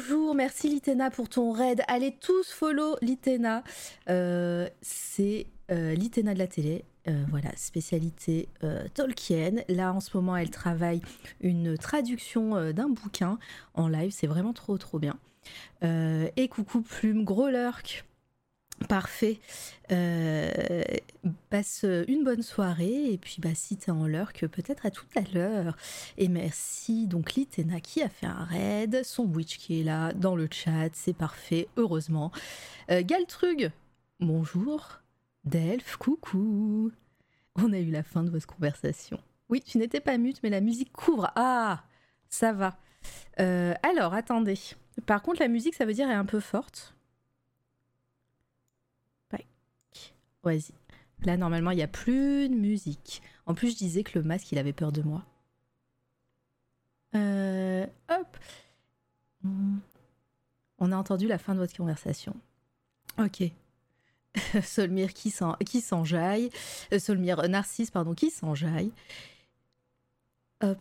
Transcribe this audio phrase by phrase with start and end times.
[0.00, 1.82] Bonjour, merci Litena pour ton raid.
[1.88, 3.64] Allez tous follow Litena.
[4.08, 6.84] Euh, c'est euh, Litena de la télé.
[7.08, 8.48] Euh, voilà, spécialité
[8.94, 9.64] Tolkien.
[9.68, 11.00] Là, en ce moment, elle travaille
[11.40, 13.40] une traduction d'un bouquin
[13.74, 14.12] en live.
[14.12, 15.18] C'est vraiment trop, trop bien.
[15.82, 18.04] et coucou Plume, gros lurk.
[18.86, 19.38] Parfait.
[19.90, 20.52] Euh,
[21.50, 25.06] passe une bonne soirée et puis bah, si t'es en l'heure que peut-être à tout
[25.16, 25.76] à l'heure.
[26.16, 30.36] Et merci donc Litena qui a fait un raid, son witch qui est là dans
[30.36, 32.30] le chat, c'est parfait, heureusement.
[32.90, 33.70] Euh, Galtrug,
[34.20, 35.00] bonjour.
[35.44, 36.92] Delph, coucou.
[37.56, 39.18] On a eu la fin de votre conversation.
[39.48, 41.32] Oui, tu n'étais pas mute, mais la musique couvre.
[41.34, 41.84] Ah,
[42.28, 42.76] ça va.
[43.40, 44.58] Euh, alors, attendez.
[45.06, 46.94] Par contre, la musique, ça veut dire est un peu forte.
[51.24, 53.22] Là, normalement, il n'y a plus de musique.
[53.46, 55.24] En plus, je disais que le masque, il avait peur de moi.
[57.14, 58.36] Euh, hop.
[59.42, 59.78] Hmm.
[60.78, 62.36] On a entendu la fin de votre conversation.
[63.18, 63.42] Ok.
[64.62, 65.30] Solmire qui
[65.80, 66.50] s'enjaille.
[66.92, 68.92] Euh, Solmire euh, Narcisse, pardon, qui s'enjaille.
[70.60, 70.78] Hop.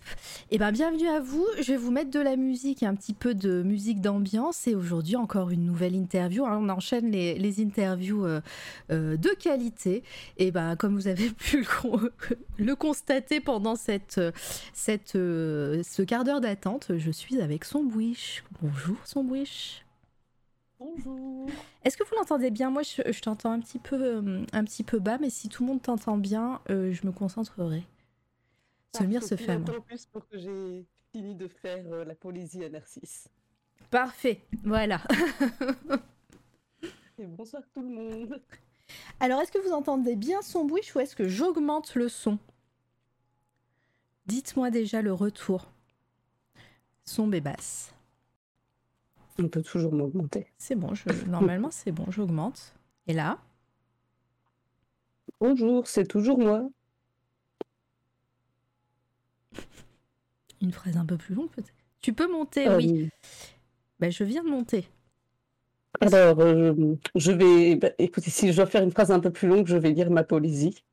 [0.49, 1.45] Eh bien, bienvenue à vous.
[1.61, 4.65] Je vais vous mettre de la musique, un petit peu de musique d'ambiance.
[4.65, 6.47] Et aujourd'hui, encore une nouvelle interview.
[6.47, 6.57] Hein.
[6.59, 8.41] On enchaîne les, interviews euh,
[8.89, 10.01] euh, de qualité.
[10.38, 11.63] Et ben, comme vous avez pu
[12.57, 14.19] le, constater pendant cette,
[14.73, 18.44] cette, euh, ce quart d'heure d'attente, je suis avec Sombwish.
[18.63, 19.85] Bonjour, Sombwish.
[20.79, 21.49] Bonjour.
[21.85, 22.71] Est-ce que vous l'entendez bien?
[22.71, 24.23] Moi, je, je t'entends un petit peu,
[24.53, 27.83] un petit peu bas, mais si tout le monde t'entend bien, je me concentrerai.
[28.96, 33.30] Solmire se fait plus pour que j'ai fini de faire euh, la poésie à Narcisse.
[33.90, 35.02] Parfait, voilà.
[37.20, 38.42] Et bonsoir tout le monde.
[39.20, 42.40] Alors, est-ce que vous entendez bien son bruit ou est-ce que j'augmente le son?
[44.28, 45.72] Dites-moi déjà le retour.
[47.04, 47.94] Son basse.
[49.40, 50.48] On peut toujours m'augmenter.
[50.58, 50.94] C'est bon,
[51.28, 52.74] normalement c'est bon, j'augmente.
[53.08, 53.40] Et là?
[55.40, 56.68] Bonjour, c'est toujours moi.
[60.62, 61.73] Une phrase un peu plus longue peut-être.
[62.01, 63.03] Tu peux monter, oui.
[63.03, 63.07] Euh,
[64.00, 64.88] ben, je viens de monter.
[66.01, 67.75] Alors, euh, je vais.
[67.75, 70.12] Bah, écoutez, si je dois faire une phrase un peu plus longue, je vais lire
[70.12, 70.84] ma poésie.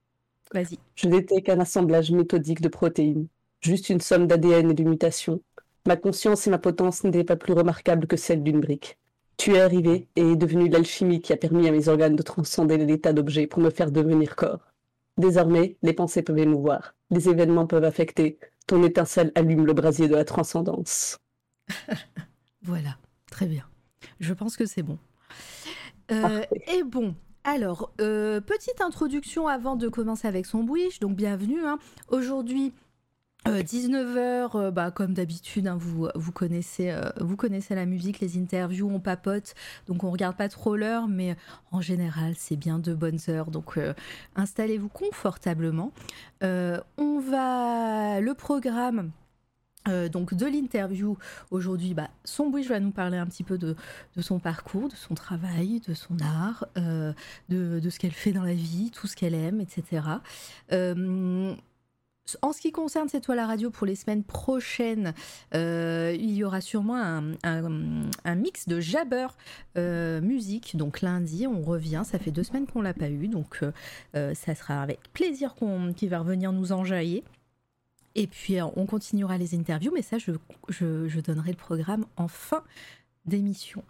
[0.52, 0.78] Vas-y.
[0.94, 3.26] Je n'étais qu'un assemblage méthodique de protéines,
[3.60, 5.41] juste une somme d'ADN et de mutations.
[5.86, 8.98] Ma conscience et ma potence n'étaient pas plus remarquables que celles d'une brique.
[9.36, 12.78] Tu es arrivé et est devenu l'alchimie qui a permis à mes organes de transcender
[12.78, 14.73] l'état d'objet pour me faire devenir corps.
[15.16, 20.14] Désormais, les pensées peuvent émouvoir, les événements peuvent affecter, ton étincelle allume le brasier de
[20.14, 21.19] la transcendance.
[22.62, 22.96] voilà,
[23.31, 23.64] très bien.
[24.20, 24.99] Je pense que c'est bon.
[26.11, 27.14] Euh, et bon,
[27.44, 30.99] alors, euh, petite introduction avant de commencer avec son bouche.
[31.00, 31.64] Donc, bienvenue.
[31.64, 31.78] Hein.
[32.08, 32.72] Aujourd'hui,
[33.46, 38.20] 19h, euh, euh, bah, comme d'habitude, hein, vous, vous, connaissez, euh, vous connaissez la musique,
[38.20, 39.55] les interviews, on papote,
[39.87, 41.37] donc on regarde pas trop l'heure, mais
[41.70, 43.79] en général, c'est bien de bonnes heures, donc
[44.37, 45.93] installez-vous confortablement.
[46.43, 49.11] on va, le programme,
[50.11, 51.19] donc de l'interview
[51.50, 53.76] aujourd'hui, bah, Sombouche va nous parler un petit peu de,
[54.20, 58.90] son parcours, de son travail, de son art, de, ce qu'elle fait dans la vie,
[58.90, 60.02] tout ce qu'elle aime, etc.
[62.41, 65.12] En ce qui concerne C'est toi la radio pour les semaines prochaines,
[65.55, 69.26] euh, il y aura sûrement un, mix de jabber
[69.76, 70.76] euh, musique.
[70.76, 72.03] Donc lundi, on revient.
[72.05, 73.61] Ça fait deux semaines qu'on l'a pas eu, donc
[74.15, 77.25] euh, ça sera avec plaisir qu'on, qu'il va revenir nous enjailler.
[78.15, 80.32] Et puis on continuera les interviews, mais ça, je,
[80.69, 82.62] je, je donnerai le programme en fin
[83.26, 83.82] d'émission.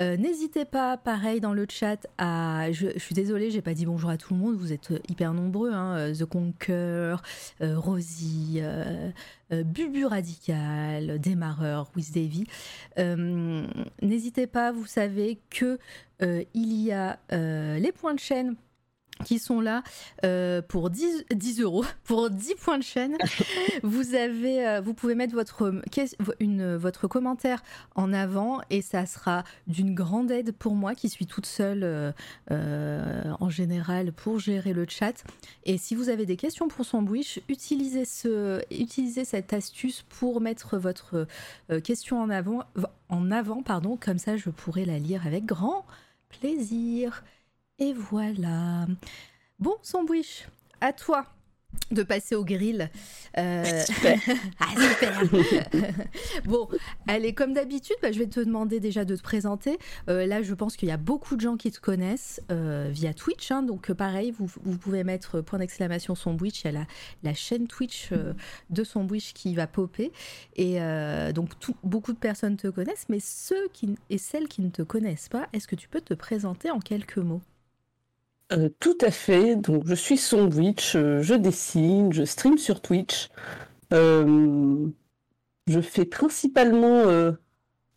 [0.00, 2.70] Euh, n'hésitez pas, pareil dans le chat, à.
[2.72, 5.32] Je, suis désolée, j'ai pas dit bonjour à tout le monde, vous êtes euh, hyper
[5.32, 5.72] nombreux.
[5.72, 7.16] Hein, euh, The Conquer,
[7.60, 8.60] Rosie,
[9.50, 12.46] Bubu Radical, Démarreur, Davy.
[14.02, 15.78] N'hésitez pas, vous savez que
[16.20, 18.56] il y a les points de chaîne
[19.24, 19.82] qui sont là
[20.24, 23.16] euh, pour 10, 10, euros, pour 10 points de chaîne.
[23.82, 25.72] vous, avez, euh, vous pouvez mettre votre,
[26.40, 27.62] une, votre commentaire
[27.94, 32.14] en avant et ça sera d'une grande aide pour moi qui suis toute seule
[32.50, 35.24] euh, en général pour gérer le chat.
[35.64, 40.78] Et si vous avez des questions pour Sandwich, utilisez, ce, utilisez cette astuce pour mettre
[40.78, 41.26] votre
[41.84, 42.64] question en avant,
[43.08, 45.84] en avant pardon, comme ça je pourrai la lire avec grand
[46.28, 47.22] plaisir.
[47.78, 48.86] Et voilà.
[49.58, 50.46] Bon, sandwich,
[50.80, 51.26] à toi
[51.90, 52.90] de passer au grill.
[53.38, 53.64] Euh...
[54.60, 55.22] ah, super
[56.44, 56.68] Bon,
[57.06, 59.78] allez, comme d'habitude, bah, je vais te demander déjà de te présenter.
[60.08, 63.12] Euh, là, je pense qu'il y a beaucoup de gens qui te connaissent euh, via
[63.14, 63.50] Twitch.
[63.50, 66.62] Hein, donc, pareil, vous, vous, pouvez mettre point d'exclamation Sandwich.
[66.62, 66.86] Il y a la,
[67.22, 68.10] la chaîne Twitch
[68.70, 70.12] de Sandwich qui va popper.
[70.56, 70.78] Et
[71.34, 73.06] donc, tout, beaucoup de personnes te connaissent.
[73.08, 76.14] Mais ceux qui, et celles qui ne te connaissent pas, est-ce que tu peux te
[76.14, 77.42] présenter en quelques mots?
[78.52, 79.56] Euh, tout à fait.
[79.56, 83.30] Donc, je suis Sandwich, euh, je dessine, je stream sur Twitch.
[83.92, 84.86] Euh,
[85.68, 87.04] je fais principalement,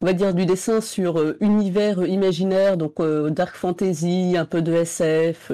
[0.02, 5.52] on va dire, du dessin sur univers imaginaire, donc dark fantasy, un peu de SF.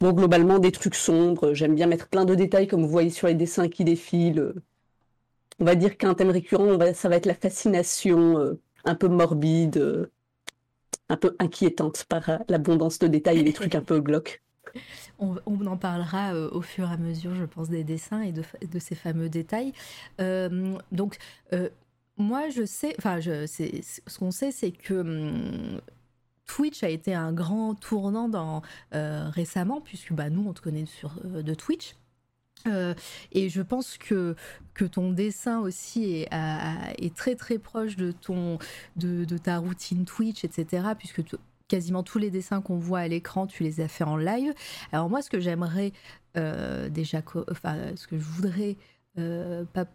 [0.00, 1.54] bon, globalement, des trucs sombres.
[1.54, 4.54] J'aime bien mettre plein de détails, comme vous voyez sur les dessins qui défilent.
[5.60, 10.08] On va dire qu'un thème récurrent, ça va être la fascination, un peu morbide
[11.08, 14.42] un peu inquiétante par euh, l'abondance de détails et les trucs un peu glauques.
[15.18, 18.78] On, en parlera euh, au fur et à mesure, je pense, des dessins et de,
[18.78, 19.72] ces fameux détails.
[20.20, 21.16] Euh, donc,
[22.16, 25.80] moi, je sais, enfin, ce qu'on sait, c'est que hum,
[26.46, 28.62] Twitch a été un grand tournant
[28.92, 30.84] récemment, puisque bah, nous, on te connaît
[31.24, 31.94] de Twitch.
[32.68, 32.94] Euh,
[33.32, 34.36] et je pense que,
[34.74, 36.28] que ton dessin aussi est,
[36.98, 38.58] est très très proche de, ton,
[38.96, 40.82] de, de, ta routine Twitch, etc.
[40.98, 41.22] Puisque
[41.68, 44.52] quasiment tous les dessins qu'on voit à l'écran, tu les as fait en live.
[44.92, 45.92] Alors moi, ce que j'aimerais
[46.36, 48.76] euh, déjà, enfin, ce que je voudrais,
[49.18, 49.86] euh, pas,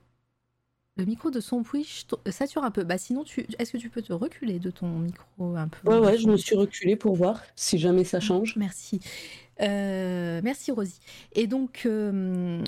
[0.95, 2.83] le micro de son Twitch sature un peu.
[2.83, 5.89] Bah sinon, tu, est-ce que tu peux te reculer de ton micro un peu?
[5.89, 8.55] Ouais, ouais, je me suis reculée pour voir si jamais ça change.
[8.57, 8.99] Merci.
[9.61, 10.99] Euh, merci Rosie.
[11.33, 12.63] Et donc, euh,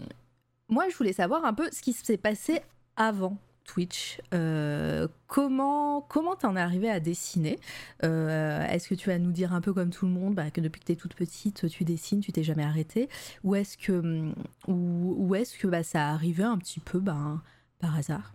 [0.69, 2.61] moi, je voulais savoir un peu ce qui s'est passé
[2.95, 4.21] avant Twitch.
[4.33, 7.59] Euh, comment comment t'en es arrivée à dessiner?
[8.01, 10.79] Est-ce que tu vas nous dire un peu comme tout le monde bah, que depuis
[10.81, 13.09] que tu es toute petite, tu dessines, tu t'es jamais arrêtée?
[13.43, 14.31] Ou est-ce que,
[14.67, 17.41] ou, est-ce que bah, ça arrivait un petit peu bah,
[17.79, 18.33] par hasard?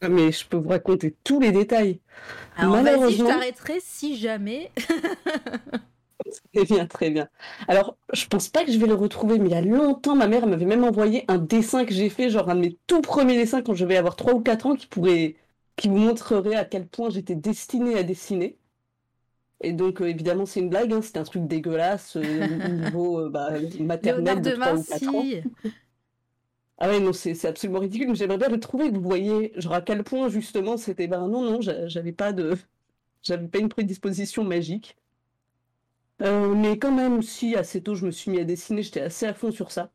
[0.00, 2.00] Ah, mais je peux vous raconter tous les détails.
[2.56, 4.70] Alors vas-y, je t'arrêterai si jamais.
[6.54, 7.28] Très bien, très bien.
[7.68, 10.26] Alors, je pense pas que je vais le retrouver, mais il y a longtemps, ma
[10.28, 13.36] mère m'avait même envoyé un dessin que j'ai fait, genre un de mes tout premiers
[13.36, 15.36] dessins quand je vais avoir 3 ou 4 ans, qui pourrait,
[15.76, 18.58] qui vous montrerait à quel point j'étais destinée à dessiner.
[19.62, 23.20] Et donc, euh, évidemment, c'est une blague, hein, c'était un truc dégueulasse, euh, au niveau
[23.20, 23.50] euh, bah,
[23.80, 25.24] maternel de, 3 ou 4 ans.
[26.84, 29.82] Ah ouais, non, c'est absolument ridicule, mais j'aimerais bien le trouver, vous voyez, genre à
[29.82, 32.56] quel point, justement, c'était, ben non, non, j'avais pas de...
[33.22, 34.96] J'avais pas une prédisposition magique.
[36.22, 39.26] Euh, mais quand même, si assez tôt je me suis mis à dessiner, j'étais assez
[39.26, 39.90] à fond sur ça.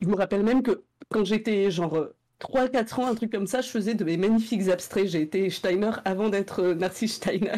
[0.00, 2.08] Je me rappelle même que quand j'étais genre
[2.40, 5.08] 3-4 ans, un truc comme ça, je faisais de mes magnifiques abstraits.
[5.08, 7.54] J'ai été Steiner avant d'être euh, Narcisse Steiner.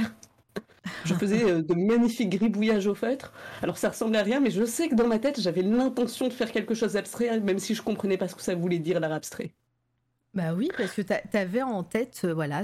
[1.05, 3.33] je faisais euh, de magnifiques gribouillages au feutre.
[3.63, 6.33] Alors ça ressemblait à rien, mais je sais que dans ma tête, j'avais l'intention de
[6.33, 9.13] faire quelque chose d'abstrait, même si je comprenais pas ce que ça voulait dire l'art
[9.13, 9.55] abstrait.
[10.39, 12.63] Bah oui, parce que tu avais en tête, euh, voilà,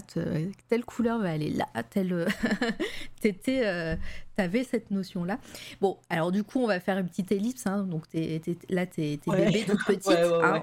[0.69, 2.13] telle couleur va aller là, telle.
[2.13, 2.27] Euh,
[3.21, 3.97] t'étais, euh,
[4.37, 5.41] t'avais cette notion-là.
[5.81, 7.67] Bon, alors du coup, on va faire une petite ellipse.
[7.67, 8.05] Hein, donc
[8.69, 10.09] là, t'es es bébé toute petite.
[10.09, 10.63] Hein,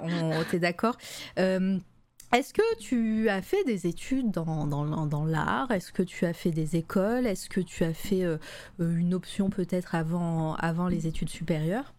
[0.50, 0.96] t'es d'accord.
[1.36, 5.70] est-ce que tu as fait des études dans, dans, dans l'art?
[5.72, 7.28] Est-ce que tu as fait des écoles?
[7.28, 8.24] Est-ce que tu as fait
[8.80, 11.94] une option peut-être avant, avant les études supérieures?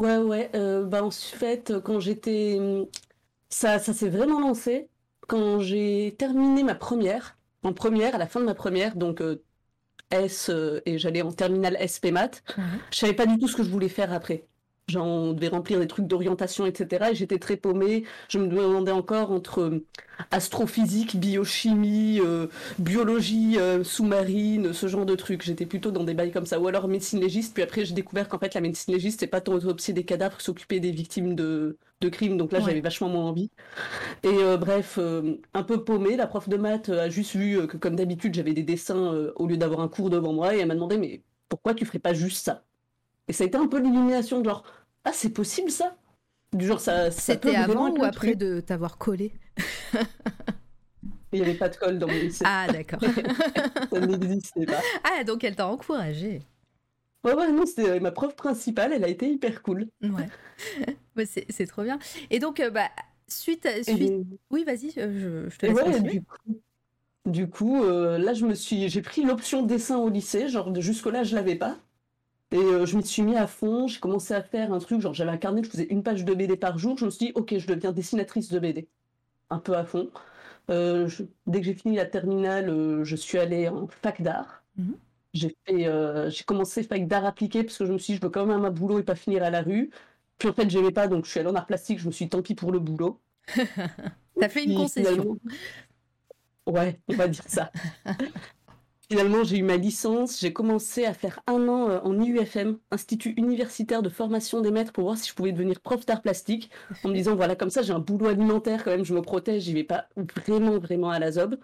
[0.00, 0.50] Ouais, ouais.
[0.86, 2.58] bah, en fait, quand j'étais
[3.48, 4.88] ça, ça s'est vraiment lancé
[5.28, 7.38] quand j'ai terminé ma première.
[7.62, 9.42] En première, à la fin de ma première, donc euh,
[10.10, 12.44] S, euh, et j'allais en terminale SP Math.
[12.90, 14.46] Je savais pas du tout ce que je voulais faire après.
[14.88, 17.10] Genre, on devait remplir des trucs d'orientation, etc.
[17.10, 18.04] Et j'étais très paumée.
[18.28, 19.84] Je me demandais encore entre euh,
[20.30, 22.46] astrophysique, biochimie, euh,
[22.78, 25.42] biologie euh, sous-marine, ce genre de trucs.
[25.42, 26.60] J'étais plutôt dans des bails comme ça.
[26.60, 27.52] Ou alors médecine légiste.
[27.54, 30.40] Puis après, j'ai découvert qu'en fait, la médecine légiste, c'est pas tant autopsier des cadavres,
[30.40, 32.36] s'occuper des victimes de, de crimes.
[32.36, 32.62] Donc là, Ouais.
[32.62, 33.50] j'avais vachement moins envie.
[34.24, 36.16] Et euh, bref, euh, un peu paumée.
[36.16, 39.46] La prof de maths a juste vu que, comme d'habitude, j'avais des dessins euh, au
[39.48, 40.56] lieu d'avoir un cours devant moi.
[40.56, 42.65] Et elle m'a demandé, mais pourquoi tu ferais pas juste ça?
[43.28, 44.64] Et ça a été un peu l'illumination, genre,
[45.04, 45.96] ah, c'est possible ça?
[46.52, 48.38] Du genre, ça, ça C'était vraiment avant ou après truc.
[48.38, 49.32] de t'avoir collé?
[51.32, 52.44] Il n'y avait pas de colle dans mon lycée.
[52.46, 53.00] Ah, d'accord.
[53.92, 54.80] Ça n'existait pas.
[55.04, 56.40] ah, donc elle t'a encouragé.
[57.24, 59.88] Ouais, ouais, non, c'était euh, ma prof principale, elle a été hyper cool.
[60.02, 60.28] Ouais.
[61.26, 61.98] C'est c'est trop bien.
[62.30, 62.88] Et donc, euh, bah,
[63.26, 64.12] suite, à- Et, suite...
[64.50, 66.60] Oui, vas-y, euh, je, je te laisse ouais, du coup,
[67.26, 71.24] du coup euh, là, je me suis, j'ai pris l'option dessin au lycée, genre jusque-là,
[71.24, 71.78] je l'avais pas.
[72.52, 75.14] Et euh, je m'y suis mis à fond, j'ai commencé à faire un truc, genre
[75.14, 77.32] j'avais un carnet, je faisais une page de BD par jour, je me suis dit,
[77.34, 78.88] ok, je deviens dessinatrice de BD.
[79.50, 80.10] Un peu à fond.
[80.70, 84.64] Euh, je- dès que j'ai fini la terminale, euh, je suis allée en fac d'art.
[84.76, 84.96] Mhm.
[85.34, 88.46] J'ai j'ai commencé fac d'art appliqué parce que je me suis dit, je veux quand
[88.46, 89.90] même un boulot et pas finir à la rue.
[90.38, 92.26] Puis en fait, j'aimais pas, donc je suis allée en art plastique, je me suis
[92.26, 93.20] dit, tant pis pour le boulot.
[94.40, 95.38] T'as fait une concession.
[96.66, 97.70] Ouais, on va dire ça.
[99.10, 103.34] Finalement, j'ai eu ma licence, j'ai commencé à faire un an euh, en IUFM, Institut
[103.36, 106.70] universitaire de formation des maîtres, pour voir si je pouvais devenir prof d'art plastique,
[107.04, 109.62] en me disant, voilà, comme ça, j'ai un boulot alimentaire quand même, je me protège,
[109.62, 111.56] j'y vais pas vraiment, vraiment à la zob.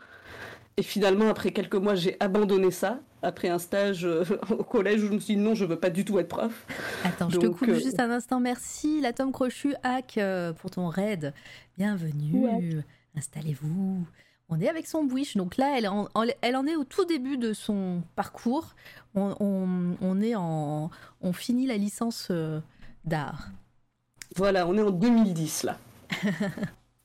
[0.77, 5.09] Et finalement, après quelques mois, j'ai abandonné ça, après un stage euh, au collège où
[5.09, 6.67] je me suis dit, non, je veux pas du tout être prof.
[7.05, 8.41] Attends, je te coupe euh, juste un instant.
[8.41, 11.35] Merci, la Tom Crochu Hack, euh, pour ton raid.
[11.77, 12.83] Bienvenue.
[13.17, 14.07] Installez-vous.
[14.55, 15.37] On est avec son Bwish.
[15.37, 18.75] Donc là, elle en, en- elle en est au tout début de son parcours.
[19.15, 20.91] On, on- on est en,
[21.23, 22.61] on finit la licence euh,
[23.07, 23.49] d'art.
[24.37, 25.79] Voilà, on est en 2010 là.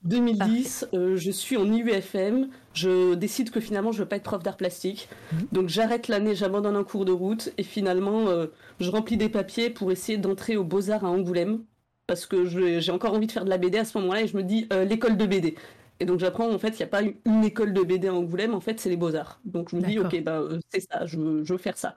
[0.04, 4.42] 2010, euh, je suis en IUFM, je décide que finalement je veux pas être prof
[4.42, 5.46] d'art plastique, Mhm.
[5.50, 8.46] donc j'arrête l'année, j'abandonne un cours de route et finalement euh,
[8.78, 11.64] je remplis des papiers pour essayer d'entrer aux Beaux-Arts à Angoulême
[12.06, 14.36] parce que j'ai encore envie de faire de la BD à ce moment-là et je
[14.36, 15.56] me dis euh, l'école de BD.
[16.00, 18.54] Et donc j'apprends en fait il n'y a pas une, école de BD à Angoulême,
[18.54, 19.40] en fait c'est les Beaux-Arts.
[19.44, 21.96] Donc je me dis ok euh, c'est ça, je veux, je veux faire ça.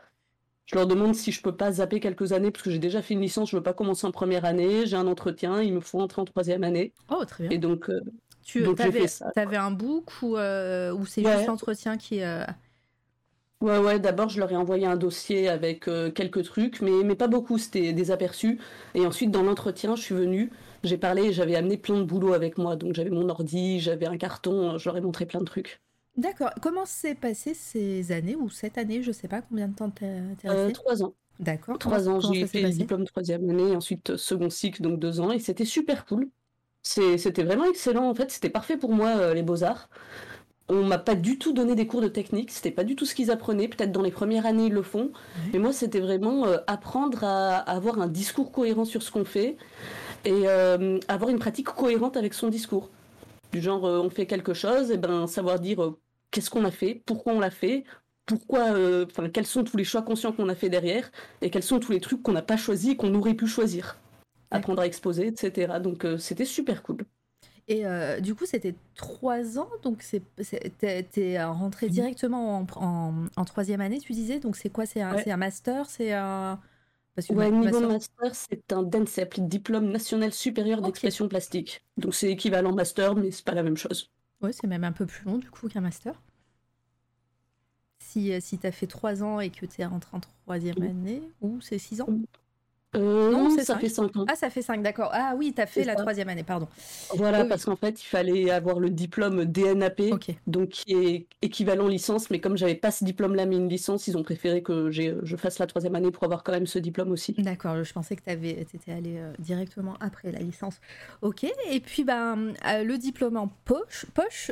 [0.71, 3.13] Je leur demande si je peux pas zapper quelques années parce que j'ai déjà fait
[3.13, 5.99] une licence, je veux pas commencer en première année, j'ai un entretien, il me faut
[5.99, 6.93] entrer en troisième année.
[7.09, 7.51] Oh, très bien.
[7.51, 7.99] Et donc, euh,
[8.41, 9.31] Tu donc avais, ça.
[9.35, 11.35] un book ou, euh, ou c'est Ouais.
[11.35, 12.23] juste l'entretien qui.
[12.23, 12.45] euh,
[13.59, 17.15] ouais, ouais, d'abord je leur ai envoyé un dossier avec euh, quelques trucs, mais, mais
[17.15, 18.57] pas beaucoup, c'était des aperçus.
[18.95, 20.51] Et ensuite, dans l'entretien, je suis venue,
[20.83, 22.75] j'ai parlé j'avais amené plein de boulot avec moi.
[22.75, 25.81] Donc j'avais mon ordi, j'avais un carton, je leur ai montré plein de trucs.
[26.17, 26.51] D'accord.
[26.61, 30.05] Comment s'est passé ces années ou cette année Je sais pas combien de temps t'es
[30.45, 30.73] Euh, resté?
[30.73, 31.13] trois ans.
[31.39, 31.77] D'accord.
[31.79, 35.31] Trois ans, j'ai fait le diplôme troisième année, ensuite euh, second cycle, donc deux ans,
[35.31, 36.29] et c'était super cool.
[36.83, 39.89] C'était vraiment excellent, en fait, c'était parfait pour moi, euh, les beaux-arts.
[40.69, 43.13] On m'a pas du tout donné des cours de technique, c'était pas du tout ce
[43.15, 45.11] qu'ils apprenaient, peut-être dans les premières années ils le font,
[45.51, 49.25] mais moi c'était vraiment euh, apprendre à, à avoir un discours cohérent sur ce qu'on
[49.25, 49.57] fait
[50.25, 52.89] et euh, avoir une pratique cohérente avec son discours.
[53.51, 55.99] Du genre, euh, on fait quelque chose, et ben savoir dire euh,
[56.31, 57.83] qu'est-ce qu'on a fait, pourquoi on l'a fait,
[58.25, 58.71] pourquoi,
[59.05, 61.11] enfin, quels sont tous les choix conscients qu'on a fait derrière,
[61.41, 63.97] et quels sont tous les trucs qu'on n'a pas choisis et qu'on aurait pu choisir.
[64.51, 65.79] Apprendre à exposer, etc.
[65.81, 67.05] Donc c'était super cool.
[67.67, 70.03] Et euh, du coup, c'était trois ans, donc
[70.79, 71.91] t'es, rentré Mhm.
[71.91, 74.39] directement en, en, en troisième année, tu disais.
[74.39, 74.85] Donc c'est quoi?
[74.85, 75.29] C'est un, Ouais.
[75.31, 75.89] un master?
[75.89, 76.59] C'est un.
[77.27, 81.83] Parce Ouais, niveau master- master, c'est un DENSEP, Diplôme National Supérieur d'Expression Plastique.
[81.97, 84.09] Donc c'est équivalent master, mais c'est pas la même chose.
[84.41, 86.19] Ouais, c'est même un peu plus long du coup qu'un master.
[87.99, 91.61] Si, euh, si t'as fait trois ans et que t'es rentré en troisième année, ou
[91.61, 92.07] c'est six ans
[92.95, 93.79] Euh, Non, ça cinq.
[93.79, 94.25] fait 5 ans.
[94.27, 95.09] Ah, ça fait cinq, d'accord.
[95.13, 96.67] Ah oui, t'as fait C'est la troisième année, pardon.
[97.15, 97.49] Voilà, oui.
[97.49, 100.01] parce qu'en fait, il fallait avoir le diplôme DNAP,
[100.47, 104.17] donc qui est équivalent licence, mais comme j'avais pas ce diplôme-là, mais une licence, ils
[104.17, 107.33] ont préféré que je fasse la troisième année pour avoir quand même ce diplôme aussi.
[107.37, 108.31] D'accord, je pensais que tu
[108.75, 110.79] étais allé euh, directement après la licence.
[111.21, 114.51] Ok, et puis ben, euh, le diplôme en poche, poche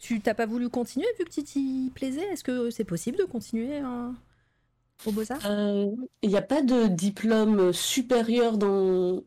[0.00, 2.22] tu t'as pas voulu continuer vu que tu t'y plaisais?
[2.32, 4.14] Est-ce que c'est possible de continuer hein,
[5.04, 5.44] au Beaux-Arts?
[5.44, 5.86] Euh,
[6.22, 9.22] Il n'y a pas de diplôme supérieur dans...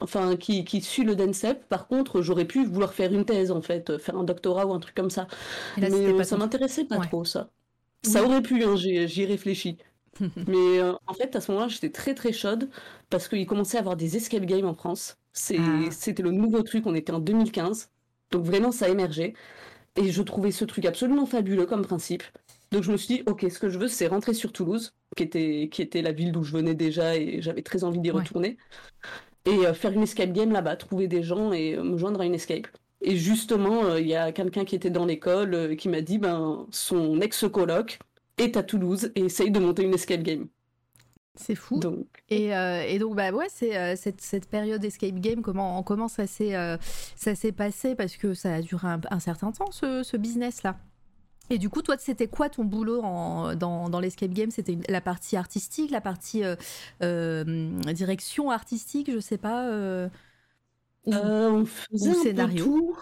[0.00, 1.68] Enfin, qui, qui suit le DENSEP.
[1.68, 4.80] Par contre, j'aurais pu vouloir faire une thèse, en fait, faire un doctorat ou un
[4.80, 5.28] truc comme ça.
[5.76, 7.06] Là, Mais euh, pas ça m'intéressait pas Ouais.
[7.08, 7.50] trop, ça.
[8.04, 9.78] Ça aurait pu, hein, j'y j'y ai réfléchi.
[10.46, 12.70] Mais euh, en fait, à ce moment-là, j'étais très très chaude
[13.10, 15.18] parce qu'il commençait à avoir des escape games en France.
[15.56, 15.90] Ah.
[15.90, 17.90] C'était le nouveau truc, on était en 2015.
[18.32, 19.34] Donc vraiment, ça émergeait.
[19.96, 22.24] Et je trouvais ce truc absolument fabuleux comme principe.
[22.72, 25.22] Donc je me suis dit, ok, ce que je veux, c'est rentrer sur Toulouse, qui
[25.22, 28.18] était, qui était la ville d'où je venais déjà et j'avais très envie d'y Ouais.
[28.20, 28.56] retourner.
[29.44, 32.24] Et euh, faire une escape game là-bas, trouver des gens et euh, me joindre à
[32.24, 32.66] une escape.
[33.00, 36.66] Et justement, euh, il y a quelqu'un qui était dans l'école qui m'a dit, ben,
[36.70, 37.98] son ex-coloc
[38.38, 40.46] est à Toulouse et essaye de monter une escape game.
[41.34, 41.80] C'est fou.
[41.80, 45.82] Donc, Et, euh, et donc, bah ouais, c'est euh, cette, cette période escape game, comment,
[45.82, 46.76] comment ça s'est euh,
[47.56, 47.94] passé?
[47.94, 50.76] Parce que ça a duré un, un certain temps, ce, ce business-là.
[51.50, 54.50] Et du coup, toi, c'était quoi ton boulot en- dans, dans l'escape game?
[54.50, 56.56] C'était la partie artistique, la partie euh,
[57.02, 57.44] euh,
[57.92, 59.66] direction artistique, je sais pas.
[59.68, 60.08] euh,
[61.04, 62.96] ou- on faisait ou un peu tout.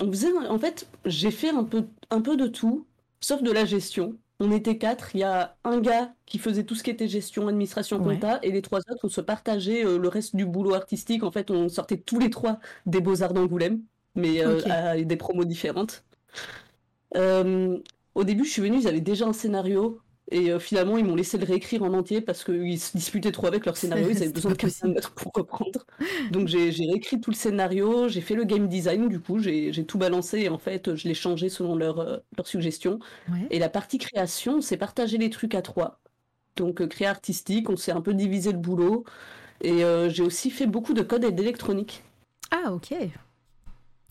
[0.00, 2.86] On faisait, en fait, j'ai fait un peu, un peu de tout,
[3.20, 4.16] sauf de la gestion.
[4.40, 5.14] On était quatre.
[5.14, 8.14] Il y a un gars qui faisait tout ce qui était gestion, administration, Ouais.
[8.14, 11.22] compta, et les trois autres, on se partageait le reste du boulot artistique.
[11.22, 13.82] En fait, on sortait tous les trois des Beaux-Arts d'Angoulême,
[14.14, 14.66] mais euh, Ok.
[14.68, 16.04] à des promos différentes.
[17.16, 17.78] Euh,
[18.14, 20.00] au début, je suis venue, ils avaient déjà un scénario.
[20.32, 23.46] Et euh, finalement, ils m'ont laissé le réécrire en entier parce qu'ils se disputaient trop
[23.46, 24.08] avec leur scénario.
[24.10, 25.86] Ils avaient besoin de pas quelqu'un d'autre pour reprendre.
[26.32, 29.98] Donc j'ai réécrit tout le scénario, j'ai fait le game design du coup, j'ai tout
[29.98, 32.98] balancé et en fait je l'ai changé selon leurs euh, suggestions.
[33.30, 33.46] Ouais.
[33.50, 36.00] Et la partie création, on s'est partagé les trucs à trois.
[36.56, 39.04] Donc créa artistique, on s'est un peu divisé le boulot.
[39.60, 42.02] Et euh, j'ai aussi fait beaucoup de code et d'électronique.
[42.50, 42.94] Ah, ok.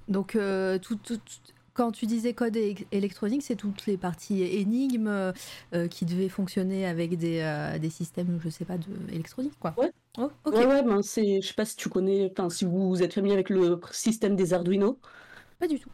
[0.08, 2.58] Donc, euh, tout, tout- tout- quand tu disais code
[2.92, 5.34] électronique, c'est toutes les parties énigmes
[5.74, 9.76] euh, qui devaient fonctionner avec des, euh, des systèmes, je sais pas, de électronique, quoi.
[9.78, 9.92] Ouais.
[10.18, 10.32] Oh.
[10.46, 13.34] Ouais, ouais, ben c'est, je sais pas si tu connais, enfin si vous êtes familier
[13.34, 14.98] avec le système des Arduino.
[15.60, 15.92] Pas du tout.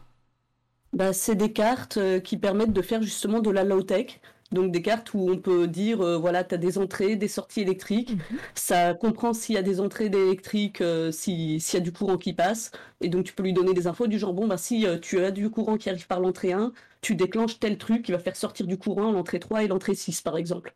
[0.92, 4.20] Bah, c'est des cartes euh, qui permettent de faire justement de la low-tech.
[4.52, 7.62] Donc des cartes où on peut dire, euh, voilà, tu as des entrées, des sorties
[7.62, 8.10] électriques.
[8.12, 8.38] Mhm.
[8.54, 12.18] Ça comprend s'il y a des entrées d'électrique, euh, si- s'il y a du courant
[12.18, 12.70] qui passe.
[13.00, 15.18] Et donc tu peux lui donner des infos du genre, bon, bah, si euh, tu
[15.20, 18.36] as du courant qui arrive par l'entrée 1, tu déclenches tel truc qui va faire
[18.36, 20.74] sortir du courant l'entrée 3 et l'entrée 6, par exemple.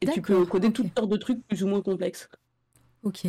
[0.00, 2.28] Et tu peux coder toutes sortes de trucs plus ou moins complexes.
[3.02, 3.26] Ok.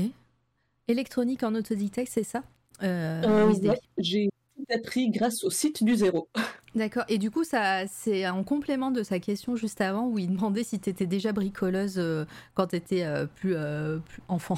[0.87, 2.43] Électronique en autodidacte, c'est ça?
[2.83, 3.21] Euh,
[3.69, 6.29] ouais, j'ai tout appris grâce au site du zéro.
[6.75, 7.05] D'accord.
[7.07, 10.63] Et du coup, ça, c'est en complément de sa question juste avant où il demandait
[10.63, 14.57] si tu étais déjà bricoleuse euh, quand tu étais plus, euh, plus enfant.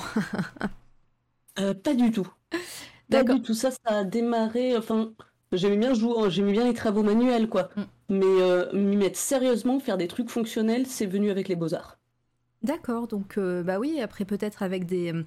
[1.60, 2.28] Euh, pas du tout.
[2.52, 2.58] Pas
[3.10, 3.38] D'accord.
[3.38, 3.54] du tout.
[3.56, 4.78] Ça, ça a démarré.
[4.78, 5.12] Enfin,
[5.52, 7.70] j'aimais bien jouer, j'aimais bien les travaux manuels, quoi.
[7.76, 7.82] Mm.
[8.10, 11.98] Mais euh, m'y mettre sérieusement, faire des trucs fonctionnels, c'est venu avec les beaux-arts.
[12.64, 15.24] D'accord, donc euh, bah oui, après peut-être avec des, euh,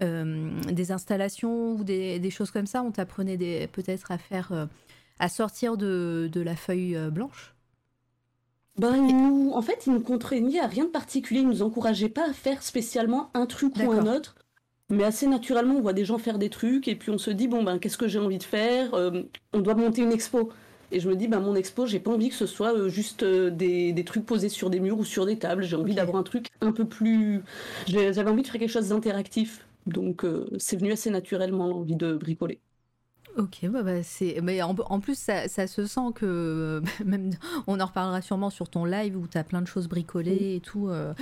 [0.00, 4.66] des installations ou des, des choses comme ça, on t'apprenait peut-être à faire, euh,
[5.18, 7.54] à sortir de, de la feuille euh, blanche?
[8.76, 9.52] Ben, nous...
[9.54, 11.40] En fait, ils nous contraignaient à rien de particulier.
[11.40, 14.34] Ils nous encourageaient pas à faire spécialement un truc ou un autre.
[14.90, 17.48] Mais assez naturellement, on voit des gens faire des trucs et puis on se dit,
[17.48, 18.94] bon, ben, qu'est-ce que j'ai envie de faire?
[18.94, 20.50] Euh, On doit monter une expo.
[20.92, 23.22] Et je me dis, ben, mon expo, j'ai pas envie que ce soit euh, juste
[23.22, 25.62] euh, des, des trucs posés sur des murs ou sur des tables.
[25.62, 27.42] J'ai envie d'avoir un truc un peu plus.
[27.86, 29.64] J'avais envie de faire quelque chose d'interactif.
[29.86, 32.60] Donc, euh, c'est venu assez naturellement l'envie de bricoler.
[33.36, 37.30] Ok, bah, bah, c'est, mais en, en plus ça, ça se sent que même
[37.66, 40.60] on en reparlera sûrement sur ton live où tu as plein de choses bricolées et
[40.60, 40.88] tout.
[40.88, 41.12] euh.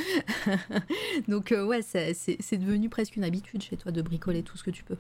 [1.29, 4.62] Donc euh, ouais, c'est, c'est devenu presque une habitude chez toi de bricoler tout ce
[4.64, 4.96] que tu peux.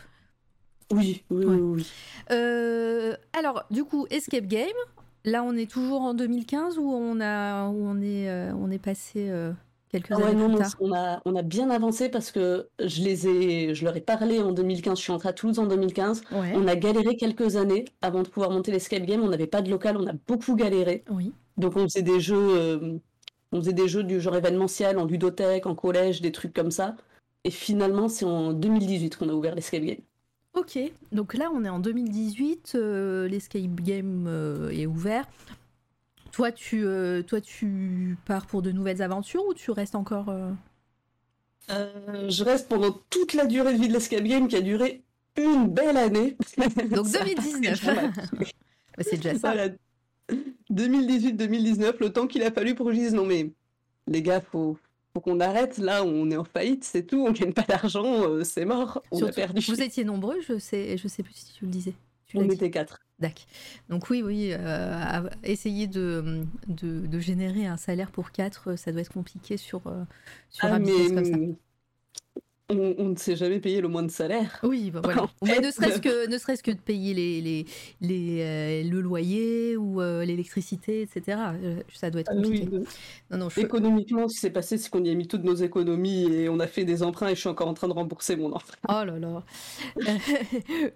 [0.92, 1.54] Oui, oui, Ouais.
[1.56, 1.86] oui, oui.
[2.30, 4.68] Euh, alors, du coup, Escape Game.
[5.24, 8.78] Là, on est toujours en 2015 ou on a, où on est, euh, on est
[8.82, 9.52] passé euh,
[9.92, 10.76] quelques Ah ouais, années non, plus non, tard.
[10.80, 14.40] on a, on a bien avancé parce que je les ai, je leur ai parlé
[14.40, 14.98] en 2015.
[14.98, 16.22] Je suis entrée à Toulouse en 2015.
[16.32, 16.52] Ouais.
[16.56, 19.22] On a galéré quelques années avant de pouvoir monter l'escape game.
[19.22, 21.04] On n'avait pas de local, on a beaucoup galéré.
[21.10, 21.32] Oui.
[21.58, 22.98] Donc on faisait des jeux, euh,
[23.52, 26.96] on faisait des jeux du genre événementiel, en ludothèque, en collège, des trucs comme ça.
[27.44, 29.98] Et finalement, c'est en 2018 qu'on a ouvert l'escape game.
[30.54, 30.78] Ok.
[31.12, 32.72] Donc là, on est en 2018.
[32.74, 35.26] euh, L'escape Game euh, est ouvert.
[36.32, 40.50] Toi, tu, euh, toi, tu pars pour de nouvelles aventures ou tu restes encore euh,
[41.70, 45.02] Euh, je reste pendant toute la durée de vie de l'escape game qui a duré
[45.36, 46.36] une belle année.
[46.90, 47.80] Donc Ça a 2019.
[47.80, 48.56] pris dramatique.
[48.96, 49.52] bah, C'est déjà ça.
[49.52, 49.68] Voilà.
[50.72, 53.52] 2018-2019, le temps qu'il a fallu pour que je dise non mais
[54.06, 54.78] les gars, faut,
[55.12, 55.76] faut qu'on arrête.
[55.78, 57.24] Là, on est en faillite, c'est tout.
[57.26, 59.02] On gagne pas d'argent, c'est mort.
[59.10, 59.60] On a Surtout, perdu.
[59.68, 61.94] Vous étiez nombreux, je sais, je sais plus si tu le disais.
[62.26, 63.00] Tu On était quatre.
[63.22, 63.46] Dac.
[63.88, 69.00] Donc oui, oui, euh, essayer de, de, de générer un salaire pour quatre, ça doit
[69.02, 70.04] être compliqué sur, euh,
[70.50, 71.38] sur Ah, un mais business comme ça.
[72.72, 74.58] On, ne s'est jamais payé le moins de salaire.
[74.62, 75.28] Oui, bah voilà.
[75.42, 77.66] Mais ne serait-ce que, ne serait que de payer les, les,
[78.00, 81.38] les euh, le loyer ou euh, l'électricité, etc.
[81.62, 82.68] Euh, ça doit être compliqué.
[83.30, 86.24] non, non, Économiquement, ce qui s'est passé, c'est qu'on y a mis toutes nos économies
[86.32, 88.52] et on a fait des emprunts et je suis encore en train de rembourser mon
[88.52, 88.76] emprunt.
[88.88, 89.42] Oh là là.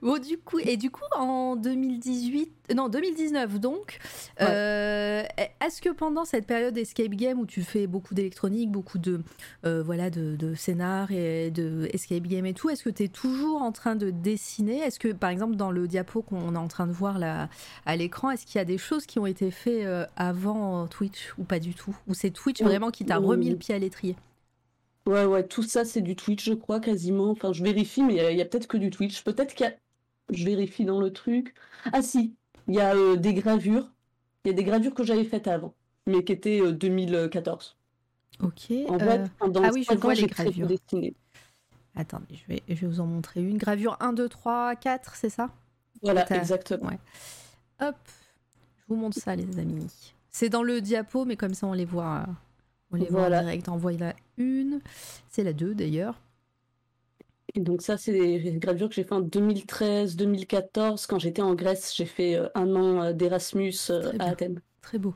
[0.02, 3.98] bon, du coup, et du coup, en 2018, non, 2019 donc,
[4.38, 9.20] est-ce que pendant cette période escape game où tu fais beaucoup d'électronique, beaucoup de,
[9.62, 13.62] voilà, de, de scénar et de escape game et tout, est-ce que tu es toujours
[13.62, 14.78] en train de dessiner?
[14.78, 17.48] Est-ce que, par exemple, dans le diapo qu'on est en train de voir là
[17.84, 21.34] à l'écran, est-ce qu'il y a des choses qui ont été faites euh, avant Twitch
[21.38, 21.96] ou pas du tout?
[22.08, 24.16] Ou c'est Twitch vraiment qui t'a remis le pied à l'étrier?
[25.06, 27.30] Ouais, ouais, tout ça c'est du Twitch, je crois, quasiment.
[27.30, 29.22] Enfin, je vérifie, mais il y a, peut-être que du Twitch.
[29.22, 29.74] Peut-être qu'il y a.
[30.30, 31.54] Je vérifie dans le truc.
[31.92, 32.34] Ah, si,
[32.66, 33.88] il y a euh, des gravures.
[34.44, 35.74] Il y a des gravures que j'avais faites avant,
[36.06, 37.76] mais qui étaient 2014.
[38.42, 38.90] Euh, ok.
[38.90, 40.68] En fait, ah oui, je vois les gravures.
[41.96, 43.56] Attendez, je vais, je vais vous en montrer une.
[43.56, 45.50] Gravure 1, 2, 3, 4, c'est ça?
[46.02, 46.90] Voilà, exactement.
[47.80, 47.96] Hop,
[48.78, 50.14] je vous montre ça, les amis.
[50.30, 52.26] C'est dans le diapo, mais comme ça, on les voit,
[52.92, 53.68] on les voit en direct.
[53.68, 54.80] En la une.
[55.30, 56.20] C'est la 2, d'ailleurs.
[57.54, 61.06] Et donc ça, c'est des gravures que j'ai fait en 2013-2014.
[61.08, 64.60] Quand j'étais en Grèce, j'ai fait euh, un an euh, d'Erasmus euh, à Athènes.
[64.82, 65.14] Très beau.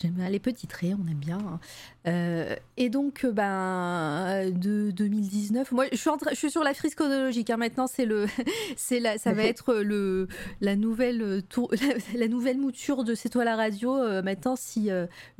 [0.00, 1.38] J'aime bien les petits traits, on aime bien.
[1.38, 1.58] Hein.
[2.06, 6.94] Euh, et donc, euh, ben, de 2019, moi, je suis, je suis sur la frise
[6.94, 7.50] chronologique.
[7.50, 7.56] Hein.
[7.56, 8.26] Maintenant, c'est le,
[8.76, 10.28] c'est la, ça va être le,
[10.60, 11.74] la nouvelle tour,
[12.14, 13.96] la, nouvelle mouture de C'est toi la radio.
[13.96, 14.88] Euh, maintenant, si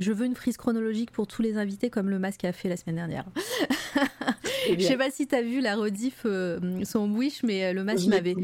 [0.00, 2.76] je veux une frise chronologique pour tous les invités, comme le masque a fait la
[2.76, 3.26] semaine dernière.
[4.76, 6.26] je sais pas si tu as vu la rediff
[6.82, 8.34] son wish, mais le masque m'avait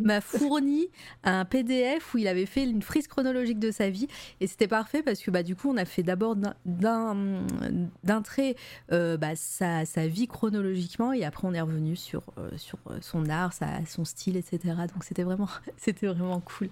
[0.00, 0.88] m'a fourni
[1.24, 4.08] un PDF où il avait fait une frise chronologique de sa vie
[4.40, 8.56] et c'était parfait parce que bah du on a fait d'abord d'un trait
[8.92, 12.50] euh, bah, sa, vie chronologiquement et après on est revenu sur, euh,
[12.90, 13.52] euh, son art,
[13.86, 14.58] son style, etc.
[14.92, 16.68] Donc c'était vraiment, c'était vraiment cool.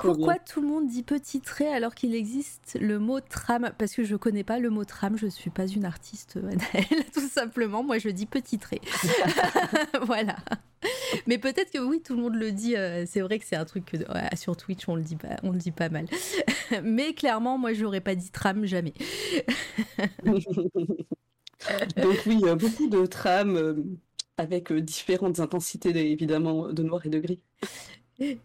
[0.00, 3.70] Pourquoi tout le monde dit petit trait alors qu'il existe le mot tram?
[3.78, 6.38] Parce que je connais pas le mot tram, je suis pas une artiste,
[7.14, 7.82] tout simplement.
[7.82, 8.80] Moi, je dis petit trait.
[10.02, 10.36] voilà.
[11.26, 12.76] Mais peut-être que oui, tout le monde le dit.
[12.76, 13.96] Euh, c'est vrai que c'est un truc que
[14.36, 16.06] sur Twitch on le dit pas, on le dit pas mal.
[16.82, 18.94] Mais clairement, moi, j'aurais pas dit tram jamais.
[21.96, 23.74] Donc oui, beaucoup de trams euh,
[24.36, 27.40] avec euh, différentes intensités, évidemment, de noir et de gris.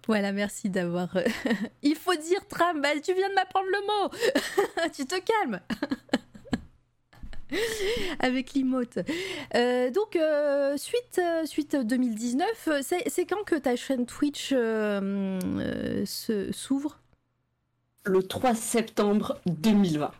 [0.07, 1.15] Voilà, merci d'avoir.
[1.83, 2.81] Il faut dire tram.
[2.81, 4.89] Bah, tu viens de m'apprendre le mot.
[4.93, 5.59] tu te calmes.
[8.19, 8.99] avec l'imote.
[9.55, 14.49] Euh, donc, euh, suite, euh, suite 2019, c'est quand que ta chaîne Twitch
[16.51, 16.99] s'ouvre?
[18.05, 20.11] Le 3 septembre 2020.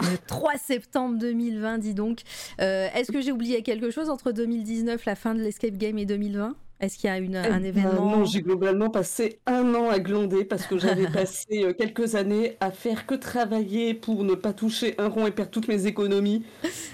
[0.00, 2.20] Le 3 septembre 2020, dis donc.
[2.58, 6.56] Est-ce que j'ai oublié quelque chose entre 2019, la fin de l'Escape Game, et 2020
[6.84, 9.98] est-ce qu'il y a une, un eh événement Non, j'ai globalement passé un an à
[9.98, 14.52] glander parce que j'avais passé euh, quelques années à faire que travailler pour ne pas
[14.52, 16.44] toucher un rond et perdre toutes mes économies.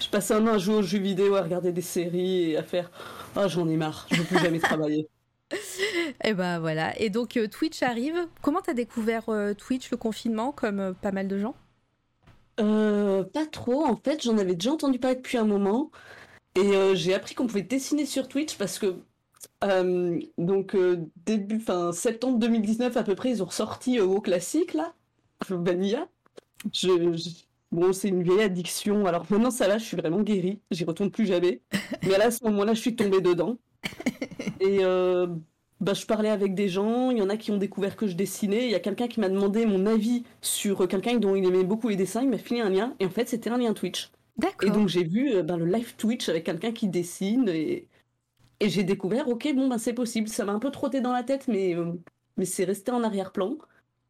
[0.00, 2.62] Je passais un an à jouer aux jeux vidéo, à regarder des séries et à
[2.62, 2.90] faire
[3.37, 5.09] Ah, j'en ai marre, je ne veux plus jamais travailler.
[6.24, 6.96] Et ben voilà.
[7.00, 8.29] Et donc euh, Twitch arrive.
[8.40, 11.57] Comment tu as découvert euh, Twitch, le confinement, comme pas mal de gens?
[12.57, 13.85] Pas trop.
[13.85, 15.90] En fait, j'en avais déjà entendu parler depuis un moment.
[16.55, 18.96] Et j'ai appris qu'on pouvait dessiner sur Twitch parce que
[19.64, 24.20] euh, donc euh, début, fin septembre 2019 à peu près, ils ont ressorti euh, au
[24.20, 24.94] classique là,
[25.48, 26.09] Vanilla.
[26.72, 27.38] Je,
[27.72, 29.07] Bon, c'est une vieille addiction.
[29.07, 30.61] Alors maintenant, ça là, je suis vraiment guérie.
[30.72, 31.62] J'y retourne plus jamais.
[32.03, 33.59] Mais là, à ce moment-là, je suis tombée dedans.
[34.61, 34.81] Et
[35.81, 37.12] bah, je parlais avec des gens.
[37.12, 38.64] Il y en a qui ont découvert que je dessinais.
[38.64, 41.88] Il y a quelqu'un qui m'a demandé mon avis sur quelqu'un dont il aimait beaucoup
[41.88, 42.22] les dessins.
[42.22, 42.96] Il m'a filé un lien.
[42.98, 44.11] Et en fait, c'était un lien Twitch.
[44.37, 44.68] D'accord.
[44.68, 47.48] Et donc, j'ai vu ben, le live Twitch avec quelqu'un qui dessine.
[47.48, 47.87] Et
[48.60, 50.28] et j'ai découvert, ok, bon, ben c'est possible.
[50.28, 51.92] Ça m'a un peu trotté dans la tête, mais, euh,
[52.36, 53.56] mais c'est resté en arrière-plan.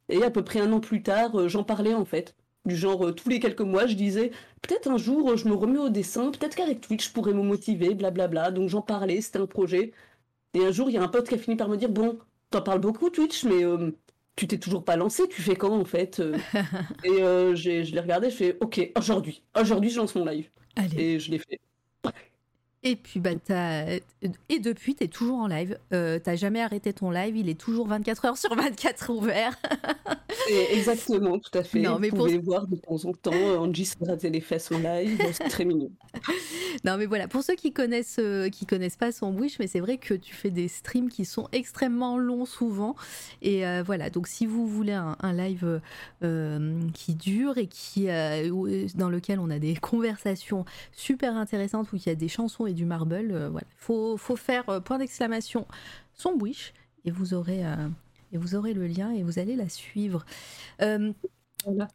[0.09, 2.37] Et à peu près un an plus tard, euh, j'en parlais en fait.
[2.67, 4.33] Du genre, euh, tous les quelques mois, je disais,
[4.63, 7.95] peut-être un jour, je me remets au dessin, peut-être qu'avec Twitch, je pourrais me motiver,
[7.95, 8.51] blablabla.
[8.51, 9.93] Donc j'en parlais, c'était un projet.
[10.55, 12.19] Et un jour, il y a un pote qui a fini par me dire, bon,
[12.51, 13.63] t'en parles beaucoup Twitch, mais
[14.37, 16.21] tu t'es toujours pas lancé, tu fais quand en fait
[17.05, 17.19] Et
[17.55, 20.51] je l'ai regardé, je fais, ok, aujourd'hui, aujourd'hui, je lance mon live.
[20.97, 21.61] Et je l'ai fait.
[22.83, 23.33] Et puis, bah,
[24.49, 25.79] et depuis, tu es toujours en live.
[25.93, 27.37] Euh, t'as jamais arrêté ton live.
[27.37, 29.59] Il est toujours 24 heures sur 24 ouvert.
[30.73, 31.81] Exactement, tout à fait.
[31.81, 34.73] Non, mais Vous pouvez voir de temps en temps euh, Angie se raser les fesses
[34.73, 35.21] en live.
[35.33, 35.91] C'est très mignon.
[36.85, 37.29] non, mais voilà.
[37.29, 40.35] Pour ceux qui connaissent, euh, qui connaissent pas son Wish, mais c'est vrai que tu
[40.35, 42.97] fais des streams qui sont extrêmement longs souvent.
[43.43, 44.09] Et voilà.
[44.09, 45.81] Donc, si vous voulez un, live
[46.95, 52.11] qui dure et qui, dans lequel on a des conversations super intéressantes, où il y
[52.11, 53.49] a des chansons et du marble.
[53.49, 55.67] voilà, faut, faut faire point d'exclamation
[56.15, 56.73] son wish
[57.05, 57.63] et vous aurez
[58.33, 60.25] et vous aurez le lien et vous allez la suivre.
[60.79, 61.89] voilà.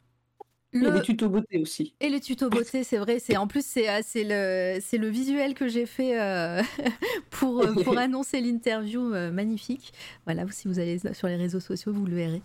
[0.76, 1.94] Et les tutos beauté aussi.
[2.02, 3.20] Et les tutos beauté, c'est vrai.
[3.20, 6.62] C'est en plus c'est euh, c'est le c'est le visuel que j'ai fait euh,
[7.30, 9.94] pour euh, pour annoncer l'interview magnifique.
[10.26, 12.42] Voilà, si vous allez sur les réseaux sociaux, vous le verrez.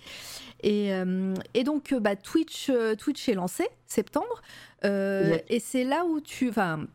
[0.62, 0.90] Et,
[1.54, 4.42] et donc bah, Twitch Twitch est lancé septembre
[4.84, 6.86] et c'est là où tu enfin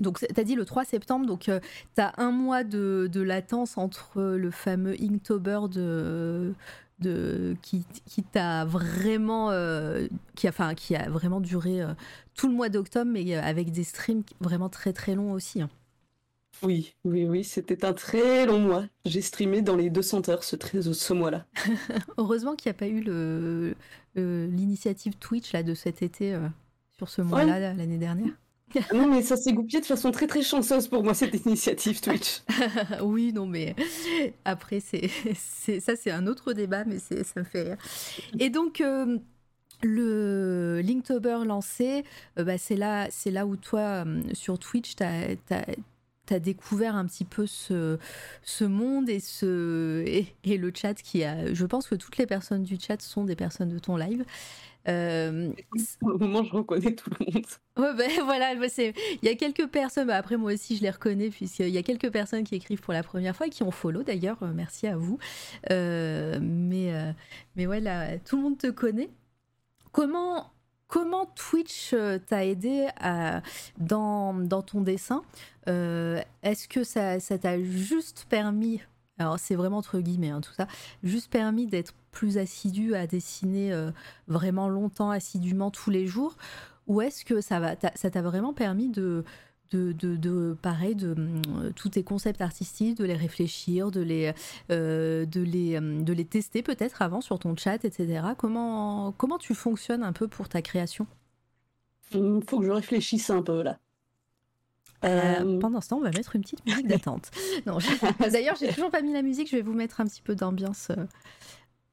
[0.00, 3.78] donc, tu as dit le 3 septembre, donc tu as un mois de, de, latence
[3.78, 6.54] entre le fameux Inktober de,
[7.00, 11.94] de, qui, qui t'a vraiment, euh, qui, a, enfin, qui a vraiment duré euh,
[12.34, 15.62] tout le mois d'octobre, mais euh, avec des streams vraiment très très longs aussi.
[15.62, 15.70] Hein.
[16.62, 18.84] Oui, oui, oui, c'était un très long mois.
[19.04, 21.46] J'ai streamé dans les 200 heures ce, ce mois-là.
[22.18, 23.76] Heureusement qu'il n'y a pas eu le,
[24.16, 26.36] l'initiative Twitch là, de cet été
[26.96, 28.32] sur ce mois-là l'année dernière.
[28.76, 32.00] Ah non, mais ça s'est goupillé de façon très très chanceuse pour moi, cette initiative
[32.00, 32.42] Twitch.
[33.02, 33.74] oui, non, mais
[34.44, 35.08] après, c'est,
[35.80, 37.78] ça, c'est un autre débat, mais ça me fait rire.
[38.38, 38.80] Et donc.
[38.80, 39.18] Euh,
[39.82, 42.04] le Linktober lancé,
[42.38, 47.06] euh, bah, c'est là, c'est là où toi, euh, sur Twitch, tu as, découvert un
[47.06, 47.98] petit peu ce,
[48.42, 51.54] ce monde et, ce, et, le chat qui a.
[51.54, 54.24] Je pense que toutes les personnes du chat sont des personnes de ton live.
[54.86, 55.50] Euh,
[56.02, 57.46] Au moment, je reconnais tout le monde.
[57.76, 61.30] Ouais, ben voilà, il y a quelques personnes, bah, après moi aussi je les reconnais,
[61.30, 64.02] puisqu'il y a quelques personnes qui écrivent pour la première fois et qui ont follow
[64.02, 65.18] d'ailleurs, euh, merci à vous.
[65.70, 66.92] Euh, mais,
[67.56, 69.10] mais ouais, tout le monde te connaît.
[69.92, 70.52] Comment,
[70.86, 71.94] comment Twitch
[72.26, 73.42] t'a aidé à,
[73.78, 75.22] dans, dans ton dessin?
[75.66, 78.80] Est-ce que ça t'a juste permis
[79.18, 80.66] alors c'est vraiment entre guillemets hein, tout ça,
[81.02, 83.90] juste permis d'être plus assidu à dessiner euh,
[84.26, 86.36] vraiment longtemps, assidûment tous les jours,
[86.86, 89.24] ou est-ce que ça va, ça t'a vraiment permis de,
[89.70, 94.32] de, de, pareil, de euh, tous tes concepts artistiques, de les réfléchir, de les,
[94.70, 98.22] euh, de les, de les tester peut-être avant sur ton chat, etc.
[98.36, 101.06] Comment, comment tu fonctionnes un peu pour ta création?
[102.14, 103.78] Il faut que je réfléchisse un peu là.
[105.04, 107.30] Euh, pendant ce temps, on va mettre une petite musique d'attente.
[107.66, 107.78] non,
[108.30, 109.48] d'ailleurs, j'ai toujours pas mis la musique.
[109.50, 110.90] Je vais vous mettre un petit peu d'ambiance.
[110.90, 111.06] Euh,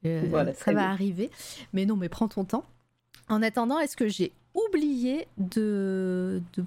[0.04, 1.30] euh, ça va arriver.
[1.72, 2.64] Mais non, mais prends ton temps.
[3.28, 6.64] En attendant, est-ce que j'ai oublié de, de,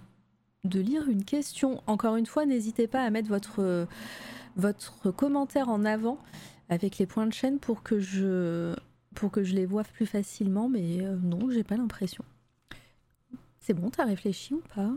[0.66, 1.82] de, lire une question?
[1.88, 3.88] Encore une fois, n'hésitez pas à mettre votre,
[4.56, 6.18] votre commentaire en avant
[6.70, 8.76] avec les points de chaîne pour que je,
[9.16, 10.68] pour que je les vois plus facilement.
[10.68, 12.26] Mais non, j'ai pas l'impression.
[13.60, 14.92] C'est bon, t'as réfléchi ou pas?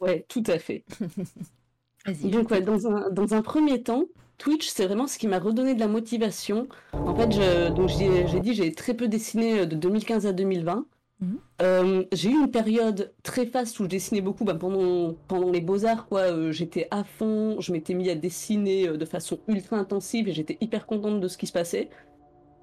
[0.00, 0.84] Ouais, tout à fait.
[2.24, 4.04] Donc, ouais, dans, un, dans un premier temps,
[4.38, 6.68] Twitch, c'est vraiment ce qui m'a redonné de la motivation.
[6.92, 10.86] En fait, j'ai dit, j'ai très peu dessiné euh, de 2015 à 2020.
[11.20, 11.38] Mhm.
[11.62, 15.60] Euh, j'ai eu une période très faste où je dessinais beaucoup bah, pendant, pendant les
[15.60, 16.06] beaux-arts.
[16.06, 16.20] quoi.
[16.20, 20.58] Euh, j'étais à fond, je m'étais mis à dessiner de façon ultra intensive et j'étais
[20.60, 21.88] hyper contente de ce qui se passait.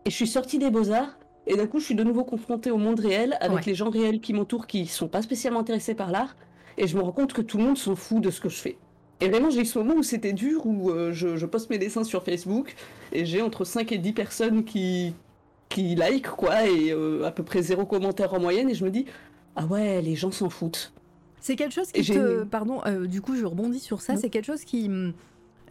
[0.05, 1.17] Et je suis sortie des beaux-arts
[1.47, 4.19] et d'un coup, je suis de nouveau confrontée au monde réel avec les gens réels
[4.19, 6.35] qui m'entourent qui sont pas spécialement intéressés par l'art
[6.81, 8.57] et je me rends compte que tout le monde s'en fout de ce que je
[8.57, 8.77] fais.
[9.21, 12.03] Et vraiment, j'ai eu ce moment où c'était dur, où euh, je, poste mes dessins
[12.03, 12.75] sur Facebook,
[13.13, 15.13] et j'ai entre 5 et 10 personnes qui,
[15.69, 18.89] qui like, quoi, et euh, à peu près zéro commentaire en moyenne, et je me
[18.89, 19.05] dis,
[19.55, 20.91] ah ouais, les gens s'en foutent.
[21.39, 22.43] C'est quelque chose qui te...
[22.45, 24.89] Pardon, euh, du coup, je rebondis sur ça, c'est quelque chose qui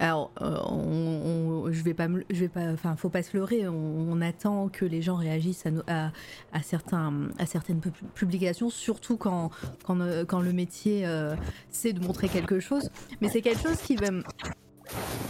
[0.00, 3.68] alors, euh, on, je vais pas, je vais pas, enfin, faut pas se leurrer.
[3.68, 6.10] On, attend que les gens réagissent à,
[6.52, 7.80] à, certains, à certaines
[8.14, 9.50] publications, surtout quand,
[9.84, 11.34] quand, euh, quand le métier euh,
[11.70, 12.90] c'est de montrer quelque chose.
[13.20, 14.08] Mais c'est quelque chose qui va.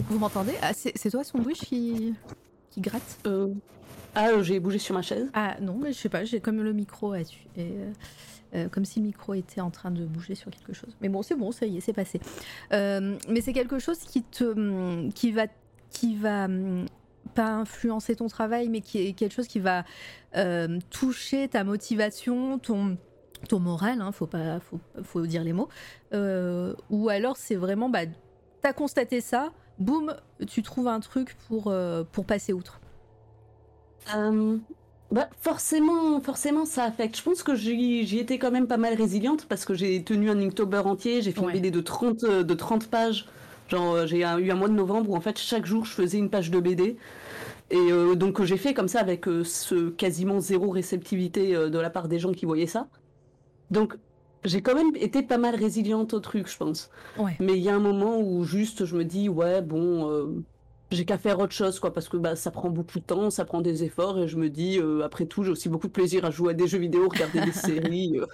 [0.08, 0.54] Vous m'entendez?
[0.62, 2.14] Ah, C'est toi, son qui,
[2.70, 3.28] qui gratte?
[4.14, 5.28] Ah, j'ai bougé sur ma chaise.
[5.34, 6.24] Ah non, mais je sais pas.
[6.24, 7.26] J'ai comme le micro à et,
[8.54, 10.96] euh, comme si le micro était en train de bouger sur quelque chose.
[11.00, 12.20] Mais bon, c'est bon, ça y est, c'est passé.
[12.72, 15.46] Euh, mais c'est quelque chose qui te, qui va,
[15.90, 16.48] qui va
[17.34, 19.84] pas influencer ton travail, mais qui est quelque chose qui va
[20.36, 22.96] euh, toucher ta motivation, ton
[23.48, 25.70] ton moral, hein, faut pas, faut, faut, dire les mots.
[26.12, 28.00] ou alors c'est vraiment, bah,
[28.60, 30.14] t'as constaté ça, boum,
[30.46, 31.72] tu trouves un truc pour
[32.12, 32.80] pour passer outre.
[35.10, 37.16] Bah forcément, forcément ça affecte.
[37.16, 40.38] Je pense que j'y étais quand même pas mal résiliente parce que j'ai tenu un
[40.38, 43.26] Inktober entier, j'ai fait une BD de 30, euh, de 30 pages.
[43.68, 46.18] Genre euh, j'ai eu un mois de novembre où en fait chaque jour je faisais
[46.18, 46.96] une page de BD.
[47.72, 52.06] Et euh, donc j'ai fait comme ça avec ce quasiment zéro réceptivité de la part
[52.06, 52.86] des gens qui voyaient ça.
[53.72, 53.96] Donc
[54.44, 56.88] j'ai quand même été pas mal résiliente au truc, je pense.
[57.40, 60.44] Mais il y a un moment où juste je me dis ouais bon
[60.90, 63.44] j'ai qu'à faire autre chose, quoi, parce que bah, ça prend beaucoup de temps, ça
[63.44, 66.24] prend des efforts, et je me dis, euh, après tout, j'ai aussi beaucoup de plaisir
[66.24, 68.26] à jouer à des jeux vidéo, regarder des séries, euh,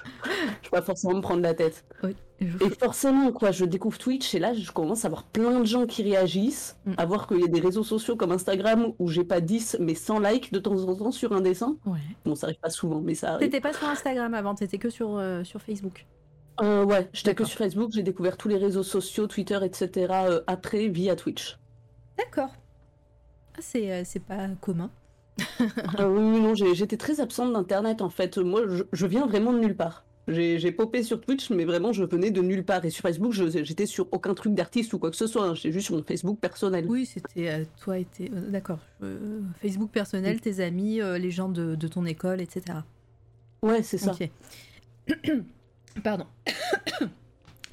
[0.63, 1.85] je vais pas forcément me prendre la tête.
[2.03, 5.67] Oui, Et forcément, quoi, je découvre Twitch, et là, je commence à voir plein de
[5.67, 6.93] gens qui réagissent, Mm.
[6.99, 9.95] à voir qu'il y a des réseaux sociaux comme Instagram où j'ai pas 10, mais
[9.95, 11.77] 100 likes de temps en temps sur un dessin.
[11.85, 11.99] Ouais.
[12.25, 13.49] Bon, ça arrive pas souvent, mais ça arrive.
[13.49, 16.07] T'étais pas sur Instagram avant, t'étais que sur, euh, sur Facebook.
[16.63, 20.13] Euh, ouais, j'étais que sur Facebook, j'ai découvert tous les réseaux sociaux, Twitter, etc.
[20.47, 21.59] après via Twitch.
[22.19, 22.51] D'accord.
[23.55, 24.91] Ah, c'est euh, c'est pas commun.
[25.99, 28.39] Ah oui, non, j'ai- j'étais très absente d'Internet en fait.
[28.39, 30.05] Moi, je, je viens vraiment de nulle part.
[30.29, 32.85] J'ai j'ai popé sur Twitch, mais vraiment, je venais de nulle part.
[32.85, 35.47] Et sur Facebook, je- j'étais sur aucun truc d'artiste ou quoi que ce soit.
[35.47, 35.55] hein.
[35.55, 36.87] J'étais juste sur mon Facebook personnel.
[36.89, 38.31] Oui, c'était euh, toi et tes.
[38.33, 38.79] euh, D'accord.
[39.03, 42.79] Euh, Facebook personnel, tes amis, les gens de, de ton école, etc.
[43.63, 44.13] Ouais, c'est ça.
[46.03, 46.27] Pardon.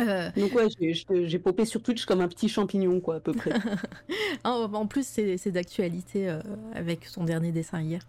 [0.08, 0.68] Euh, Donc ouais,
[1.28, 3.52] j'ai- popé sur Twitch comme un petit champignon, quoi, à peu près.
[4.44, 6.40] en plus, c'est d'actualité euh,
[6.74, 8.02] avec son dernier dessin hier.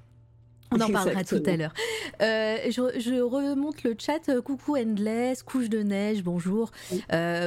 [0.72, 1.72] On en parlera tout à l'heure.
[2.20, 4.40] Euh, je, je remonte le chat.
[4.42, 6.70] Coucou Endless, couche de neige, bonjour.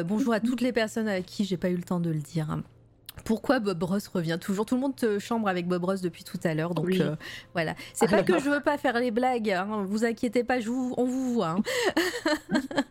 [0.05, 2.57] Bonjour à toutes les personnes à qui j'ai pas eu le temps de le dire.
[3.25, 4.65] Pourquoi Bob Ross revient toujours?
[4.65, 7.01] Tout le monde te chambre avec Bob Ross depuis tout à l'heure, donc Oui.
[7.01, 7.15] euh,
[7.53, 7.73] voilà.
[7.93, 10.69] C'est Ah, pas que je veux pas faire les blagues, hein, vous inquiétez pas, je
[10.69, 11.49] vous- on vous voit.
[11.49, 11.61] hein.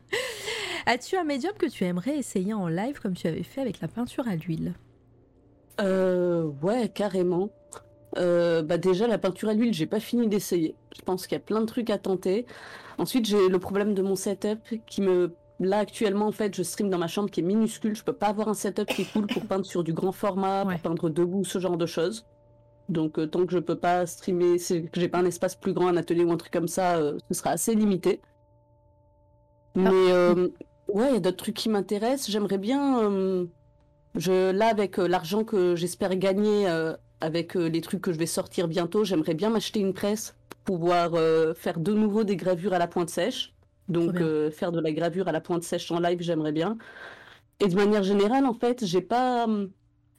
[0.86, 3.88] As-tu un médium que tu aimerais essayer en live comme tu avais fait avec la
[3.88, 4.74] peinture à l'huile?
[5.80, 7.50] Euh, ouais, carrément.
[8.18, 10.76] Euh, bah déjà, la peinture à l'huile, j'ai pas fini d'essayer.
[10.96, 12.46] Je pense qu'il y a plein de trucs à tenter.
[12.98, 15.34] Ensuite, j'ai le problème de mon setup qui me...
[15.58, 17.96] Là, actuellement, en fait, je stream dans ma chambre qui est minuscule.
[17.96, 20.64] Je peux pas avoir un setup qui est cool pour peindre sur du grand format,
[20.64, 20.74] Ouais.
[20.74, 22.26] pour peindre debout, ce genre de choses.
[22.88, 25.88] Donc, euh, tant que je peux pas streamer, que j'ai pas un espace plus grand,
[25.88, 28.20] un atelier ou un truc comme ça, euh, ce sera assez limité.
[29.74, 30.48] Mais euh,
[30.88, 32.30] ouais, il y a d'autres trucs qui m'intéressent.
[32.30, 33.00] J'aimerais bien...
[33.02, 33.46] euh,
[34.14, 38.26] je, là, avec euh, l'argent que j'espère gagner euh, avec les trucs que je vais
[38.26, 41.12] sortir bientôt, j'aimerais bien m'acheter une presse pour pouvoir
[41.56, 43.54] faire de nouveau des gravures à la pointe sèche.
[43.88, 44.18] Donc,
[44.50, 46.76] faire de la gravure à la pointe sèche en live, j'aimerais bien.
[47.60, 49.46] Et de manière générale, en fait, j'ai pas,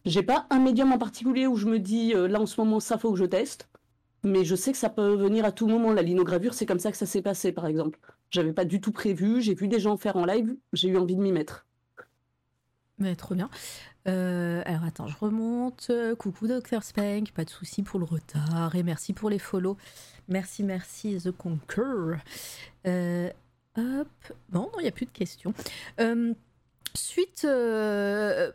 [0.06, 2.98] j'ai pas un médium en particulier où je me dis, là, en ce moment, ça
[2.98, 3.70] faut que je teste.
[4.24, 5.94] Mais je sais que ça peut venir à tout moment.
[5.94, 8.00] La linogravure, c'est comme ça que ça s'est passé, par exemple.
[8.30, 11.16] J'avais pas du tout prévu, j'ai vu des gens faire en live, j'ai eu envie
[11.16, 11.66] de m'y mettre.
[13.00, 13.50] Mais trop bien.
[14.08, 15.92] Euh, alors attends, je remonte.
[16.18, 19.78] Coucou Dr Spank, pas de souci pour le retard et merci pour les follow.
[20.30, 22.18] Merci, merci The Conquer.
[22.86, 23.30] Euh,
[23.78, 24.08] hop.
[24.50, 25.54] Bon, non, il n'y a plus de questions.
[26.00, 26.34] Euh,
[26.96, 28.52] suite euh,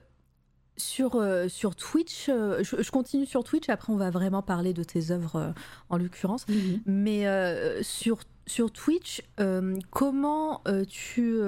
[0.77, 5.11] sur, sur Twitch, je, je continue sur Twitch, après on va vraiment parler de tes
[5.13, 5.55] œuvres
[5.89, 6.47] en l'occurrence.
[6.87, 11.41] Mais euh, sur, sur Twitch, euh, comment euh, tu,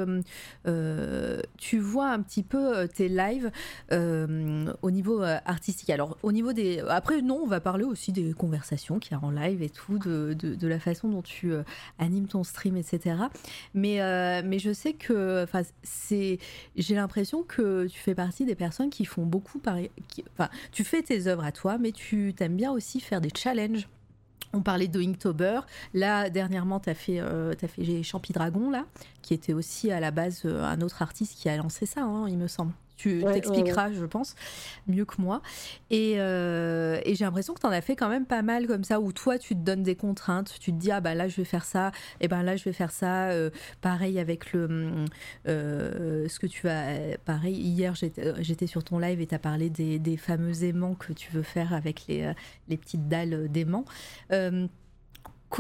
[0.67, 3.51] euh, tu vois un petit peu tes lives
[3.91, 5.91] au niveau artistique?
[5.91, 6.81] Alors, au niveau des.
[6.89, 9.99] Après, non, on va parler aussi des conversations qu'il y a en live et tout,
[9.99, 11.53] de, de, la façon dont tu
[11.99, 13.17] animes ton stream, etc.
[13.75, 15.47] Mais, mais je sais que.
[15.83, 16.39] C'est.
[16.77, 19.59] J'ai l'impression que tu fais partie des personnes qui font beaucoup.
[19.59, 19.77] Par...
[20.33, 23.89] Enfin, tu fais tes œuvres à toi, mais tu t'aimes bien aussi faire des challenges.
[24.55, 25.61] On parlait de Inktober.
[25.93, 27.55] Là, dernièrement, tu as fait, euh,
[28.03, 28.85] Champi Dragon, là,
[29.23, 32.29] qui était aussi à la base euh, un autre artiste qui a lancé ça, hein,
[32.29, 32.73] il me semble.
[32.97, 34.35] Tu Ouais, t'expliqueras, je pense,
[34.87, 35.43] mieux que moi.
[35.91, 38.85] Et, euh, et j'ai l'impression que tu en as fait quand même pas mal comme
[38.85, 40.55] ça, où toi, tu te donnes des contraintes.
[40.61, 42.73] Tu te dis, ah bah là, je vais faire ça, et ben là, je vais
[42.73, 43.31] faire ça.
[43.31, 44.65] Euh, pareil avec le.
[44.65, 45.05] hum,
[45.49, 47.19] euh, ce que tu as.
[47.25, 48.23] Pareil, hier, j'étais
[48.65, 51.43] euh, sur ton live et tu as parlé des, des fameux aimants que tu veux
[51.43, 52.33] faire avec les,
[52.69, 53.85] les petites dalles d'aimants.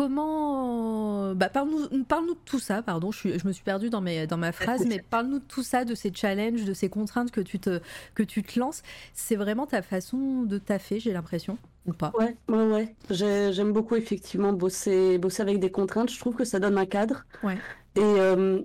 [0.00, 1.34] Euh, Comment.
[1.34, 4.26] Bah, parle-nous parle de tout ça, pardon, je, suis- je me suis perdue dans, mes,
[4.26, 7.40] dans ma phrase, mais parle-nous de tout ça, de ces challenges, de ces contraintes que
[7.40, 7.80] tu te,
[8.14, 8.82] que tu te lances.
[9.14, 12.12] C'est vraiment ta façon de taffer, j'ai l'impression, ou pas?
[12.18, 12.94] Ouais, ouais, ouais.
[13.10, 16.10] J'ai- J'aime beaucoup effectivement bosser, bosser avec des contraintes.
[16.10, 17.24] Je trouve que ça donne un cadre.
[17.42, 17.58] Ouais.
[17.96, 18.60] Et euh,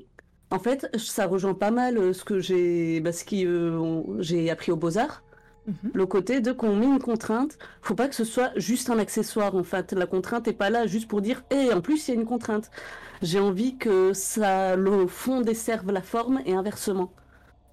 [0.51, 4.17] en fait, ça rejoint pas mal euh, ce que j'ai, bah, ce qui, euh, on-
[4.21, 5.23] j'ai appris aux Beaux-Arts.
[5.67, 5.91] Mhm.
[5.93, 9.55] Le côté de qu'on met une contrainte, faut pas que ce soit juste un accessoire
[9.55, 9.93] en fait.
[9.93, 12.27] La contrainte est pas là juste pour dire et en plus il y a une
[12.27, 12.71] contrainte.
[13.21, 17.11] J'ai envie que ça le fond desserve la forme et inversement.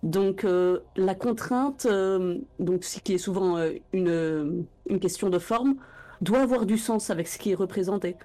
[0.02, 5.38] Donc euh, la contrainte, euh, donc ce qui est souvent euh, une, une question de
[5.38, 5.76] forme,
[6.20, 8.16] doit avoir du sens avec ce qui est représenté.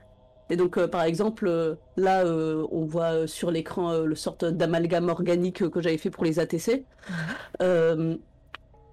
[0.50, 5.97] Et donc par exemple là on voit sur l'écran le sorte d'amalgame organique que j'avais
[5.97, 6.84] fait pour les ATC.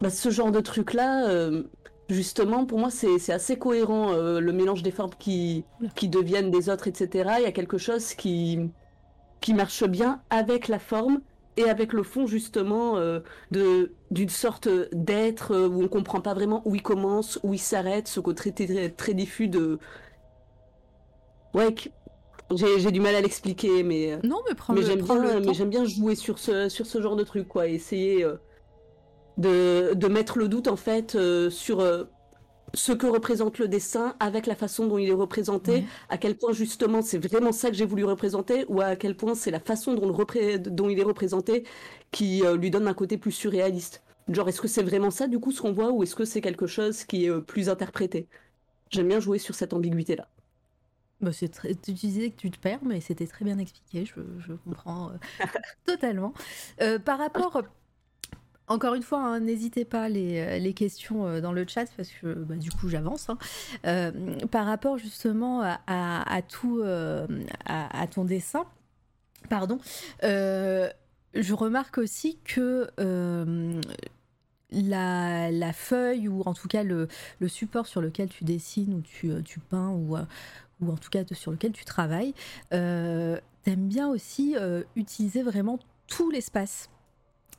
[0.01, 1.65] Bah, ce genre de truc-là, euh,
[2.09, 5.65] justement, pour moi, c'est assez cohérent, euh, le mélange des formes qui,
[5.97, 7.31] qui deviennent des autres, etc.
[7.39, 8.61] Il y a quelque chose qui,
[9.41, 11.21] qui marche bien avec la forme
[11.57, 13.19] et avec le fond justement euh,
[13.51, 18.07] de d'une sorte d'être où on comprend pas vraiment où il commence, où il s'arrête,
[18.07, 19.81] ce côté très, très, diffus de
[21.55, 21.75] ouais
[22.53, 25.85] j'ai du mal à l'expliquer mais non mais prends mais j'aime bien mais j'aime bien
[25.85, 28.25] jouer sur ce sur ce genre de truc quoi essayer
[29.39, 31.17] de, de mettre le doute en fait
[31.51, 31.81] sur
[32.75, 36.53] ce que représente le dessin avec la façon dont il est représenté, à quel point
[36.53, 39.95] justement c'est vraiment ça que j'ai voulu représenter, ou à quel point c'est la façon
[39.95, 41.65] dont, dont, il est représenté
[42.11, 44.03] qui euh, lui donne un côté plus surréaliste.
[44.29, 46.41] Genre, est-ce que c'est vraiment ça du coup ce qu'on voit, ou est-ce que c'est
[46.41, 48.29] quelque chose qui est euh, plus interprété?
[48.91, 50.29] J'aime bien jouer sur cette ambiguïté-là.
[51.21, 51.75] Bah très...
[51.75, 55.47] Tu disais que tu te perds, mais c'était très bien expliqué, je, comprends euh,
[55.87, 56.33] totalement.
[57.05, 57.63] par rapport
[58.69, 62.11] encore une fois, hein, n'hésitez pas les, euh, les, questions euh, dans le chat parce
[62.11, 63.29] que bah, du coup j'avance.
[63.29, 63.39] Hein.
[63.87, 64.13] Euh,
[64.51, 66.83] par rapport justement à, tout,
[67.67, 68.65] à, ton dessin,
[69.49, 69.79] pardon,
[70.23, 72.89] je remarque aussi que
[74.71, 77.09] la, la, feuille ou en tout cas le,
[77.41, 80.17] le, support sur lequel tu dessines ou tu, tu peins ou,
[80.81, 82.35] ou en tout cas sur lequel tu travailles,
[82.71, 84.57] t'aimes bien aussi
[84.97, 86.91] utiliser vraiment tout l'espace.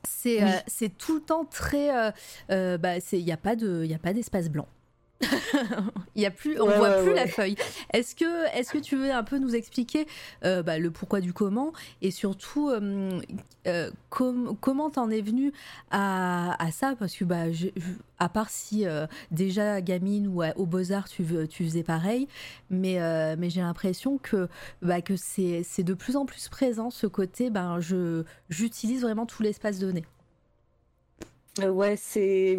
[0.03, 1.95] C'est euh, c'est tout le temps très.
[1.95, 2.11] Euh,
[2.51, 4.67] euh, bah, il n'y a pas d'espace blanc.
[6.15, 7.55] Il y a plus, on voit plus la feuille.
[7.93, 10.07] Est-ce que, est-ce que tu veux un peu nous expliquer
[10.45, 13.19] euh, bah, le pourquoi du comment et surtout euh,
[13.67, 15.51] euh, comment t'en es venu
[15.91, 16.95] à, ça?
[16.97, 17.45] Parce que bah,
[18.17, 18.85] à part si
[19.31, 22.27] déjà gamine ou au Beaux Arts tu, tu faisais pareil,
[22.69, 22.97] mais
[23.35, 24.47] mais j'ai l'impression que
[24.81, 27.49] bah, que c'est, c'est de plus en plus présent ce côté.
[27.49, 30.05] Ben je j'utilise vraiment tout l'espace donné.
[31.61, 32.57] Ouais, c'est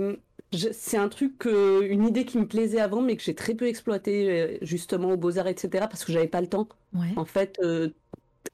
[0.53, 4.31] c'est un truc, une idée qui me plaisait avant, mais que j'ai très peu exploité
[4.31, 6.69] euh, justement aux Beaux-Arts, etc., parce que j'avais pas le temps.
[7.17, 7.91] En fait, euh,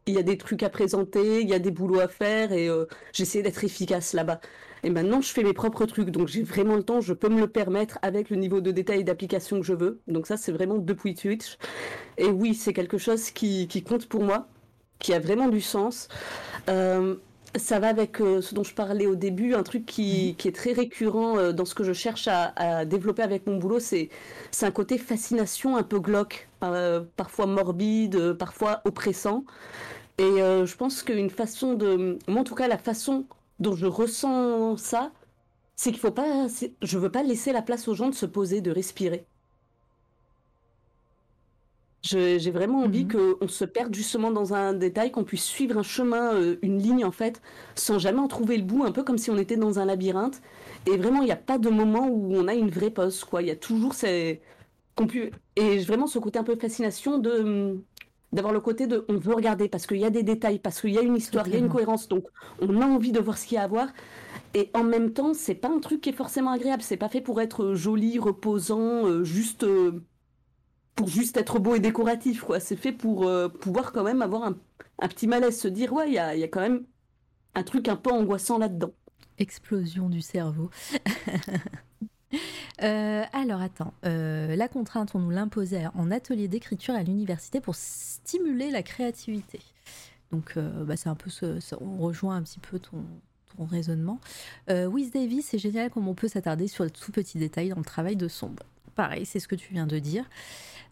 [0.07, 2.69] il y a des trucs à présenter, il y a des boulots à faire, et
[2.69, 4.41] euh, j'essayais d'être efficace là-bas.
[4.83, 7.41] Et maintenant, je fais mes propres trucs, donc j'ai vraiment le temps, je peux me
[7.41, 10.01] le permettre avec le niveau de détail et d'application que je veux.
[10.07, 11.57] Donc ça, c'est vraiment depuis Twitch.
[12.19, 14.49] Et oui, c'est quelque chose qui, qui, compte pour moi,
[14.99, 16.09] qui a vraiment du sens
[17.59, 20.49] ça va avec euh, ce dont je parlais au début, un truc qui, mhm.
[20.49, 24.11] est très récurrent euh, dans ce que je cherche à, développer avec mon boulot, c'est
[24.63, 29.45] un côté fascination un peu glauque, euh, parfois morbide, parfois oppressant.
[30.19, 32.19] Et je pense qu'une façon de...
[32.27, 33.27] Moi en tout cas, la façon
[33.59, 35.13] dont je ressens ça,
[35.77, 36.47] c'est qu'il faut pas...
[36.83, 39.27] Je veux pas laisser la place aux gens de se poser, de respirer.
[42.03, 43.37] J'ai vraiment envie mhm.
[43.41, 47.05] qu'on se perde justement dans un détail, qu'on puisse suivre un chemin, euh, une ligne
[47.05, 47.43] en fait,
[47.75, 50.41] sans jamais en trouver le bout, un peu comme si on était dans un labyrinthe.
[50.87, 53.43] Et vraiment, il n'y a pas de moment où on a une vraie pause, quoi.
[53.43, 54.41] Il y a toujours ces...
[55.57, 57.77] Et vraiment ce côté un peu fascination de
[58.33, 60.91] d'avoir le côté de on veut regarder parce qu'il y a des détails, parce qu'il
[60.91, 62.25] y a une histoire, il y a une cohérence, donc
[62.61, 63.89] on a envie de voir ce qu'il y a à voir.
[64.55, 66.83] Et en même temps, c'est pas un truc qui est forcément agréable.
[66.83, 69.67] C'est pas fait pour être joli, reposant, euh, juste.
[70.97, 72.59] Pour juste être beau et décoratif, quoi.
[72.59, 76.15] C'est fait pour euh, pouvoir quand même avoir un, petit malaise, se dire, ouais, il
[76.15, 76.85] y a, quand même
[77.55, 78.93] un truc un peu angoissant là-dedans.
[79.39, 80.71] Explosion du cerveau.
[82.83, 87.75] Euh, alors attends, euh, la contrainte, on nous l'imposait en atelier d'écriture à l'université pour
[87.77, 89.61] stimuler la créativité.
[90.33, 93.05] Donc bah, c'est un peu ce, on rejoint un petit peu ton,
[93.57, 94.21] ton raisonnement.
[94.69, 97.85] Wiz Davis, c'est génial comme on peut s'attarder sur le tout petit détail dans le
[97.85, 98.65] travail de sombre.
[98.97, 100.25] Pareil, c'est ce que tu viens de dire.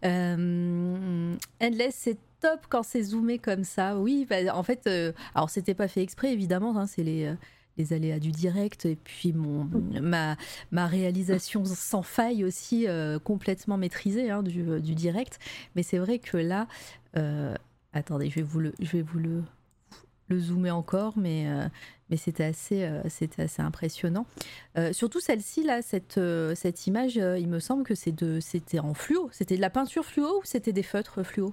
[0.05, 3.99] Euh, Endless, c'est top quand c'est zoomé comme ça.
[3.99, 7.35] Oui, bah, en fait, euh, alors c'était pas fait exprès évidemment, hein, c'est les euh,
[7.77, 9.69] les aléas du direct et puis mon
[10.01, 10.37] ma,
[10.71, 12.87] ma réalisation sans faille aussi
[13.25, 15.41] complètement maîtrisée hein, du, du, direct
[15.75, 16.69] mais c'est vrai que là
[17.93, 19.43] attendez je vais vous le je vais vous le
[20.29, 21.49] le zoomer encore mais
[22.11, 24.27] mais c'était assez, euh, c'était assez impressionnant.
[24.77, 28.79] Euh, surtout celle-ci, là, cette, euh, cette image, il me semble que c'est de, c'était
[28.79, 29.29] en fluo.
[29.33, 31.53] C'était de la peinture fluo ou c'était des feutres fluo?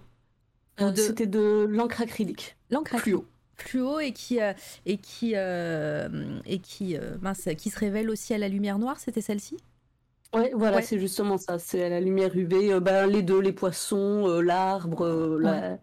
[0.96, 2.58] C'était de l'encre acrylique.
[2.72, 3.26] L'encre fluo.
[3.56, 4.40] Fluo et qui,
[4.86, 9.58] et qui, et qui, mince, qui se révèle aussi à la lumière noire, c'était celle-ci?
[10.34, 11.60] Ouais, voilà, c'est justement ça.
[11.60, 12.80] C'est à la lumière UV.
[12.80, 15.06] Ben, les deux, les poissons, l'arbre,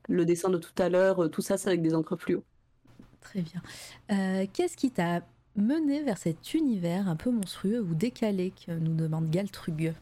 [0.09, 2.43] le dessin de tout à l'heure, tout ça, c'est avec des encres fluo.
[3.31, 3.61] Très bien.
[4.11, 5.21] Euh, qu'est-ce qui t'a
[5.55, 9.93] mené vers cet univers un peu monstrueux ou décalé que nous demande Galtrug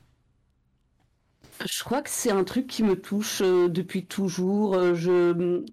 [1.64, 4.74] Je crois que c'est un truc qui me touche euh, depuis toujours.
[4.74, 5.64] Euh, je...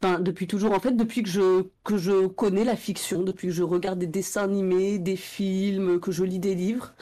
[0.00, 3.98] Enfin, depuis toujours, en fait, depuis que je, connais la fiction, depuis que je regarde
[3.98, 6.94] des dessins animés, des films, que je lis des livres,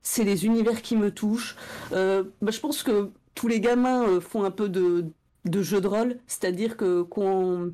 [0.00, 1.56] c'est les univers qui me touchent.
[1.90, 5.04] Bah, je pense que tous les gamins font un peu de,
[5.44, 7.66] de jeu de rôle, c'est-à-dire que quand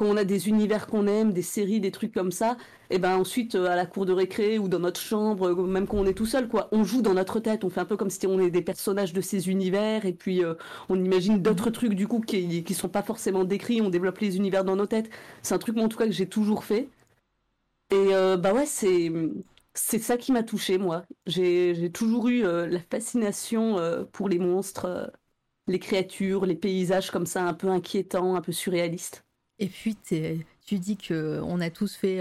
[0.00, 2.56] quand on a des univers qu'on aime, des séries, des trucs comme ça,
[2.90, 6.06] et ben ensuite à la cour de récré ou dans notre chambre, même quand on
[6.06, 8.26] est tout seul, quoi, on joue dans notre tête, on fait un peu comme si
[8.26, 10.42] on est des personnages de ces univers, et puis
[10.88, 14.36] on imagine d'autres trucs du coup qui qui sont pas forcément décrits, on développe les
[14.36, 15.10] univers dans nos têtes.
[15.42, 16.88] C'est un truc en tout cas que j'ai toujours fait.
[17.90, 19.10] Et bah ouais, c'est
[19.74, 21.04] c'est ça qui m'a touchée, moi.
[21.26, 23.76] J'ai toujours eu la fascination
[24.12, 25.12] pour les monstres,
[25.68, 29.24] les créatures, les paysages comme ça, un peu inquiétants, un peu surréalistes.
[29.60, 29.96] Et puis,
[30.66, 32.20] tu dis qu'on a tous fait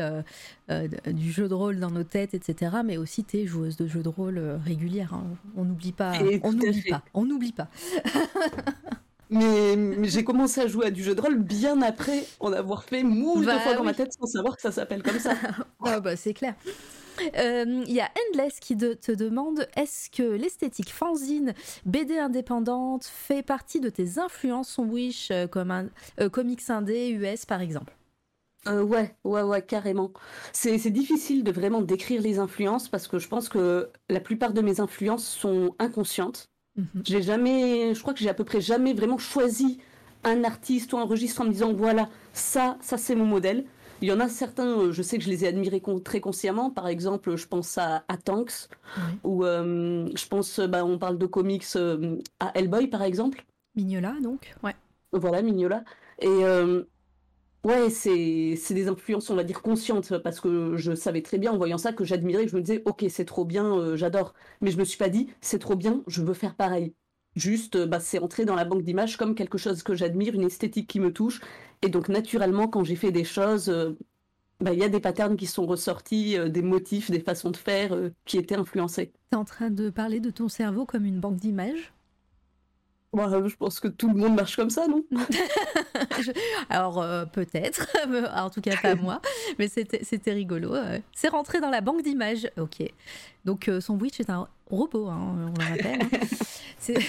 [1.08, 2.78] du jeu de rôle dans nos têtes, etc.
[2.86, 5.14] Mais aussi, tu es joueuse de jeux de rôle régulière.
[5.14, 5.24] Hein.
[5.56, 6.14] On n'oublie pas.
[6.44, 7.02] on n'oublie pas.
[7.14, 7.70] On n'oublie pas.
[9.30, 13.04] mais, j'ai commencé à jouer à du jeu de rôle bien après en avoir fait
[13.04, 15.34] moult de bah fois dans ma tête sans savoir que ça s'appelle comme ça.
[15.86, 16.56] ah bah c'est clair.
[17.38, 21.54] Euh, il y a Endless qui te demande est-ce que l'esthétique fanzine,
[21.86, 25.88] BD indépendante fait partie de tes influences Wish euh, comme un
[26.20, 27.96] euh, comics indé US par exemple?
[28.66, 30.12] Ouais, ouais, ouais, carrément.
[30.52, 34.62] C'est difficile de vraiment décrire les influences parce que je pense que la plupart de
[34.62, 36.50] mes influences sont inconscientes.
[36.76, 37.04] Mhm.
[37.06, 39.80] J'ai jamais, je crois que j'ai à peu près jamais vraiment choisi
[40.24, 43.66] un artiste ou un registre en me disant voilà, ça, ça c'est mon modèle.
[44.02, 46.70] Il y en a certains, euh, je sais que je les ai admirés très consciemment.
[46.72, 48.70] Par exemple, je pense à, Tanks,
[49.24, 53.46] ou euh, je pense, bah, on parle de comics, euh, à Hellboy par exemple.
[53.76, 54.76] Mignola, donc, ouais.
[55.12, 55.84] Voilà, Mignola.
[56.22, 56.44] Et
[57.64, 61.58] ouais, c'est des influences, on va dire, conscientes, parce que je savais très bien en
[61.58, 64.34] voyant ça que j'admirais, je me disais, ok, c'est trop bien, j'adore.
[64.62, 66.94] Mais je me suis pas dit, c'est trop bien, je veux faire pareil.
[67.36, 70.90] Juste, bah, c'est entré dans la banque d'images comme quelque chose que j'admire, une esthétique
[70.90, 71.42] qui me touche,
[71.82, 73.98] et donc, naturellement, quand j'ai fait des choses, euh,
[74.60, 77.58] bah, il y a des patterns qui sont ressortis, euh, des motifs, des façons de
[77.58, 79.12] faire euh, qui étaient influencés.
[79.32, 81.94] Tu es en train de parler de ton cerveau comme une banque d'images?
[83.12, 85.04] Je pense que tout le monde marche comme ça, non?
[86.70, 87.88] Alors, peut-être,
[88.36, 89.20] en tout cas pas moi,
[89.58, 90.76] mais c'était rigolo.
[91.16, 92.84] C'est rentré dans la banque d'images, ok.
[93.46, 96.00] Donc, son witch est un robot, hein, on le rappelle.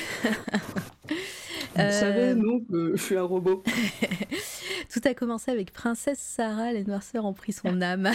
[1.77, 3.63] Vous savez, non, que je suis un robot.
[4.93, 8.11] Tout a commencé avec Princesse Sarah, les noirceurs ont pris son âme.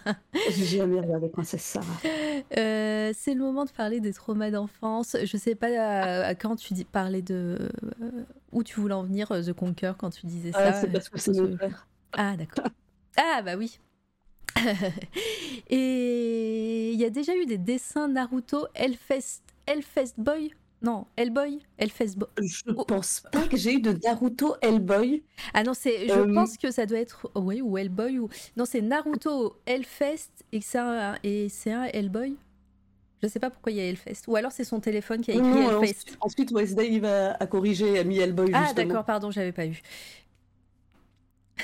[0.50, 1.86] J'ai jamais regardé Princesse Sarah.
[2.56, 5.16] Euh, c'est le moment de parler des traumas d'enfance.
[5.22, 7.70] Je sais pas euh, quand tu dis parler de
[8.02, 8.10] euh,
[8.52, 10.80] où tu voulais en venir The Conquer quand tu disais ah, ça.
[10.80, 11.32] C'est parce que c'est.
[12.12, 12.66] Ah d'accord.
[13.16, 13.78] Ah bah oui.
[15.70, 20.52] Et il y a déjà eu des dessins Naruto Hellfest, Hellfest Boy?
[20.82, 22.28] Non, Hellboy Hellfest Boy.
[22.38, 25.22] Je pense pas que j'ai eu de Naruto Hellboy.
[25.54, 26.06] Ah non, c'est.
[26.06, 27.30] Je euh, pense que ça doit être.
[27.34, 28.18] Oh, oui, ou Hellboy.
[28.18, 28.28] Ou...
[28.56, 32.36] Non, c'est Naruto Hellfest et c'est un, et c'est un Hellboy.
[33.22, 34.28] Je sais pas pourquoi il y a Hellfest.
[34.28, 36.16] Ou alors c'est son téléphone qui a écrit Hellfest.
[36.20, 38.50] Ensuite, Wednesday il va à corriger, a mis Hellboy.
[38.52, 39.80] Ah d'accord, pardon, j'avais pas eu.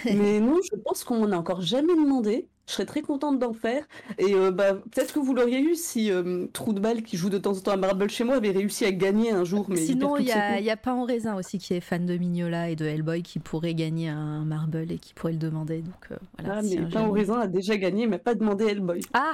[0.07, 2.49] Mais non, je pense qu'on n'a encore jamais demandé.
[2.67, 3.85] Je serais très contente d'en faire.
[4.19, 7.29] Et euh, bah, peut-être que vous l'auriez eu si euh, Trou de Balle, qui joue
[7.29, 9.67] de temps en temps à Marble chez moi, avait réussi à gagner un jour.
[9.69, 12.17] Mais Sinon, il y, a, y a Pain en raisin aussi qui est fan de
[12.17, 15.83] Mignola et de Hellboy qui pourrait gagner un Marble et qui pourrait le demander.
[15.83, 19.01] Donc, euh, voilà, ah, mais Pain en raisin a déjà gagné, mais pas demandé Hellboy.
[19.13, 19.33] Ah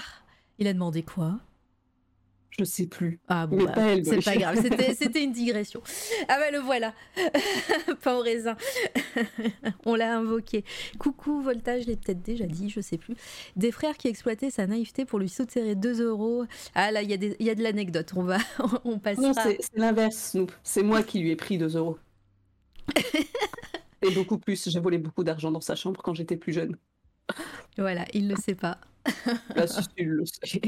[0.58, 1.38] Il a demandé quoi?
[2.50, 3.20] Je sais plus.
[3.28, 4.58] Ah bon, bah, c'est pas grave,
[4.98, 5.80] c'était une digression.
[6.28, 6.92] Ah bah le voilà,
[8.02, 8.56] pas au raisin.
[9.84, 10.64] On l'a invoqué.
[10.98, 13.14] Coucou Voltage, je l'ai peut-être déjà dit, je sais plus.
[13.56, 16.46] Des frères qui exploitaient sa naïveté pour lui soutirer 2 euros.
[16.74, 18.38] Ah là, il y, y, a de l'anecdote, on va,
[18.84, 19.28] on passera.
[19.28, 20.52] Non, c'est l'inverse, Snoop.
[20.62, 21.98] C'est moi qui lui ai pris 2 euros.
[24.02, 26.76] Et beaucoup plus, j'ai volé beaucoup d'argent dans sa chambre quand j'étais plus jeune.
[27.76, 28.78] Voilà, il le sait pas.
[29.54, 30.60] Là, si, il le sait.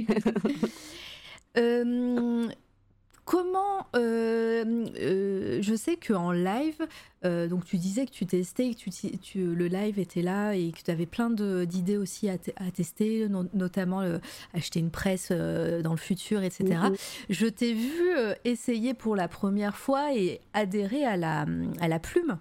[1.57, 2.49] Euh,
[3.25, 6.87] comment euh, euh, je sais qu'en live,
[7.23, 10.91] donc tu disais que tu testais, que tu, le live était là et que tu
[10.91, 12.39] avais plein d'idées aussi à,
[12.75, 14.03] tester, notamment
[14.55, 16.65] acheter une presse dans le futur, etc.
[16.65, 16.97] Mm-hmm.
[17.29, 18.11] Je t'ai vu
[18.45, 21.47] essayer pour la première fois et adhérer à la,
[21.81, 22.39] à la plume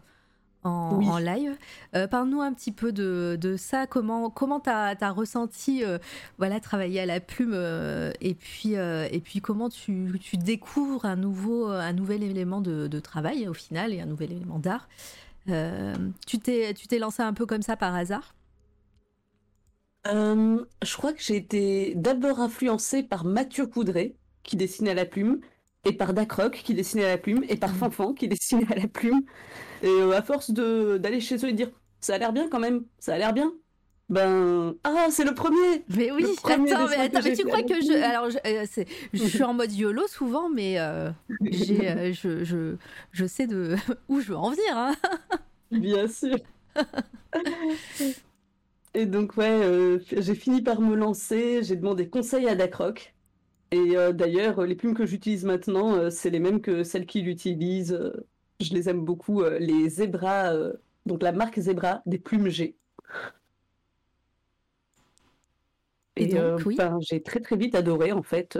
[0.63, 1.55] en, live.
[1.95, 5.97] Euh, parle-nous un petit peu de, ça, comment comment tu as, ressenti euh,
[6.37, 11.15] voilà, travailler à la plume euh, et, puis, et puis comment tu, tu, découvres un,
[11.15, 14.87] nouveau, un nouvel élément de, travail au final et un nouvel élément d'art?
[16.27, 18.35] tu t'es lancé un peu comme ça par hasard?
[20.05, 25.39] Je crois que j'ai été d'abord influencée par Mathieu Coudray qui dessinait à la plume
[25.85, 27.73] et par Dacroc qui dessinait à la plume et par.
[27.75, 29.21] Fanfan qui dessinait à la plume.
[29.81, 31.71] Et euh, à force d'aller chez eux et de dire
[32.01, 33.51] ça a l'air bien quand même, ça a l'air bien.
[34.09, 35.85] Ben ah c'est le premier.
[35.95, 39.43] Mais oui, attends, mais, attends, mais tu crois que je alors je, euh, je, suis
[39.43, 41.11] en mode YOLO souvent, mais euh,
[41.43, 42.75] j'ai je, je,
[43.11, 43.75] je sais de
[44.09, 44.75] où je veux en venir.
[44.75, 44.95] Hein.
[45.71, 46.37] Bien sûr.
[48.95, 51.61] Et donc, ouais, j'ai fini par me lancer.
[51.61, 53.13] J'ai demandé conseil à Dacroc.
[53.71, 57.27] Et euh, d'ailleurs, les plumes que j'utilise maintenant, euh, c'est les mêmes que celles qu'il
[57.27, 57.93] utilise.
[57.93, 58.25] Euh,
[58.59, 59.43] je les aime beaucoup.
[59.43, 60.53] les Zebra,
[61.05, 62.75] donc la marque Zebra des plumes G.
[66.17, 66.75] Et donc, oui.
[66.75, 68.59] ben, j'ai très très vite adoré en fait.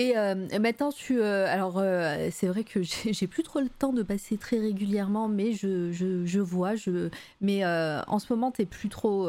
[0.00, 1.20] Euh, Et maintenant, tu.
[1.20, 5.28] euh, alors, euh, c'est vrai que j'ai plus trop le temps de passer très régulièrement,
[5.28, 6.74] mais je, je, vois.
[6.74, 7.08] Je,
[7.40, 9.28] mais en ce moment, tu plus trop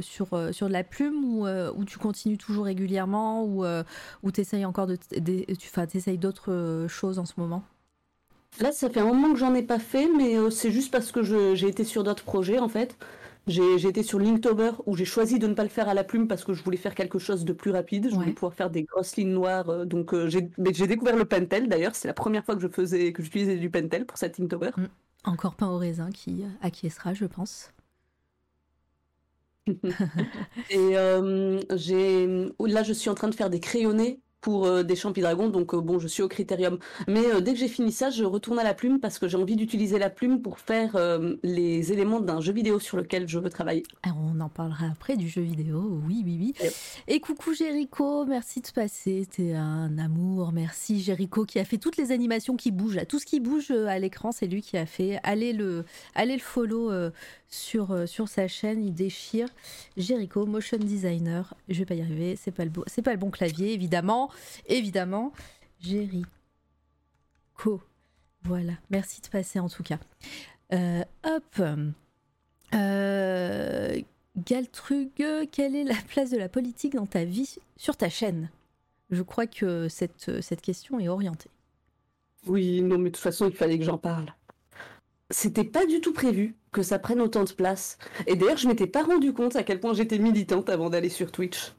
[0.00, 3.64] sur, sur de la plume ou, tu continues toujours régulièrement ou,
[4.22, 4.98] ou tu essayes encore de.
[5.16, 5.44] de
[5.86, 7.62] t'essayes d'autres choses en ce moment?
[8.60, 11.22] Là, ça fait un moment que j'en ai pas fait, mais c'est juste parce que
[11.22, 12.96] j'ai été sur d'autres projets en fait.
[13.48, 16.28] J'ai été sur Linktober où j'ai choisi de ne pas le faire à la plume
[16.28, 18.10] parce que je voulais faire quelque chose de plus rapide.
[18.10, 18.32] Je voulais Ouais.
[18.32, 19.68] pouvoir faire des grosses lignes noires.
[19.70, 20.42] euh, donc euh, j'ai
[20.86, 21.94] découvert le pentel d'ailleurs.
[21.94, 24.70] C'est la première fois que je faisais que j'utilisais du pentel pour cette Linktober.
[25.24, 27.72] Encore pain au raisin qui acquiescera, je pense.
[30.70, 32.26] Et euh, j'ai
[32.60, 35.48] là, je suis en train de faire des crayonnés pour euh, des champis dragons.
[35.48, 36.78] Donc euh, bon, je suis au critérium.
[37.06, 39.36] Mais euh, dès que j'ai fini ça, je retourne à la plume parce que j'ai
[39.36, 43.38] envie d'utiliser la plume pour faire euh, les éléments d'un jeu vidéo sur lequel je
[43.38, 43.82] veux travailler.
[44.02, 46.54] Alors, on en parlera après du jeu vidéo, oui, oui, oui.
[46.62, 46.72] Yep.
[47.08, 51.96] Et coucou Jericho, merci de passer, t'es un amour, merci Jericho qui a fait toutes
[51.96, 55.18] les animations qui bougent, tout ce qui bouge à l'écran, c'est lui qui a fait.
[55.22, 55.84] Allez le,
[56.14, 56.90] allez le follow
[57.48, 59.48] sur, sur sa chaîne, il déchire.
[59.96, 63.18] Jericho, motion designer, je vais pas y arriver, c'est pas le, beau- c'est pas le
[63.18, 64.27] bon clavier, évidemment,
[64.66, 65.32] évidemment.
[65.80, 66.26] Jericho,
[68.42, 69.98] voilà, merci de passer en tout cas.
[70.72, 71.62] Euh, hop.
[72.74, 74.00] Euh,
[74.36, 75.10] Galtrug,
[75.50, 78.50] quelle est la place de la politique dans ta vie sur ta chaîne?
[79.10, 81.50] Je crois que cette, cette question est orientée.
[82.46, 84.32] Oui, non, mais de toute façon, il fallait que j'en parle.
[85.30, 87.98] C'était pas du tout prévu que ça prenne autant de place.
[88.26, 91.32] Et d'ailleurs, je m'étais pas rendu compte à quel point j'étais militante avant d'aller sur
[91.32, 91.74] Twitch.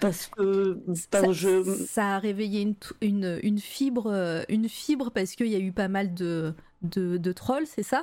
[0.00, 0.78] Parce que
[1.12, 1.62] ça, je...
[1.64, 5.58] ça a réveillé une, t- une, une fibre, euh, une fibre parce qu'il y a
[5.58, 8.02] eu pas mal de, de, de trolls, c'est ça?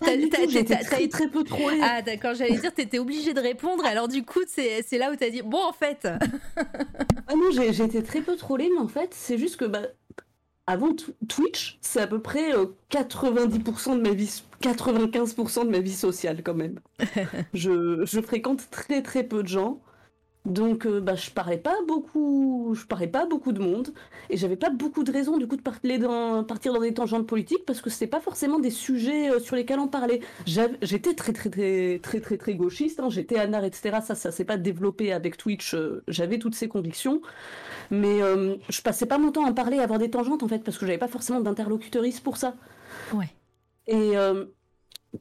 [0.00, 1.80] T'as- très, peu trollée.
[1.82, 3.84] Ah d'accord, j'allais dire t'étais obligé de répondre.
[3.84, 6.06] Alors du coup, c'est c'est là où t'as dit bon en fait.
[7.26, 9.82] Ah non, j'ai été très peu trollée, mais en fait, c'est juste que bah,
[10.66, 15.80] avant Tw- Twitch, c'est à peu près euh, 90% de ma vie, 95% de ma
[15.80, 16.80] vie sociale quand même.
[17.54, 19.82] je, je fréquente très très peu de gens,
[20.44, 23.94] donc euh, bah, je parlais pas beaucoup, je parlais pas beaucoup de monde,
[24.28, 27.26] et j'avais pas beaucoup de raisons du coup de parler dans- partir dans des tangentes
[27.28, 30.20] politiques parce que c'était pas forcément des sujets euh, sur lesquels on parlait.
[30.46, 34.00] J'étais très très très très très très gauchiste, hein, j'étais anard, etc.
[34.02, 35.74] Ça, ça s'est pas développé avec Twitch.
[35.74, 37.22] euh, J'avais toutes ces convictions,
[37.90, 38.20] mais
[38.68, 40.78] je passais pas mon temps à en parler, à avoir des tangentes en fait, parce
[40.78, 42.54] que j'avais pas forcément d'interlocutrice pour ça.
[43.12, 43.28] Ouais.
[43.86, 44.14] Et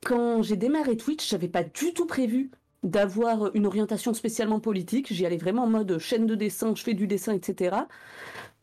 [0.06, 2.52] quand j'ai démarré Twitch, j'avais pas du tout prévu
[2.84, 5.14] d'avoir une orientation spécialement politique.
[5.14, 7.76] J'y allais vraiment en mode chaîne de dessin, je fais du dessin, etc.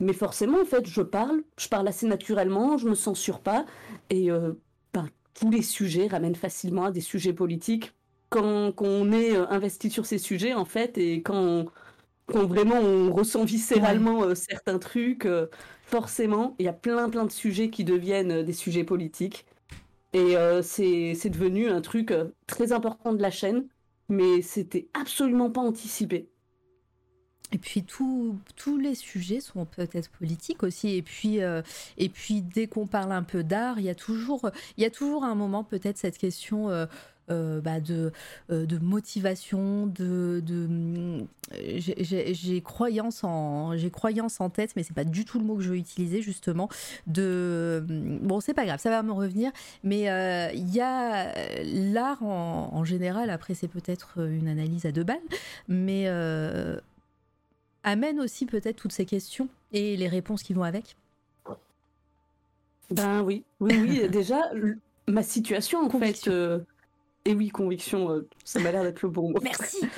[0.00, 3.64] Mais forcément, en fait, je parle, je parle assez naturellement, je me censure pas,
[4.10, 4.52] et euh,
[4.92, 7.92] ben, tous les sujets ramènent facilement à des sujets politiques
[8.28, 11.66] quand, quand on est euh, investi sur ces sujets, en fait, et quand,
[12.26, 15.26] quand vraiment on ressent viscéralement euh, certains trucs,
[15.82, 19.46] forcément, il y a plein plein de sujets qui deviennent des sujets politiques.
[20.14, 22.12] Et euh, c'est devenu un truc
[22.46, 23.68] très important de la chaîne,
[24.08, 26.30] mais c'était absolument pas anticipé.
[27.50, 30.90] Et puis tout- tous les sujets sont peut-être politiques aussi.
[30.96, 31.62] Et puis, euh,
[31.96, 34.90] et puis dès qu'on parle un peu d'art, il y a toujours, il y a
[34.90, 36.86] toujours un moment peut-être cette question euh,
[37.30, 38.12] euh, bah, de,
[38.50, 44.94] euh, de motivation, de, de hum, j'ai- croyance en, j'ai croyance en tête, mais c'est
[44.94, 46.68] pas du tout le mot que je veux utiliser justement.
[47.06, 49.50] De bon, c'est pas grave, ça va me revenir.
[49.84, 51.62] Mais euh, il y a euh,
[51.92, 53.30] l'art en, en général.
[53.30, 55.18] Après, c'est peut-être une analyse à deux balles,
[55.68, 56.78] mais euh,
[57.84, 60.96] amène aussi peut-être toutes ces questions et les réponses qui vont avec.
[62.90, 64.08] Ben oui, oui, oui.
[64.08, 64.40] déjà,
[65.06, 66.32] ma situation en Conviction.
[66.32, 66.36] fait.
[66.36, 66.58] euh,
[67.28, 69.38] Et oui, conviction, euh, ça m'a l'air d'être le bon mot.
[69.42, 69.78] Merci.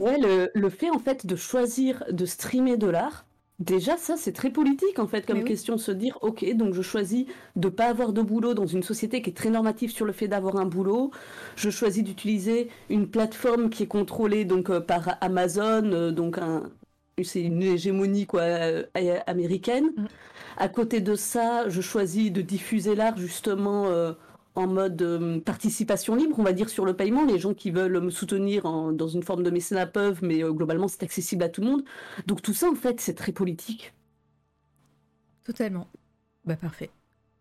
[0.00, 3.24] Ouais, le, le fait en fait de choisir de streamer de l'art,
[3.58, 5.48] déjà ça c'est très politique en fait comme Mais oui.
[5.48, 8.82] question de se dire ok donc je choisis de pas avoir de boulot dans une
[8.82, 11.10] société qui est très normative sur le fait d'avoir un boulot,
[11.56, 16.70] je choisis d'utiliser une plateforme qui est contrôlée donc euh, par Amazon euh, donc un
[17.22, 18.42] c'est une hégémonie quoi
[19.26, 19.90] américaine.
[19.96, 20.06] Mm.
[20.56, 24.12] À côté de ça, je choisis de diffuser l'art justement euh,
[24.54, 27.24] en mode euh, participation libre, on va dire sur le paiement.
[27.24, 30.52] Les gens qui veulent me soutenir en- dans une forme de mécénat peuvent, mais euh,
[30.52, 31.84] globalement c'est accessible à tout le monde.
[32.26, 33.94] Donc tout ça en fait c'est très politique.
[35.44, 35.88] Totalement.
[36.44, 36.90] Bah parfait.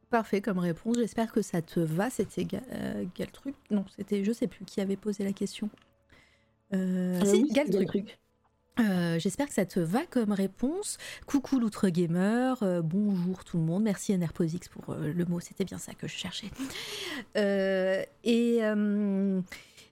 [0.09, 0.97] parfait comme réponse.
[0.97, 2.09] J'espère que ça te va.
[2.09, 5.69] C'était Ga- euh, Galtruc Non, c'était je sais plus qui avait posé la question.
[6.73, 7.91] Euh, Ah si, oui, c'est Galtruc.
[7.93, 8.20] Galtruc.
[8.81, 10.97] Euh, J'espère que ça te va comme réponse.
[11.25, 13.83] Coucou l'outre gamer, euh, bonjour tout le monde.
[13.83, 16.49] Merci NRPOSX pour euh, le mot, c'était bien ça que je cherchais.
[17.35, 18.59] Et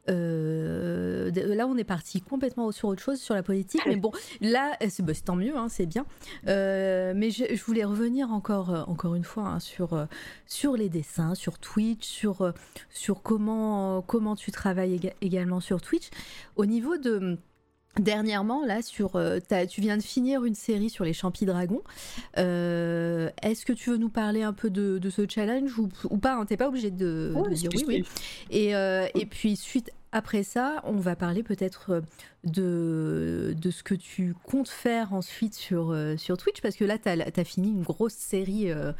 [0.08, 3.82] là, on est parti complètement sur autre chose, sur la politique.
[3.86, 4.12] Mais bon,
[4.42, 6.06] là, c'est bah, c'est tant mieux, hein, c'est bien.
[6.46, 10.08] Mais je, voulais revenir encore, encore une fois hein, sur,
[10.48, 12.54] sur les dessins, sur Twitch, sur,
[12.90, 16.10] sur comment, comment tu travailles éga- également sur Twitch.
[16.56, 17.38] Au niveau de
[17.98, 21.82] Dernièrement, là, sur, euh, tu viens de finir une série sur les champis dragons.
[22.38, 26.18] Euh, Est-ce que tu veux nous parler un peu de, de ce challenge ou, ou
[26.18, 28.06] pas hein, T'es pas obligé de, dire oui.
[28.52, 32.02] Et, euh, et puis suite après ça, on va parler peut-être euh,
[32.44, 36.98] de, de ce que tu comptes faire ensuite sur, euh, sur Twitch, parce que là,
[36.98, 38.92] tu as, fini une grosse série, euh,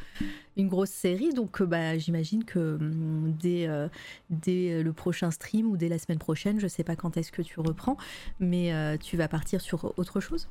[0.58, 3.88] une grosse série, donc bah, j'imagine que hum, dès, euh,
[4.30, 7.42] dès le prochain stream ou dès la semaine prochaine, je sais pas quand est-ce que
[7.42, 7.98] tu reprends,
[8.40, 10.48] mais euh, tu vas partir sur autre chose?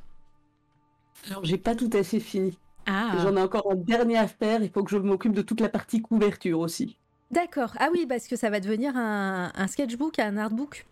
[1.29, 2.57] Alors, j'ai pas tout à fait fini.
[2.85, 4.63] Ah, J'en ai encore un dernier à faire.
[4.63, 6.97] Il faut que je m'occupe de toute la partie couverture aussi.
[7.31, 7.73] D'accord.
[7.79, 10.85] Ah oui, parce que ça va devenir un, un sketchbook, un artbook.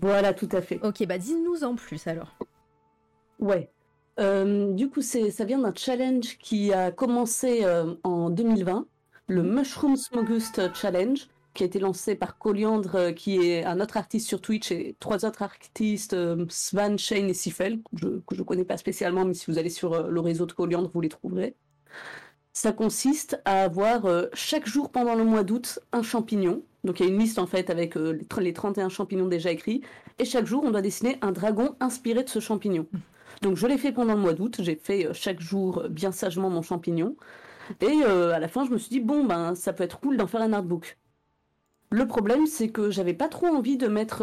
[0.00, 0.80] Voilà, tout à fait.
[0.82, 2.36] Ok, bah dis-nous en plus alors.
[3.38, 3.70] Ouais.
[4.20, 8.86] Euh, du coup, c'est, ça vient d'un challenge qui a commencé euh, en 2020,
[9.28, 13.96] le Mushroom Smogust Challenge, qui a été lancé par Coliandre, euh, qui est un autre
[13.96, 16.16] artiste sur Twitch, et trois autres artistes,
[16.48, 20.08] Svan, Shane et Sifel, que je, je connais pas spécialement, mais si vous allez sur
[20.08, 21.56] le réseau de Coliandre, vous les trouverez.
[22.52, 26.62] Ça consiste à avoir euh, chaque jour pendant le mois d'août un champignon.
[26.84, 29.26] Donc il y a une liste en fait avec euh, les tr- les 31 champignons
[29.26, 29.82] déjà écrits.
[30.18, 32.86] Et chaque jour, on doit dessiner un dragon inspiré de ce champignon.
[33.40, 36.50] Donc je l'ai fait pendant le mois d'août, j'ai fait euh, chaque jour bien sagement
[36.50, 37.16] mon champignon.
[37.80, 40.26] Et à la fin, je me suis dit, bon, ben ça peut être cool d'en
[40.26, 40.98] faire un artbook.
[41.90, 44.22] Le problème, c'est que j'avais pas trop envie de mettre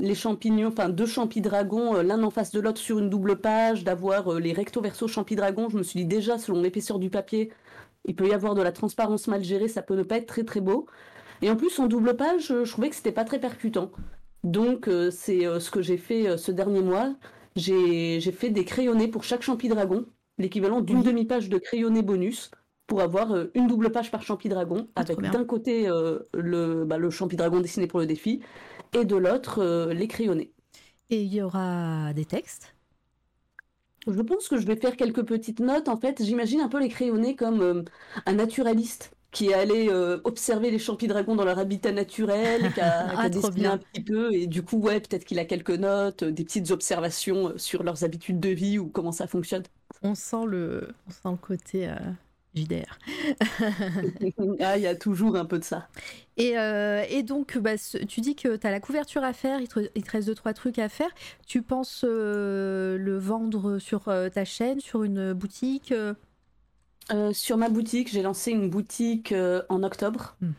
[0.00, 3.40] les champignons, enfin deux champis dragons euh, l'un en face de l'autre sur une double
[3.40, 5.68] page, d'avoir euh, les recto verso champis dragons.
[5.68, 7.52] Je me suis dit déjà, selon l'épaisseur du papier,
[8.04, 10.44] il peut y avoir de la transparence mal gérée, ça peut ne pas être très
[10.44, 10.86] très beau.
[11.42, 13.90] Et en plus, en double page, euh, je trouvais que c'était pas très percutant.
[14.44, 17.14] Donc, euh, c'est ce que j'ai fait ce dernier mois.
[17.56, 20.06] J'ai fait des crayonnés pour chaque champi dragon,
[20.38, 21.04] l'équivalent d'une Oui.
[21.04, 22.52] demi-page de crayonné bonus,
[22.86, 25.88] pour avoir une double page par champi dragon, Ah, avec d'un côté
[26.34, 28.40] le, bah, le champi dragon dessiné pour le défi,
[28.92, 30.52] et de l'autre euh, les crayonnés.
[31.10, 32.74] Et il y aura des textes.
[34.06, 35.88] Je pense que je vais faire quelques petites notes.
[35.88, 37.82] En fait, j'imagine un peu les crayonnés comme euh,
[38.26, 42.72] un naturaliste qui est allé euh, observer les champis dragons dans leur habitat naturel, et
[42.72, 43.72] qui a, qui a Ah, bien.
[43.72, 47.52] un petit peu, et du coup, ouais, peut-être qu'il a quelques notes, des petites observations
[47.58, 49.64] sur leurs habitudes de vie ou comment ça fonctionne.
[50.02, 51.88] On sent le, on sent le côté
[52.54, 52.98] JDR.
[54.60, 55.88] ah, il y a toujours un peu de ça.
[56.36, 57.72] Et, euh, et donc, bah,
[58.08, 60.34] tu dis que tu as la couverture à faire, il te, il te reste deux,
[60.34, 61.10] trois trucs à faire.
[61.46, 65.92] Tu penses euh, le vendre sur euh, ta chaîne, sur une boutique
[67.32, 69.32] sur ma boutique, j'ai lancé une boutique
[69.70, 70.36] en octobre.
[70.42, 70.54] Mhm.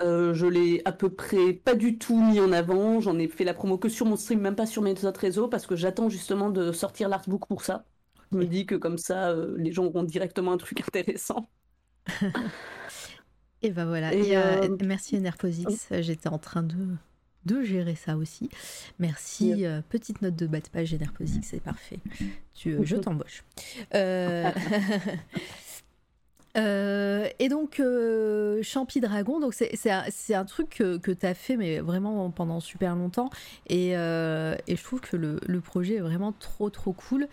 [0.00, 3.00] Euh, je l'ai à peu près pas du tout mis en avant.
[3.00, 5.48] J'en ai fait la promo que sur mon stream, même pas sur mes autres réseaux,
[5.48, 7.84] parce que j'attends justement de sortir l'artbook pour ça.
[8.32, 11.48] Je me dis que comme ça, euh, les gens auront directement un truc intéressant.
[13.62, 14.14] Et ben voilà.
[14.14, 16.76] Et, Et, euh, euh, merci NRPOSX, j'étais en train de,
[17.44, 18.48] de gérer ça aussi.
[18.98, 19.48] Merci.
[19.48, 19.58] Yep.
[19.66, 21.98] euh, petite note de bas de page NRPOSX, c'est parfait.
[22.54, 23.42] Tu, je t'embauche.
[23.94, 24.50] Euh,
[26.58, 31.56] euh, et donc, euh, Champi Dragon, donc c'est un, truc que, que tu as fait,
[31.56, 33.30] mais vraiment pendant super longtemps.
[33.68, 37.28] Et, euh, et je trouve que le, le projet est vraiment trop, trop cool.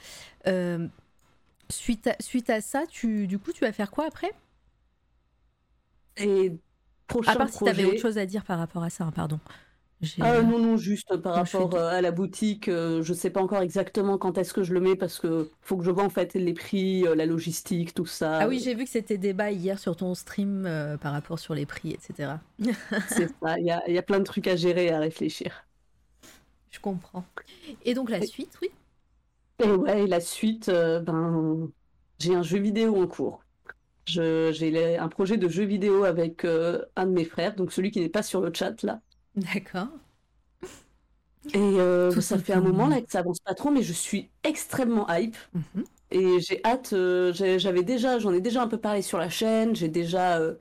[1.69, 4.31] Suite, à, suite à ça, tu, du coup, tu vas faire quoi après?
[6.17, 6.51] Et
[7.07, 9.11] prochain À part si tu avais autre chose à dire par rapport à ça, hein,
[9.11, 9.39] pardon.
[10.19, 13.41] Ah non, non, juste par Non, rapport euh, à la boutique, euh, je sais pas
[13.41, 16.09] encore exactement quand est-ce que je le mets parce que faut que je vois en
[16.09, 18.39] fait les prix, euh, la logistique, tout ça.
[18.39, 21.53] Ah oui, j'ai vu que c'était débat hier sur ton stream euh, par rapport sur
[21.55, 22.41] les prix, etc.
[23.05, 25.65] C'est ça, il y y a plein de trucs à gérer et à réfléchir.
[26.69, 27.25] Je comprends.
[27.81, 28.69] Et donc la Et- suite, oui?
[29.63, 31.71] Et ouais, la suite, euh, ben,
[32.19, 33.45] j'ai un jeu vidéo en cours.
[34.07, 38.01] J'ai un projet de jeu vidéo avec euh, un de mes frères, donc celui qui
[38.01, 39.01] n'est pas sur le chat là.
[39.35, 39.89] D'accord.
[41.53, 43.93] Et euh, Tout ça fait un moment là que ça avance pas trop, mais je
[43.93, 45.35] suis extrêmement hype.
[45.53, 45.83] Mhm.
[46.11, 49.75] Et j'ai hâte, euh, j'avais déjà, j'en ai déjà un peu parlé sur la chaîne,
[49.75, 50.55] j'ai déjà euh,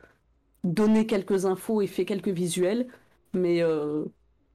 [0.65, 2.89] donné quelques infos et fait quelques visuels,
[3.35, 4.05] mais euh,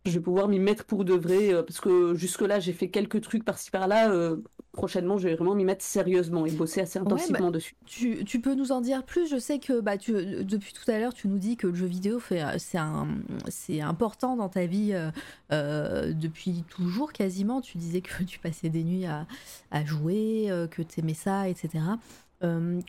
[0.05, 3.21] je vais pouvoir m'y mettre pour de vrai, euh, parce que jusque-là, j'ai fait quelques
[3.21, 4.11] trucs par-ci par-là.
[4.11, 4.37] euh,
[4.71, 7.75] prochainement, je vais vraiment m'y mettre sérieusement et bosser assez intensivement bah, dessus.
[7.85, 10.13] Tu, tu peux nous en dire plus Je sais que bah, tu,
[10.45, 14.47] depuis tout à l'heure, tu nous dis que le jeu vidéo, fait, c'est, important dans
[14.47, 15.09] ta vie euh,
[15.51, 17.61] euh, depuis toujours quasiment.
[17.61, 19.25] Tu disais que tu passais des nuits à,
[19.71, 21.83] à jouer, euh, que tu aimais ça, etc.
[22.43, 22.79] Euh,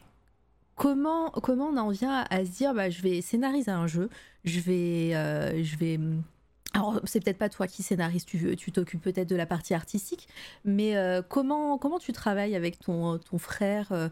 [0.77, 4.11] comment, comment on en vient à se dire bah, je vais scénariser un jeu,
[4.45, 5.11] je vais.
[5.15, 5.99] euh, je vais
[6.73, 10.29] alors, c'est peut-être pas toi qui scénarise, tu tu t'occupes peut-être de la partie artistique,
[10.65, 14.09] mais euh, comment, comment tu travailles avec ton, ton frère euh,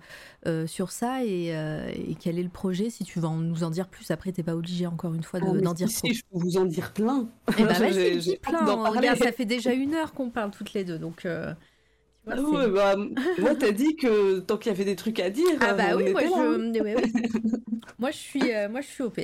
[0.46, 3.70] euh, sur ça et, et quel est le projet Si tu vas en- nous en
[3.70, 6.08] dire plus, après, t'es pas obligé encore une fois de- Ah, d'en dire si, trop.
[6.08, 7.28] si, je peux vous en dire plein.
[7.58, 8.64] Eh bah, vas-y, dis plein.
[8.90, 11.18] Regarde, ça fait déjà une heure qu'on parle toutes les deux, donc.
[11.20, 11.54] tu Ah
[12.24, 12.96] vois, c'est- ouais, bah,
[13.38, 16.10] moi, t'as dit que tant qu'il y avait des trucs à dire, Ah bah oui,
[16.10, 16.72] moi hein.
[16.74, 17.02] je, ouais, ouais.
[18.00, 18.40] moi je suis,
[18.70, 19.20] moi je suis OP.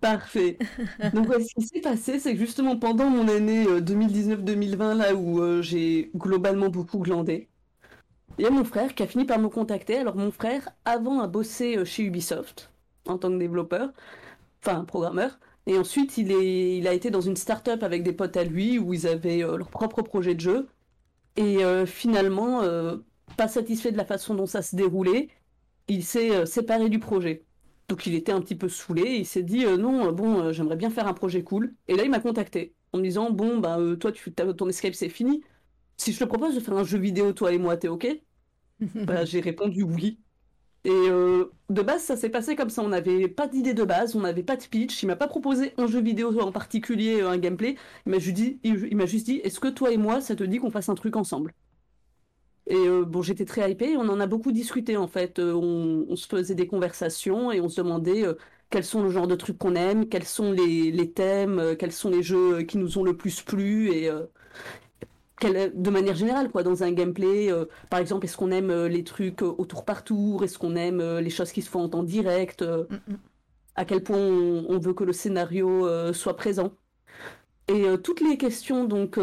[0.00, 0.58] Parfait.
[1.12, 5.14] Donc, ouais, ce qui s'est passé, c'est que justement pendant mon année euh, 2019-2020, là
[5.14, 7.50] où euh, j'ai globalement beaucoup glandé,
[8.38, 9.98] il y a mon frère qui a fini par me contacter.
[9.98, 12.72] Alors, mon frère, avant, a bossé euh, chez Ubisoft
[13.06, 13.92] en tant que développeur,
[14.64, 15.40] enfin programmeur.
[15.66, 18.78] Et ensuite, il est, il a été dans une start-up avec des potes à lui
[18.78, 20.68] où ils avaient euh, leur propre projet de jeu.
[21.36, 22.98] Et euh, finalement, euh,
[23.36, 25.28] pas satisfait de la façon dont ça se déroulait,
[25.88, 27.46] il s'est euh, séparé du projet.
[27.90, 30.52] Donc il était un petit peu saoulé, il s'est dit euh, non, euh, bon, euh,
[30.52, 31.74] j'aimerais bien faire un projet cool.
[31.88, 34.94] Et là, il m'a contacté en me disant bon, bah euh, toi, tu, ton escape
[34.94, 35.42] c'est fini.
[35.98, 38.06] Si je te propose de faire un jeu vidéo, toi et moi, t'es ok?
[39.06, 40.20] Bah, j'ai répondu oui.
[40.84, 42.82] Et de base, ça s'est passé comme ça.
[42.82, 45.02] On n'avait pas d'idée de base, on n'avait pas de pitch.
[45.02, 47.76] Il m'a pas proposé un jeu vidéo en particulier, un gameplay.
[48.06, 50.36] Il m'a juste dit, il, il m'a juste dit, est-ce que toi et moi, ça
[50.36, 51.54] te dit qu'on fasse un truc ensemble?
[52.70, 53.96] Et euh, bon, j'étais très hypée.
[53.96, 55.40] On en a beaucoup discuté en fait.
[55.40, 58.34] Euh, on, on se faisait des conversations et on se demandait euh,
[58.70, 62.10] quels sont le genre de trucs qu'on aime, quels sont les, les thèmes, quels sont
[62.10, 64.08] les jeux qui nous ont le plus plu et
[65.42, 67.50] de manière générale, quoi, dans un gameplay.
[67.88, 70.44] par exemple, est-ce qu'on aime les trucs au tour par tour?
[70.44, 73.16] Est-ce qu'on aime les choses qui se font en temps direct Mm, mm.
[73.74, 76.72] À quel point on, on veut que le scénario soit présent?
[77.66, 79.18] Et toutes les questions, donc,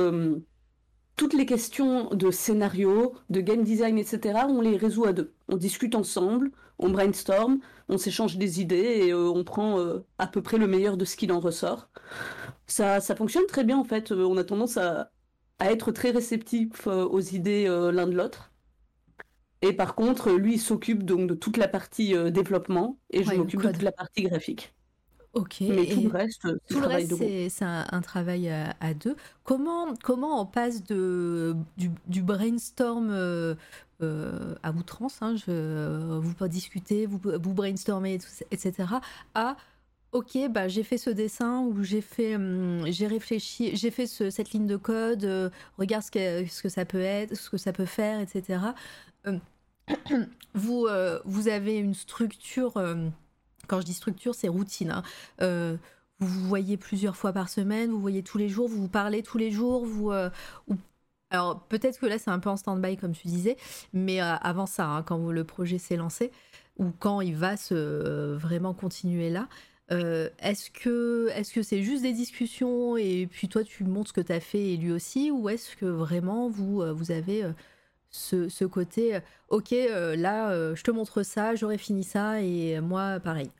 [1.18, 5.36] toutes les questions de scénario, de game design, etc., on les résout à deux.
[5.50, 7.60] On discute ensemble, on brainstorm,
[7.90, 11.06] on s'échange des idées et euh, on prend euh, à peu près le meilleur de
[11.06, 11.90] ce qu'il en ressort.
[12.68, 14.12] Ça, ça fonctionne très bien en fait.
[14.12, 15.12] Euh, on a tendance à,
[15.60, 18.54] à être très réceptif aux idées l'un de l'autre.
[19.62, 23.36] Et par contre, lui, il s'occupe donc de toute la partie développement et je Ouais,
[23.36, 24.76] m'occupe de toute la partie graphique.
[25.38, 25.58] Ok.
[25.62, 27.14] Mais et- tout le reste, c'est Tout le reste,
[27.50, 29.16] c'est un, un travail à, à deux.
[29.44, 33.56] Comment, comment on passe de, du, du brainstorm euh,
[34.02, 38.20] euh, à outrance, hein, je, vous pas discuter, vous, vous brainstormez,
[38.52, 38.74] etc.,
[39.36, 39.58] à
[40.12, 44.30] ok, bah, j'ai fait ce dessin ou j'ai fait, hum, j'ai réfléchi, j'ai fait ce-
[44.30, 47.58] cette ligne de code, euh, regarde ce que, ce que ça peut être, ce que
[47.58, 48.60] ça peut faire, etc.
[49.28, 49.38] Euh,
[50.54, 50.88] vous,
[51.26, 53.10] vous avez une structure, euh,
[53.68, 54.92] quand je dis structure, c'est routine.
[54.92, 55.04] hein.
[55.42, 55.76] Euh,
[56.20, 59.22] vous vous voyez plusieurs fois par semaine, vous voyez tous les jours, vous vous parlez
[59.24, 60.12] tous les jours, vous...
[60.12, 60.30] euh,
[61.30, 63.58] Alors peut-être que là c'est un peu en stand-by comme tu disais,
[63.94, 66.32] mais euh, avant ça, hein, quand le projet s'est lancé,
[66.78, 69.48] ou quand il va se vraiment continuer là,
[69.90, 71.30] est-ce que
[71.64, 74.78] c'est juste des discussions et puis toi tu montres ce que tu as fait et
[74.78, 77.46] lui aussi, ou est-ce que vraiment vous, vous avez
[78.10, 82.42] ce, ce côté, euh, ok, euh, là euh, je te montre ça, j'aurais fini ça
[82.42, 83.52] et moi pareil.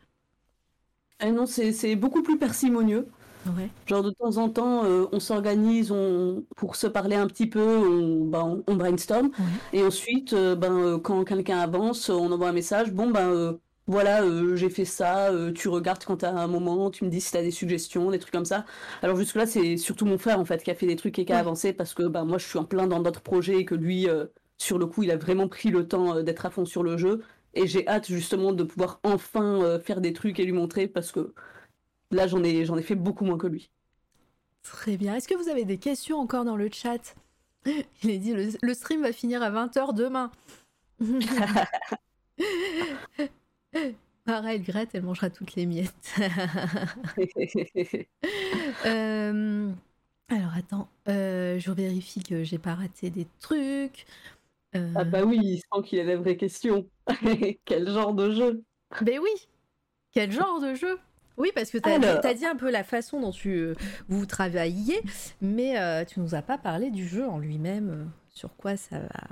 [1.20, 3.08] Ah non, c'est beaucoup plus parcimonieux.
[3.48, 3.70] Ouais.
[3.86, 7.62] Genre de temps en temps, euh, on s'organise on, pour se parler un petit peu,
[7.62, 9.28] on, ben, on, on brainstorm.
[9.40, 9.46] Ouais.
[9.74, 12.92] Et ensuite, euh, ben, euh, quand quelqu'un avance, on envoie un message.
[12.92, 13.58] Bon, ben
[13.88, 17.22] voilà, euh, j'ai fait ça, euh, tu regardes quand t'as un moment, tu me dis
[17.22, 18.66] si t'as des suggestions, des trucs comme ça.
[19.02, 21.34] Alors jusque-là, c'est surtout mon frère en fait qui a fait des trucs et qui
[21.34, 21.40] a Ouais.
[21.40, 24.10] avancé parce que ben, moi je suis en plein dans d'autres projets et que lui,
[24.10, 24.26] euh,
[24.58, 27.24] sur le coup, il a vraiment pris le temps d'être à fond sur le jeu.
[27.54, 31.34] Et j'ai hâte justement de pouvoir enfin faire des trucs et lui montrer parce que
[32.12, 33.72] là, j'en ai, j'en ai fait beaucoup moins que lui.
[34.64, 35.16] Très bien.
[35.16, 37.16] Est-ce que vous avez des questions encore dans le chat?
[38.04, 40.32] Il est dit le, le stream va finir à 20h demain.
[44.26, 46.16] Pareil, Grete, elle mangera toutes les miettes.
[48.86, 49.72] Euh,
[50.30, 54.06] alors attends, euh, je vérifie que j'ai pas raté des trucs.
[54.76, 56.90] Euh, Ah bah oui, il sent qu'il a la vraie question.
[57.66, 58.64] Quel genre de jeu?
[59.02, 59.50] Ben oui
[60.12, 61.00] Quel genre de jeu?
[61.38, 62.22] Oui, parce que tu as, Alors.
[62.36, 63.74] dit un peu la façon dont tu,
[64.10, 65.00] vous travailliez,
[65.42, 69.00] mais euh, tu nous as pas parlé du jeu en lui-même, euh, sur quoi ça
[69.00, 69.28] va?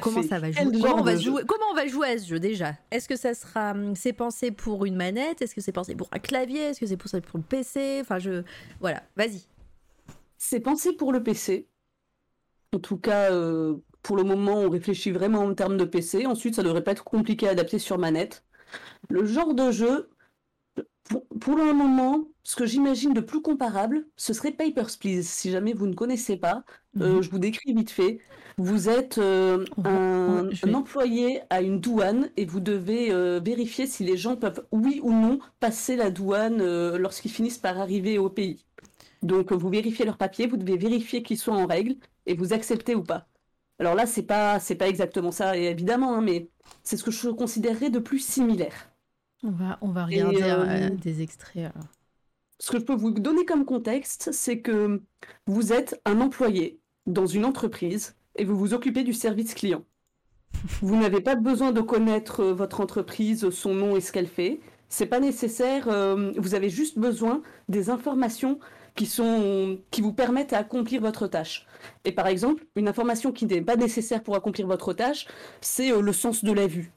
[0.00, 0.28] Comment fait.
[0.28, 2.74] ça va jouer comment on, va jouer comment on va jouer à ce jeu déjà?
[2.90, 5.42] Est-ce que ça sera hum, c'est pensé pour une manette?
[5.42, 6.60] Est-ce que c'est pensé pour un clavier?
[6.60, 8.42] Est-ce que c'est pensé pour le PC Enfin je
[8.80, 9.46] voilà, vas-y.
[10.38, 11.68] C'est pensé pour le PC.
[12.74, 16.26] En tout cas, euh, pour le moment, on réfléchit vraiment en termes de PC.
[16.26, 18.44] Ensuite, ça devrait pas être compliqué à adapter sur manette.
[19.08, 20.10] Le genre de jeu,
[21.04, 25.22] pour, pour le moment, ce que j'imagine de plus comparable, ce serait Papers, Please.
[25.28, 26.64] Si jamais vous ne connaissez pas,
[27.00, 27.22] euh, Mhm.
[27.22, 28.18] je vous décris vite fait.
[28.58, 34.16] Vous êtes euh, un, employé à une douane et vous devez euh, vérifier si les
[34.16, 36.62] gens peuvent, oui ou non, passer la douane
[36.96, 38.64] lorsqu'ils finissent par arriver au pays.
[39.22, 41.96] Donc, vous vérifiez leurs papiers, vous devez vérifier qu'ils soient en règle
[42.26, 43.28] et vous acceptez ou pas.
[43.78, 46.50] Alors là, c'est pas, c'est pas exactement ça, évidemment, hein, mais
[46.82, 48.90] c'est ce que je considérerais de plus similaire.
[49.46, 51.64] On va on va Et, regarder euh, euh, des extraits.
[51.74, 51.88] alors.
[52.58, 55.02] Ce que je peux vous donner comme contexte, c'est que
[55.46, 59.84] vous êtes un employé dans une entreprise et vous vous occupez du service client.
[60.82, 64.60] Vous n'avez pas besoin de connaître euh, votre entreprise, son nom et ce qu'elle fait.
[64.88, 65.88] C'est pas nécessaire.
[65.88, 68.58] euh, vous avez juste besoin des informations
[68.94, 71.66] qui sont qui vous permettent d'accomplir votre tâche.
[72.04, 75.26] Et par exemple, une information qui n'est pas nécessaire pour accomplir votre tâche,
[75.60, 76.92] c'est le sens de la vue.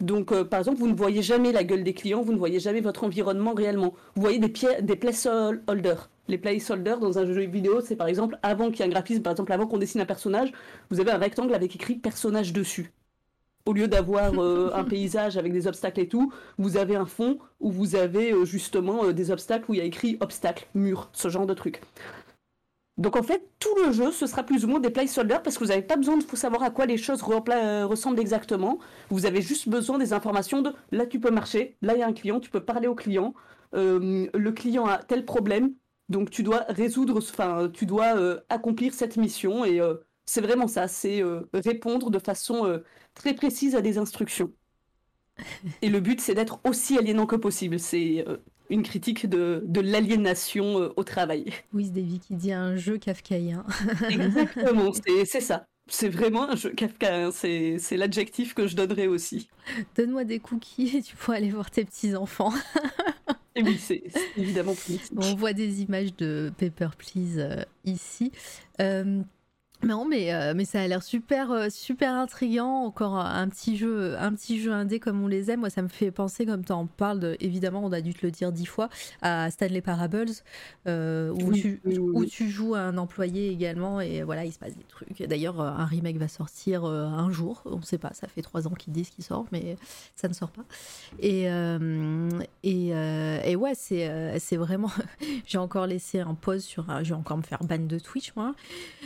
[0.00, 2.58] Donc, euh, par exemple, vous ne voyez jamais la gueule des clients, vous ne voyez
[2.58, 3.94] jamais votre environnement réellement.
[4.14, 6.10] Vous voyez des, des placeholders.
[6.28, 9.22] Les placeholders dans un jeu vidéo, c'est par exemple avant qu'il y ait un graphisme,
[9.22, 10.52] par exemple avant qu'on dessine un personnage,
[10.90, 12.92] vous avez un rectangle avec écrit personnage dessus.
[13.66, 17.38] Au lieu d'avoir euh, un paysage avec des obstacles et tout, vous avez un fond
[17.58, 21.28] où vous avez euh, justement des obstacles où il y a écrit obstacle, mur, ce
[21.28, 21.82] genre de truc.
[23.00, 25.64] Donc en fait, tout le jeu, ce sera plus ou moins des placeholders parce que
[25.64, 28.78] vous n'avez pas besoin de savoir à quoi les choses euh, ressemblent exactement.
[29.08, 32.06] Vous avez juste besoin des informations de là tu peux marcher, là il y a
[32.06, 33.32] un client, tu peux parler au client,
[33.74, 35.72] euh, le client a tel problème,
[36.10, 39.80] donc tu dois résoudre, enfin tu dois euh, accomplir cette mission et
[40.26, 41.22] c'est vraiment ça, c'est
[41.54, 42.82] répondre de façon
[43.14, 44.52] très précise à des instructions.
[45.80, 47.80] Et le but c'est d'être aussi aliénant que possible.
[47.80, 48.26] C'est
[48.70, 51.52] une critique de, de l'aliénation euh, au travail.
[51.74, 53.64] Wiz Davy qui dit un jeu kafkaïen.
[54.08, 55.66] Exactement, c'est c'est ça.
[55.88, 59.48] C'est vraiment un jeu kafkaïen, c'est c'est l'adjectif que je donnerais aussi.
[59.96, 62.52] Donne-moi des cookies et tu pourras aller voir tes petits enfants.
[63.56, 64.04] Et oui, c'est
[64.36, 65.12] évidemment politique.
[65.16, 68.30] On voit des images de Paper Please euh, ici.
[68.80, 69.22] Euh,
[69.82, 72.84] non, mais, euh, mais ça a l'air super, euh, super intriguant.
[72.84, 75.60] Encore un petit jeu, un petit jeu indé comme on les aime.
[75.60, 78.24] Moi, ça me fait penser, comme tu en parles, de- évidemment, on a dû te
[78.26, 78.88] le dire dix fois,
[79.22, 80.26] à Stanley Parables,
[80.86, 84.00] euh, où, Oui, tu, oui, oui, où tu joues un employé également.
[84.00, 85.22] Et voilà, il se passe des trucs.
[85.22, 87.62] D'ailleurs, un remake va sortir euh, un jour.
[87.64, 89.76] On ne sait pas, ça fait trois ans qu'ils disent qu'il sort, mais
[90.14, 90.64] ça ne sort pas.
[91.20, 92.28] Et, euh,
[92.62, 94.90] et, et ouais, c'est c'est vraiment.
[95.46, 96.88] J'ai encore laissé un pause sur.
[96.90, 98.54] un- Je vais encore me faire ban de Twitch, moi.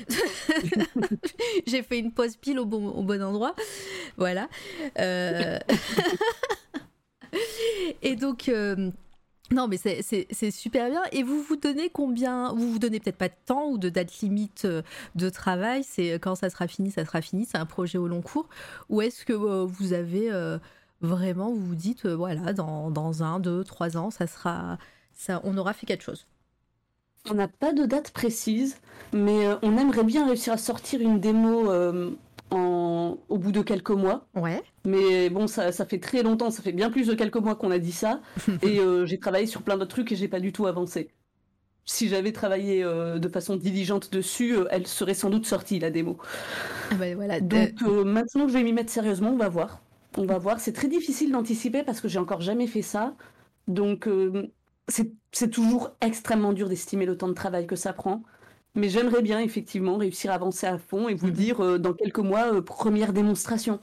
[1.66, 2.88] J'ai fait une pause pile au bon,
[3.22, 3.54] endroit.
[4.16, 4.48] Voilà.
[4.98, 5.58] Euh,
[8.02, 8.48] et donc.
[8.48, 8.90] euh,
[9.50, 11.02] Non, mais c'est- super bien.
[11.12, 14.20] Et vous vous donnez combien Vous vous donnez peut-être pas de temps ou de date
[14.20, 14.82] limite euh,
[15.14, 15.84] de travail.
[15.84, 17.46] C'est quand ça sera fini, ça sera fini.
[17.46, 18.48] C'est un projet au long cours.
[18.88, 20.30] Ou est-ce que vous avez
[21.00, 24.78] vraiment, vous vous dites, voilà, dans, un, deux, trois ans, ça sera,
[25.44, 26.26] on aura fait quelque chose?
[27.30, 28.76] On n'a pas de date précise,
[29.12, 32.10] mais euh, on aimerait bien réussir à sortir une démo euh,
[32.50, 33.18] en...
[33.28, 34.26] au bout de quelques mois.
[34.34, 34.62] Ouais.
[34.84, 37.70] Mais bon, ça, ça fait très longtemps, ça fait bien plus de quelques mois qu'on
[37.70, 38.20] a dit ça.
[38.62, 41.10] et euh, j'ai travaillé sur plein d'autres trucs et j'ai pas du tout avancé.
[41.86, 45.90] Si j'avais travaillé euh, de façon diligente dessus, euh, elle serait sans doute sortie, la
[45.90, 46.18] démo.
[46.90, 47.40] Ah bah voilà.
[47.40, 49.82] Donc maintenant que je vais m'y mettre sérieusement, on va voir.
[50.16, 50.60] On va voir.
[50.60, 53.14] C'est très difficile d'anticiper parce que j'ai encore jamais fait ça.
[53.68, 54.08] Donc
[54.88, 58.22] c'est c'est toujours extrêmement dur d'estimer le temps de travail que ça prend.
[58.76, 61.32] Mais j'aimerais bien effectivement réussir à avancer à fond et vous Mhm.
[61.32, 63.78] dire euh, dans quelques mois, euh, première démonstration.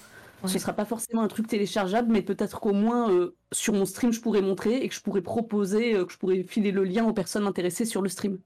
[0.45, 0.59] Ce Ouais.
[0.59, 4.19] sera pas forcément un truc téléchargeable, mais peut-être qu'au moins euh, sur mon stream, je
[4.19, 7.45] pourrais montrer et que je pourrais proposer, que je pourrais filer le lien aux personnes
[7.47, 8.39] intéressées sur le stream.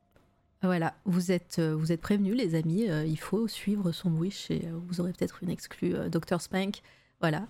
[0.62, 2.88] Voilà, vous êtes, vous êtes prévenus, les amis.
[3.08, 6.42] il faut suivre son wish et vous aurez peut-être une exclue Dr.
[6.42, 6.82] Spank.
[7.22, 7.48] Voilà.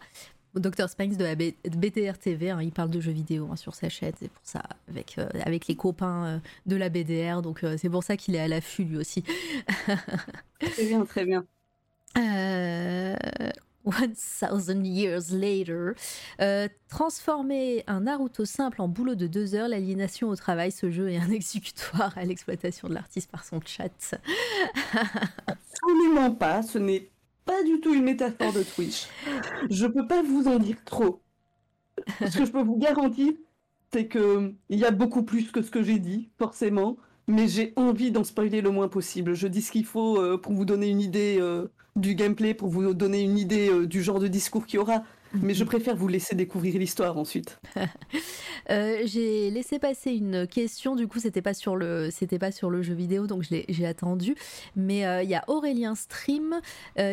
[0.56, 0.90] Dr.
[0.90, 3.90] Spanks de la B- BDR TV, hein, il parle de jeux vidéo hein, sur sa
[3.90, 7.76] chaîne, c'est pour ça, avec, euh, avec les copains euh, de la BDR, donc euh,
[7.78, 9.24] c'est pour ça qu'il est à l'affût lui aussi.
[10.60, 11.46] Très bien, très bien.
[12.18, 13.16] Euh,
[13.86, 15.94] 1000 years later.
[16.42, 21.10] Euh, transformer un Naruto simple en boulot de deux heures, l'aliénation au travail, ce jeu
[21.12, 24.16] est un exécutoire à l'exploitation de l'artiste par son chat.
[25.48, 27.10] Absolument pas, ce n'est
[27.46, 29.08] pas du tout une métaphore de Twitch.
[29.70, 31.22] Je peux pas vous en dire trop.
[32.20, 33.34] Ce que je peux vous garantir,
[33.94, 37.74] c'est que il y a beaucoup plus que ce que j'ai dit, forcément, mais j'ai
[37.76, 39.34] envie d'en spoiler le moins possible.
[39.34, 42.70] Je dis ce qu'il faut euh, pour vous donner une idée euh, du gameplay pour
[42.70, 45.04] vous donner une idée euh, du genre de discours qu'il y aura.
[45.42, 47.60] Mais je préfère vous laisser découvrir l'histoire ensuite.
[48.72, 52.72] Euh, j'ai laissé passer une question, du coup c'était pas sur le c'était pas sur
[52.72, 54.34] le jeu vidéo donc j'ai attendu.
[54.76, 56.60] Mais euh, il y a Aurélien Stream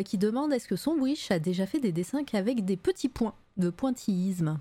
[0.04, 3.34] qui demande est-ce que son Wish a déjà fait des dessins avec des petits points
[3.58, 4.58] de pointillisme?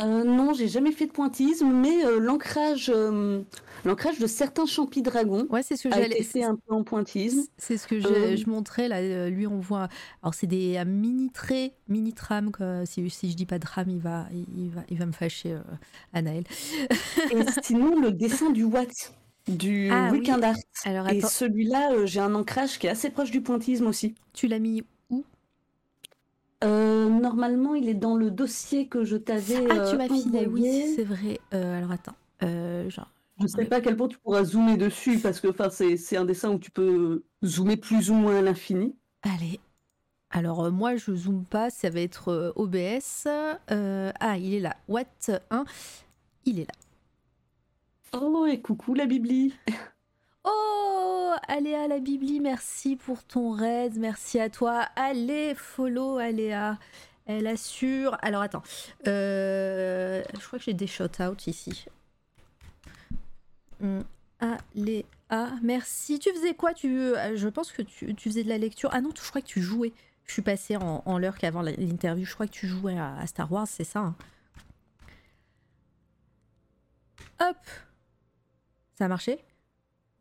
[0.00, 3.42] Euh, non, j'ai jamais fait de pointillisme, mais euh, l'ancrage, euh,
[3.84, 6.82] l'ancrage de certains champis dragons ouais, c'est ce que a été fait un peu en
[6.82, 7.44] pointillisme.
[7.58, 9.28] C'est ce que je montrais là.
[9.28, 9.88] Lui, on voit.
[10.22, 12.50] Alors, c'est des mini traits, mini trames.
[12.86, 15.56] Si, si je dis pas de rame, il va, il va, il va me fâcher,
[16.12, 16.44] Anaël.
[17.30, 19.14] Et sinon, le dessin du Watt
[19.46, 20.56] du ah, Weekend Art.
[20.86, 24.14] Alors, Et celui-là, j'ai un ancrage qui est assez proche du pointillisme aussi.
[24.32, 24.82] Tu l'as mis
[26.64, 29.66] euh, normalement, il est dans le dossier que je t'avais.
[29.70, 31.40] Ah, tu m'as euh, filé, oui, c'est vrai.
[31.52, 33.10] Euh, alors attends, genre.
[33.40, 36.50] Je sais pas à quel point tu pourras zoomer dessus parce que c'est un dessin
[36.50, 38.94] où tu peux zoomer plus ou moins à l'infini.
[39.22, 39.58] Allez.
[40.30, 43.26] Alors moi je zoome pas, ça va être OBS.
[43.26, 44.76] ah il est là.
[44.88, 45.04] What?
[45.50, 45.64] 1
[46.44, 48.20] Il est là.
[48.20, 49.52] Oh et coucou la Bibli.
[50.44, 54.86] Oh, Aléa la Bibli, merci pour ton raid, merci à toi.
[54.96, 56.78] Allez, follow Aléa,
[57.26, 58.16] elle assure.
[58.22, 58.62] Alors attends,
[59.06, 61.86] euh, je crois que j'ai des shout-out ici.
[63.82, 64.04] Hum,
[64.40, 65.04] Aléa,
[65.62, 66.18] merci.
[66.18, 66.72] Tu faisais quoi?
[66.84, 68.90] Euh, Je pense que tu, faisais de la lecture.
[68.92, 69.92] Ah non, je crois que tu jouais.
[70.26, 72.24] Je suis passée en, l'heure qu'avant l'interview.
[72.26, 74.16] Je crois que tu jouais à, Star Wars, c'est ça hein?
[77.40, 77.56] Hop
[78.94, 79.44] Ça a marché?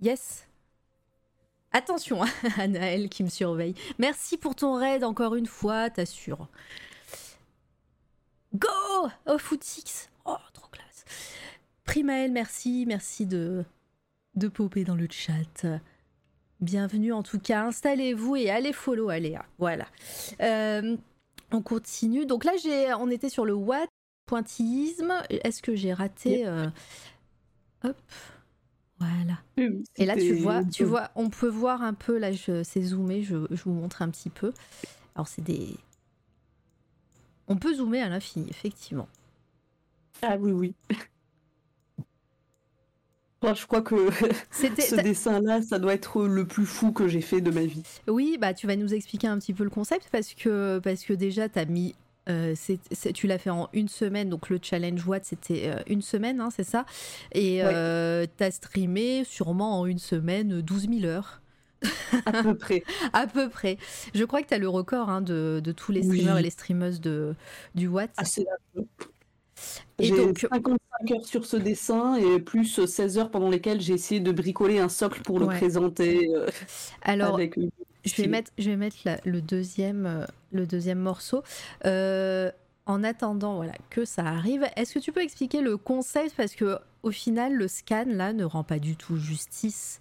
[0.03, 0.45] Yes.
[1.71, 2.19] Attention
[2.57, 3.73] à Naël qui me surveille.
[3.99, 6.49] Merci pour ton raid encore une fois, t'assures.
[8.53, 8.67] Go
[9.25, 11.05] Oh Footix Oh, trop classe.
[11.85, 12.83] Primaël, merci.
[12.85, 13.63] Merci de,
[14.35, 15.65] de popper dans le chat.
[16.59, 17.63] Bienvenue en tout cas.
[17.63, 19.45] Installez-vous et allez follow Aléa.
[19.57, 19.87] Voilà.
[20.41, 20.97] Euh,
[21.51, 22.25] on continue.
[22.25, 23.87] Donc là, j'ai, on était sur le what
[24.25, 25.13] pointillisme.
[25.29, 26.67] Est-ce que j'ai raté euh,
[27.85, 27.95] Hop.
[29.03, 29.39] Voilà.
[29.97, 32.31] Et là, tu vois, tu vois, on peut voir un peu, là,
[32.63, 34.53] c'est zoomé, je, je, vous montre un petit peu.
[35.15, 35.75] Alors, c'est des.
[37.47, 39.07] On peut zoomer à l'infini, effectivement.
[40.21, 40.75] Ah oui, oui.
[43.53, 43.95] je crois que
[44.51, 47.83] ce dessin-là, ça doit être le plus fou que j'ai fait de ma vie.
[48.07, 51.13] Oui, bah tu vas nous expliquer un petit peu le concept parce que, parce que
[51.13, 51.95] déjà, tu as mis
[52.29, 52.55] euh,
[53.13, 56.49] tu l'as fait en une semaine, donc le challenge Watt c'était euh, une semaine, hein,
[56.55, 56.85] c'est ça?
[57.33, 61.41] Et euh, tu as streamé sûrement en une semaine 12 000 heures.
[62.25, 62.83] à peu près.
[63.11, 63.77] à peu près.
[64.13, 66.49] Je crois que tu as le record hein, de, de, tous les streamers et les
[66.49, 67.35] streameuses de,
[67.75, 68.11] du Watt.
[68.15, 68.23] Ah,
[69.99, 74.21] j'ai donc 55 heures sur ce dessin et plus 16 heures pendant lesquelles j'ai essayé
[74.21, 76.29] de bricoler un socle pour le présenter.
[77.01, 77.57] Alors, avec
[78.03, 81.43] je vais mettre, je vais mettre le, deuxième, euh, le deuxième morceau.
[81.85, 82.51] Euh,
[82.85, 86.35] en attendant voilà, que ça arrive, est-ce que tu peux expliquer le concept?
[86.35, 89.99] Parce que au final, le scan là ne rend pas du tout justice.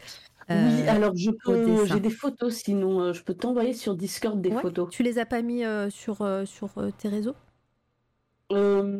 [0.50, 4.90] oui, euh, alors j'ai des photos, sinon je peux t'envoyer sur Discord des photos.
[4.90, 7.36] Tu les as pas mis sur, sur tes réseaux?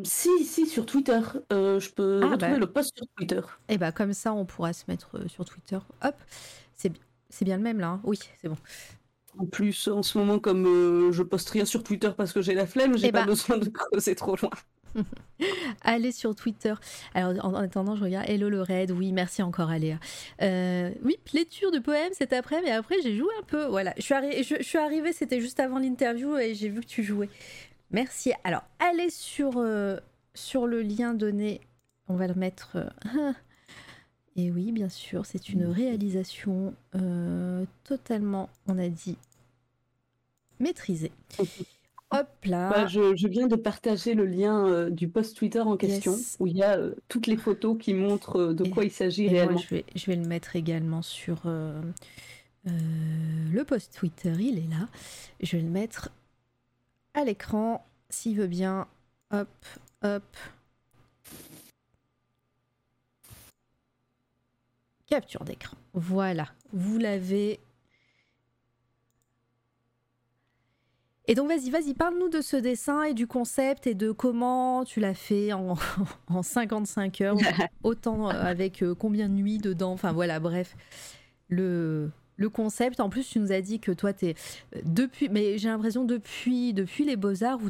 [0.03, 1.19] Si, si, sur Twitter.
[1.51, 2.57] je peux ah, retrouver bah.
[2.57, 3.41] le post sur Twitter.
[3.67, 5.79] Et eh bah comme ça, on pourra se mettre sur Twitter.
[6.01, 6.15] Hop,
[6.75, 7.03] c'est bien.
[7.33, 8.57] C'est bien le même là, hein oui, c'est bon.
[9.39, 12.53] En plus, en ce moment, comme euh, je poste rien sur Twitter parce que j'ai
[12.53, 13.25] la flemme, j'ai eh pas bah.
[13.25, 14.51] besoin de creuser trop loin.
[15.81, 16.75] Allez sur Twitter.
[17.15, 18.91] Alors en, attendant, je regarde Hello le raid.
[18.91, 19.97] Oui, merci encore Aléa.
[20.43, 23.65] Euh, oui, lecture de poèmes cet après, mais après j'ai joué un peu.
[23.65, 27.01] Voilà, je suis, je, suis arrivée, c'était juste avant l'interview et j'ai vu que tu
[27.01, 27.29] jouais.
[27.89, 28.31] Merci.
[28.43, 29.97] Alors allez sur, euh,
[30.35, 31.61] sur le lien donné.
[32.07, 32.77] On va le mettre.
[34.35, 39.17] Et oui, bien sûr, c'est une réalisation euh, totalement, on a dit,
[40.59, 41.11] maîtrisée.
[42.11, 42.69] Hop là.
[42.69, 46.55] Bah, je, viens de partager le lien euh, du post Twitter en question, où il
[46.55, 49.57] y a euh, toutes les photos qui montrent de quoi il s'agit réellement.
[49.57, 51.41] je, vais, je vais le mettre également sur
[52.65, 54.89] le post Twitter, il est là.
[55.41, 56.09] Je vais le mettre
[57.15, 58.87] à l'écran, s'il veut bien.
[59.31, 59.49] Hop,
[60.03, 60.23] hop.
[65.13, 65.77] Capture d'écran.
[65.93, 67.59] Voilà, vous l'avez.
[71.27, 74.99] Et donc vas-y, vas-y, parle-nous de ce dessin et du concept et de comment tu
[74.99, 75.75] l'as fait en,
[76.29, 77.37] en 55 heures,
[77.83, 80.75] autant euh, avec euh, combien de nuits dedans, enfin voilà, bref.
[81.47, 84.35] Le, le concept, en plus tu nous as dit que toi tu es
[84.75, 87.69] euh, depuis, mais j'ai l'impression depuis, depuis les beaux-arts où,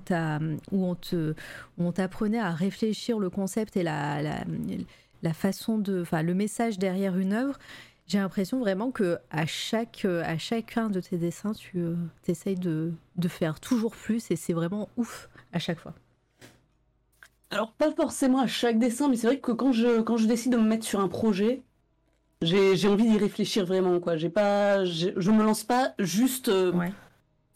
[0.71, 1.31] où on te,
[1.77, 4.45] où on t'apprenait à réfléchir le concept et la, la
[5.23, 7.57] la façon de, enfin, le message derrière une œuvre.
[8.05, 11.95] J'ai l'impression vraiment que à chaque à chacun de tes dessins, tu
[12.27, 15.93] essayes de, de, faire toujours plus et c'est vraiment ouf à chaque fois.
[17.49, 20.51] Alors pas forcément à chaque dessin, mais c'est vrai que quand je, quand je décide
[20.51, 21.61] de me mettre sur un projet,
[22.41, 23.99] j'ai envie d'y réfléchir vraiment.
[24.01, 24.17] Quoi.
[24.17, 26.73] J'ai pas, je me lance pas juste, euh,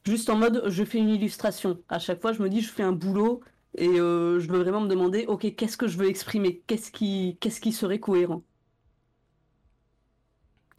[0.05, 1.77] juste en mode je fais une illustration.
[1.89, 3.41] À chaque fois, je me dis je fais un boulot
[3.75, 7.37] et euh, je veux vraiment me demander ok qu'est-ce que je veux exprimer, qu'est-ce qui,
[7.39, 8.43] qu'est-ce qui serait cohérent?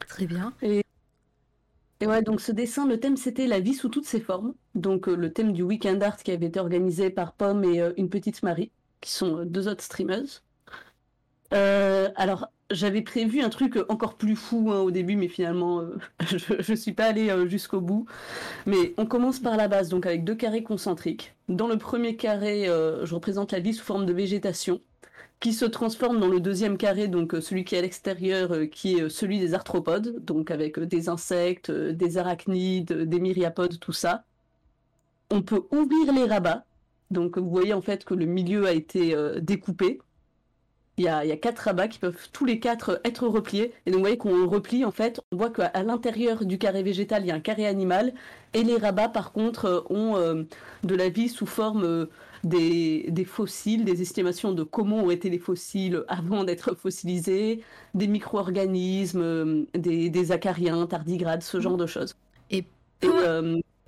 [0.07, 0.55] Très bien.
[0.63, 0.83] Et,
[2.01, 4.55] et ouais, donc ce dessin, le thème c'était la vie sous toutes ses formes.
[4.75, 8.09] Donc euh, le thème du weekend art qui avait été organisé par Pomme et une
[8.11, 10.43] petite Marie qui sont euh, deux autres streamers.
[11.55, 15.97] Euh, alors, j'avais prévu un truc encore plus fou hein, au début, mais finalement, euh,
[16.27, 18.07] je ne suis pas allée jusqu'au bout.
[18.67, 21.35] Mais on commence par la base, donc avec deux carrés concentriques.
[21.49, 24.83] Dans le premier carré, je représente la vie sous forme de végétation,
[25.41, 29.09] qui se transforme dans le deuxième carré, donc celui qui est à l'extérieur, qui est
[29.09, 34.25] celui des arthropodes, donc avec des insectes, des arachnides, des myriapodes, tout ça.
[35.31, 36.65] On peut ouvrir les rabats,
[37.11, 40.01] donc vous voyez en fait que le milieu a été euh, découpé.
[40.99, 43.73] Il y, a, quatre rabats qui peuvent tous les quatre être repliés.
[43.87, 47.23] Et donc vous voyez qu'on replie en fait, on voit qu'à l'intérieur du carré végétal,
[47.23, 48.13] il y a un carré animal.
[48.53, 50.43] Et les rabats par contre euh, ont euh,
[50.83, 52.09] de la vie sous forme
[52.45, 57.63] des, fossiles, des estimations de comment ont été les fossiles avant d'être fossilisés,
[57.95, 62.17] des micro-organismes, des, acariens, tardigrades, ce genre de choses.
[62.51, 62.65] Et,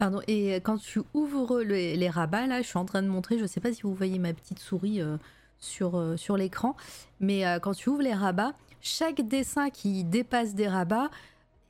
[0.01, 3.43] Pardon, et quand tu ouvres les, rabats, là, je suis en train de montrer, je
[3.43, 5.19] ne sais pas si vous voyez ma petite souris euh,
[5.61, 6.77] sur, euh, sur l'écran,
[7.21, 11.11] mais euh, quand tu ouvres les rabats, chaque dessin qui dépasse des rabats,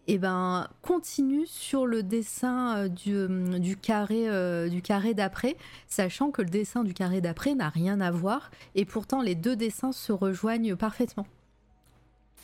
[0.06, 3.28] eh ben, continue sur le dessin du,
[3.60, 4.26] du carré,
[4.68, 5.56] du carré d'après,
[5.86, 9.54] sachant que le dessin du carré d'après n'a rien à voir, et pourtant les deux
[9.56, 11.26] dessins se rejoignent parfaitement.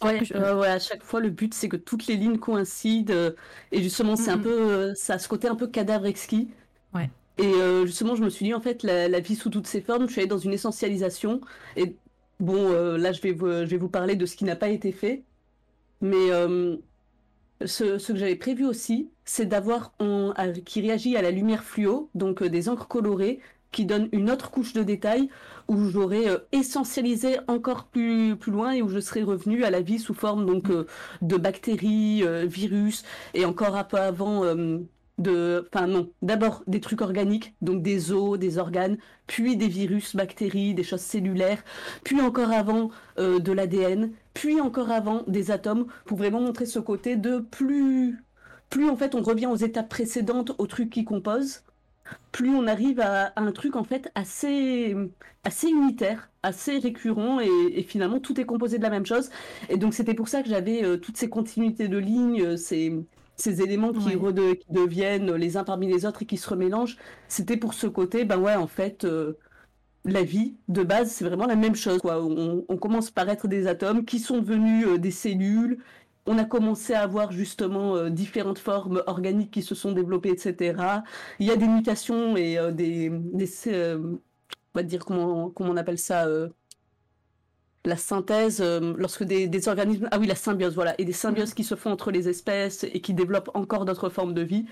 [0.03, 3.13] Ouais, euh, à chaque fois, le but, c'est que toutes les lignes coïncident.
[3.13, 3.31] Euh,
[3.73, 6.51] et justement, c'est un peu, euh, ça a ce côté un peu cadavre exquis.
[6.95, 7.11] Ouais.
[7.39, 7.53] Et
[7.85, 10.21] justement, je me suis dit, en fait, la, vie sous toutes ses formes, je suis
[10.23, 11.41] allée dans une essentialisation.
[11.77, 11.97] Et
[12.41, 14.91] bon, là, je vais, vous, je vais vous parler de ce qui n'a pas été
[14.91, 15.23] fait.
[16.01, 16.31] Mais
[17.65, 19.93] ce, ce, que j'avais prévu aussi, c'est d'avoir,
[20.65, 23.41] qui réagit à la lumière fluo, donc des encres colorées,
[23.77, 25.29] qui donnent une autre couche de détails
[25.69, 29.83] où j'aurais euh, essentialisé encore plus, plus loin et où je serais revenu à la
[29.83, 30.87] vie sous forme donc euh,
[31.21, 33.05] de bactéries, euh, virus
[33.35, 34.45] et encore un peu avant
[35.19, 40.15] de, enfin non, d'abord des trucs organiques, donc des os, des organes, puis des virus,
[40.15, 41.65] bactéries, des choses cellulaires,
[42.05, 47.17] puis encore avant de l'ADN, puis encore avant des atomes, pour vraiment montrer ce côté
[47.17, 48.23] de plus,
[48.71, 51.63] plus en fait on revient aux étapes précédentes, aux trucs qui composent,
[52.33, 54.95] plus on arrive à, un truc en fait assez,
[55.45, 59.31] assez unitaire, assez récurrent et, finalement tout est composé de la même chose.
[59.69, 62.93] Et donc c'était pour ça que j'avais euh, toutes ces continuités de lignes, euh, ces,
[63.37, 64.17] ces éléments qui,
[64.71, 66.97] deviennent les uns parmi les autres et qui se remélangent.
[67.29, 69.35] C'était pour ce côté, ben ouais, en fait, euh,
[70.05, 71.99] la vie de base, c'est vraiment la même chose.
[71.99, 72.23] Quoi.
[72.23, 75.79] On, on, commence par être des atomes qui sont devenus des cellules
[76.27, 80.83] on a commencé à avoir justement euh, différentes formes organiques qui se sont développées, etc.
[81.39, 83.11] Il y a des mutations et euh, des,
[83.69, 83.99] euh,
[84.75, 86.27] on va dire comment, comment on appelle ça,
[87.87, 88.63] la synthèse,
[88.97, 92.11] lorsque des, organismes, ah oui, la symbiose, voilà, et des symbioses qui se font entre
[92.11, 94.67] les espèces et qui développent encore d'autres formes de vie.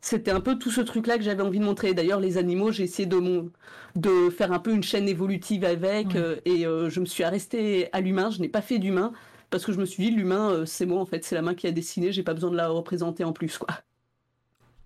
[0.00, 1.94] C'était un peu tout ce truc-là que j'avais envie de montrer.
[1.94, 3.50] D'ailleurs, les animaux, j'ai essayé de,
[3.96, 6.08] de faire un peu une chaîne évolutive avec,
[6.44, 8.30] et je me suis arrêtée à l'humain.
[8.30, 9.12] Je n'ai pas fait d'humain
[9.54, 11.24] parce que je me suis dit l'humain euh, c'est moi en fait.
[11.24, 12.10] C'est la main qui a dessiné.
[12.10, 13.68] J'ai pas besoin de la représenter en plus quoi.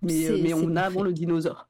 [0.02, 1.68] Mais, euh, mais on a avant le dinosaure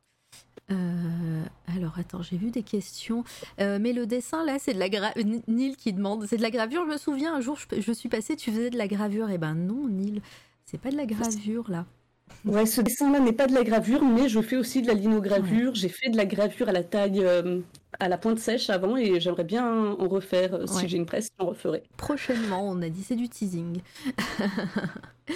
[0.70, 1.42] euh,
[1.76, 3.24] alors attends, j'ai vu des questions.
[3.58, 5.24] mais le dessin là, c'est de la gravure.
[5.46, 6.84] Neil qui demande, c'est de la gravure.
[6.86, 9.30] Je me souviens un jour, je, suis passée, tu faisais de la gravure.
[9.30, 10.22] Eh ben non, Neil,
[10.64, 11.86] c'est pas de la gravure là.
[12.44, 15.74] Ouais, ce dessin-là n'est pas de la gravure, mais je fais aussi de la linogravure.
[15.74, 17.60] J'ai fait de la gravure à la taille, euh,
[17.98, 20.60] à la pointe sèche avant, et j'aimerais bien en refaire.
[20.68, 21.82] Si j'ai une presse, j'en referai.
[21.96, 23.80] Prochainement, on a dit c'est du teasing.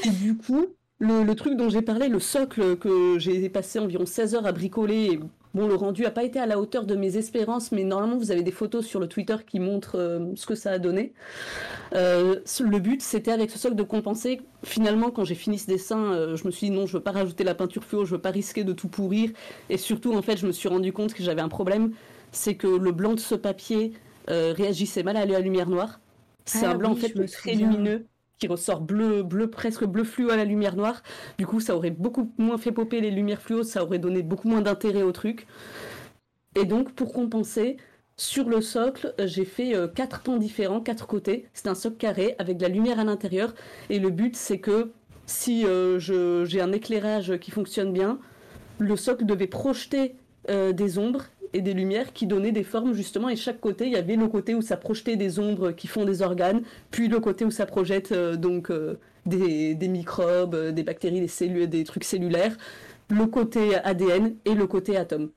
[0.05, 0.67] et du coup,
[1.03, 4.53] le, le truc dont j'ai parlé, le socle que j'ai passé environ 16 heures à
[4.53, 5.19] bricoler,
[5.55, 8.31] Bon, le rendu n'a pas été à la hauteur de mes espérances, mais normalement, vous
[8.31, 11.13] avez des photos sur le Twitter qui montrent euh, ce que ça a donné.
[11.95, 14.41] Euh, le but, c'était avec ce socle de compenser.
[14.65, 17.11] Finalement, quand j'ai fini ce dessin, euh, je me suis dit non, je veux pas
[17.11, 19.31] rajouter la peinture fluo, je veux pas risquer de tout pourrir.
[19.69, 21.93] Et surtout, en fait, je me suis rendu compte que j'avais un problème,
[22.31, 23.93] c'est que le blanc de ce papier
[24.29, 26.01] réagissait mal à la lumière noire.
[26.47, 28.07] C'est ah un blanc en fait très lumineux
[28.47, 31.03] ressort bleu, bleu presque bleu fluo à la lumière noire.
[31.39, 34.49] Du coup, ça aurait beaucoup moins fait popper les lumières fluo, ça aurait donné beaucoup
[34.49, 35.47] moins d'intérêt au truc.
[36.55, 37.79] Et donc, pour compenser,
[38.17, 41.47] sur le socle, j'ai fait quatre pans différents, quatre côtés.
[41.55, 43.55] C'est un socle carré avec de la lumière à l'intérieur.
[43.89, 44.93] Et le but, c'est que
[45.27, 45.65] si
[45.99, 48.19] j'ai un éclairage qui fonctionne bien,
[48.79, 50.15] le socle devait projeter
[50.49, 53.97] des ombres et des lumières qui donnaient des formes justement et chaque côté il y
[53.97, 57.45] avait le côté où ça projetait des ombres qui font des organes puis le côté
[57.45, 62.05] où ça projette euh, donc euh, des, microbes euh, des bactéries des cellules des trucs
[62.05, 62.57] cellulaires
[63.09, 65.31] le côté ADN et le côté atome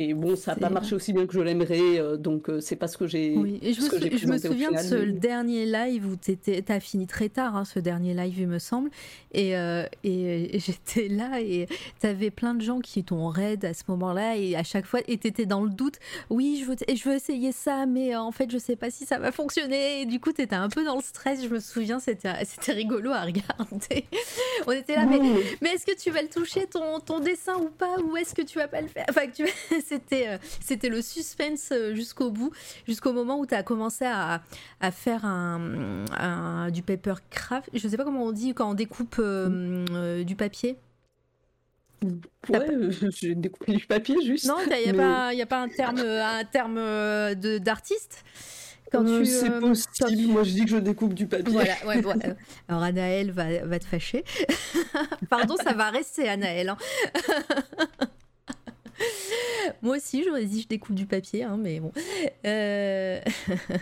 [0.00, 2.76] et bon, ça n'a pas marché aussi bien que je l'aimerais, euh, donc euh, c'est
[2.76, 3.34] pas ce que j'ai.
[3.36, 6.38] Oui, et je, me, je me, souviens de ce dernier live où tu
[6.68, 8.90] as fini très tard, hein, ce dernier live, il me semble.
[9.32, 11.66] Et, euh, et, j'étais là et
[12.00, 15.00] tu avais plein de gens qui t'ont raid à ce moment-là et à chaque fois,
[15.08, 15.96] et tu étais dans le doute.
[16.30, 19.18] Oui, je veux, je veux essayer ça, mais en fait, je sais pas si ça
[19.18, 20.02] va fonctionner.
[20.02, 22.32] Et du coup, tu étais un peu dans le stress, je me souviens, c'était
[22.68, 24.04] rigolo à regarder.
[24.66, 25.18] On était là, mais,
[25.60, 27.96] mais est-ce que tu vas le toucher, ton, ton dessin ou pas?
[27.98, 29.06] Ou est-ce que tu vas pas le faire?
[29.08, 29.44] Enfin, tu
[29.88, 32.52] c'était, euh, c'était le suspense euh, jusqu'au bout,
[32.86, 34.42] jusqu'au moment où tu as commencé à,
[34.80, 37.70] à faire un, du paper craft.
[37.72, 40.76] Je sais pas comment on dit quand on découpe euh, du papier.
[42.48, 42.68] Ouais,
[43.10, 44.46] j'ai découpé du papier juste.
[44.46, 48.24] Non, il n'y a, pas, a pas un terme, un terme de, d'artiste?
[48.92, 50.32] Quand tu, c'est possible.
[50.32, 51.52] Moi, je dis que je découpe du papier.
[51.52, 52.02] Voilà, ouais,
[52.68, 54.24] Alors, Anaël va, va te fâcher.
[55.28, 56.70] Pardon, ça va rester, Anaël.
[56.70, 56.76] Hein.
[59.82, 61.92] Moi aussi, j'aurais dit je découpe du papier, hein, mais bon.
[62.46, 63.20] Euh,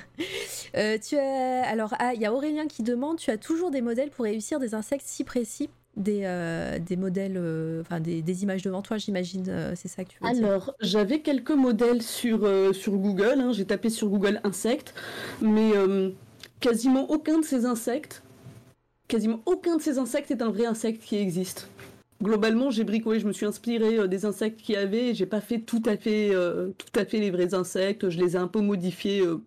[0.76, 1.62] euh, tu as...
[1.68, 4.58] Alors, ah, il y a Aurélien qui demande tu as toujours des modèles pour réussir
[4.58, 5.70] des insectes si précis?
[5.96, 7.38] Des, euh, modèles,
[7.80, 10.46] enfin des, images devant toi, j'imagine, c'est ça que tu veux dire?
[10.46, 14.92] Alors, j'avais quelques modèles sur, sur Google, hein, j'ai tapé sur Google insectes,
[15.40, 15.72] mais
[16.60, 18.22] quasiment aucun de ces insectes,
[19.08, 21.70] quasiment aucun de ces insectes est un vrai insecte qui existe
[22.22, 25.40] globalement, j'ai bricolé, je me suis inspiré euh, des insectes qu'il y avait, j'ai pas
[25.40, 28.48] fait tout à fait, euh, tout à fait les vrais insectes, je les ai un
[28.48, 29.42] peu modifiés euh,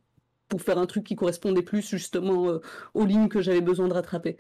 [0.48, 2.60] pour faire un truc qui correspondait plus justement
[2.96, 4.36] aux lignes que j'avais besoin de rattraper.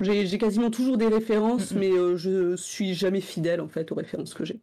[0.00, 4.44] J'ai quasiment toujours des références, mais je suis jamais fidèle en fait aux références que
[4.44, 4.58] j'ai.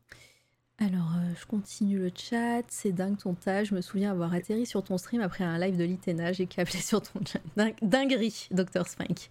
[0.80, 2.62] Alors, euh, je continue le chat.
[2.68, 3.64] C'est dingue ton tas.
[3.64, 6.34] Je me souviens avoir atterri sur ton stream après un live de l'ITENA.
[6.34, 7.40] J'ai câblé sur ton chat.
[7.82, 8.86] dinguerie, Dr.
[8.86, 9.30] Spike.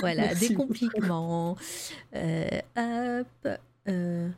[0.00, 1.56] Voilà, des compliquements.
[2.16, 3.48] Euh, hop.
[3.88, 4.28] Euh,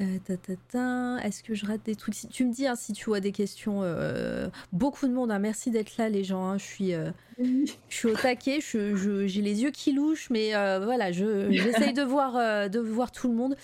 [0.00, 2.14] euh, est-ce que je rate des trucs?
[2.30, 3.80] Tu me dis hein, si tu vois des questions.
[3.82, 5.30] Euh, beaucoup de monde.
[5.30, 5.38] Hein.
[5.38, 6.44] Merci d'être là, les gens.
[6.44, 6.58] Hein.
[6.58, 8.60] Je suis, euh, je suis au taquet.
[8.60, 13.54] j'ai les yeux qui louchent, mais voilà, j'essaye de voir, de voir tout le monde.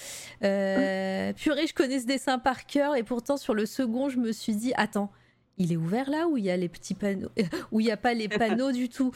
[0.40, 4.54] purée, je connais ce dessin par cœur, et pourtant sur le second, je me suis
[4.54, 5.10] dit, attends.
[5.58, 7.30] Il est ouvert là où il y a les petits panneaux,
[7.72, 9.10] où il n'y a pas les panneaux du tout?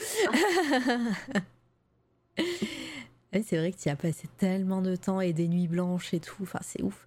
[3.32, 6.43] c'est vrai que tu as passé tellement de temps et des nuits blanches et tout.
[6.43, 7.07] Enfin, c'est ouf.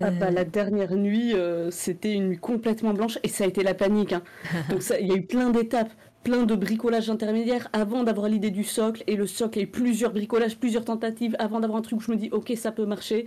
[0.00, 3.46] Ah bah, la euh, dernière nuit, euh, c'était une nuit complètement blanche et ça a
[3.48, 4.12] été la panique.
[4.12, 4.22] Hein.
[4.70, 5.90] Donc il y a eu plein d'étapes,
[6.22, 9.02] plein de bricolages intermédiaires avant d'avoir l'idée du socle.
[9.08, 11.98] Et le socle, il y a eu plusieurs bricolages, plusieurs tentatives avant d'avoir un truc
[11.98, 13.26] où je me dis ok ça peut marcher.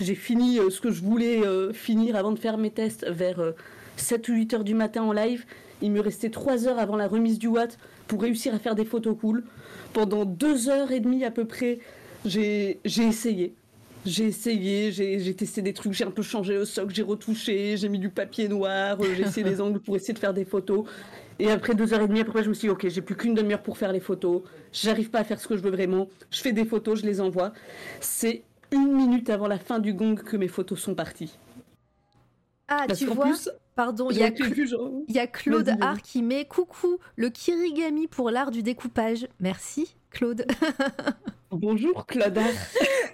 [0.00, 1.40] J'ai fini euh, ce que je voulais
[1.72, 3.40] finir avant de faire mes tests vers
[3.96, 5.44] 7 ou 8 heures du matin en live.
[5.82, 7.78] Il me restait 3 heures avant la remise du Watt
[8.08, 9.44] pour réussir à faire des photos cool.
[9.92, 11.78] Pendant deux heures et demie à peu près,
[12.24, 13.54] j'ai essayé.
[14.06, 17.88] J'ai essayé, j'ai testé des trucs, j'ai un peu changé le socle, j'ai retouché, j'ai
[17.88, 20.84] mis du papier noir, euh, j'ai essayé des angles pour essayer de faire des photos.
[21.38, 23.34] Et après deux heures et demie, après je me suis dit, ok, j'ai plus qu'une
[23.34, 24.42] demi-heure pour faire les photos,
[24.72, 27.20] j'arrive pas à faire ce que je veux vraiment, je fais des photos, je les
[27.20, 27.52] envoie.
[28.00, 31.36] C'est une minute avant la fin du gong que mes photos sont parties.
[32.68, 33.32] Ah, tu vois
[33.78, 39.28] Pardon, il y, a Claude Art qui met coucou le kirigami pour l'art du découpage.
[39.38, 40.44] Merci Claude.
[41.52, 42.40] Bonjour Claude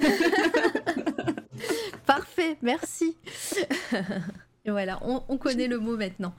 [2.07, 3.15] Parfait, merci.
[4.65, 6.32] et voilà, on, connaît le mot maintenant.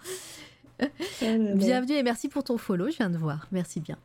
[0.81, 0.87] Ah
[1.21, 3.45] Bienvenue et merci pour ton follow, je viens de voir.
[3.51, 3.99] Merci bien.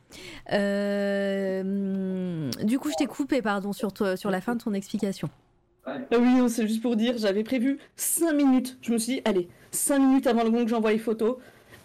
[0.53, 5.31] Euh, du coup, je t'ai coupé, pardon, sur, toi, sur la fin de ton explication.
[5.87, 8.77] Ah oui, c'est juste pour dire, j'avais prévu 5 minutes.
[8.83, 11.37] Je me suis dit, allez, 5 minutes avant le que j'envoie les photos.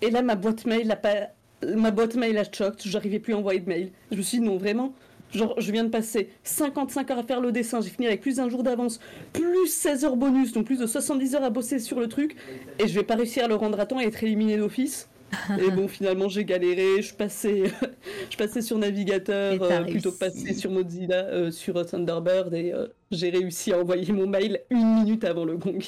[0.02, 1.30] Et là, ma boîte mail a pas...
[1.76, 3.92] Ma boîte mail a choc, j'arrivais plus à envoyer de mail.
[4.12, 4.94] Je me suis dit, non, vraiment,
[5.34, 8.36] genre, je viens de passer 55 heures à faire le dessin, j'ai fini avec plus
[8.36, 9.00] d'un jour d'avance,
[9.34, 12.36] plus 16 heures bonus, donc plus de 70 heures à bosser sur le truc,
[12.78, 15.10] et je vais pas réussir à le rendre à temps et être éliminé d'office.
[15.60, 17.02] et bon, finalement, j'ai galéré.
[17.02, 17.64] Je passais,
[18.30, 22.88] je passais sur navigateur euh, plutôt que passer sur Mozilla, euh, sur Thunderbird, et euh,
[23.12, 25.80] j'ai réussi à envoyer mon mail une minute avant le gong.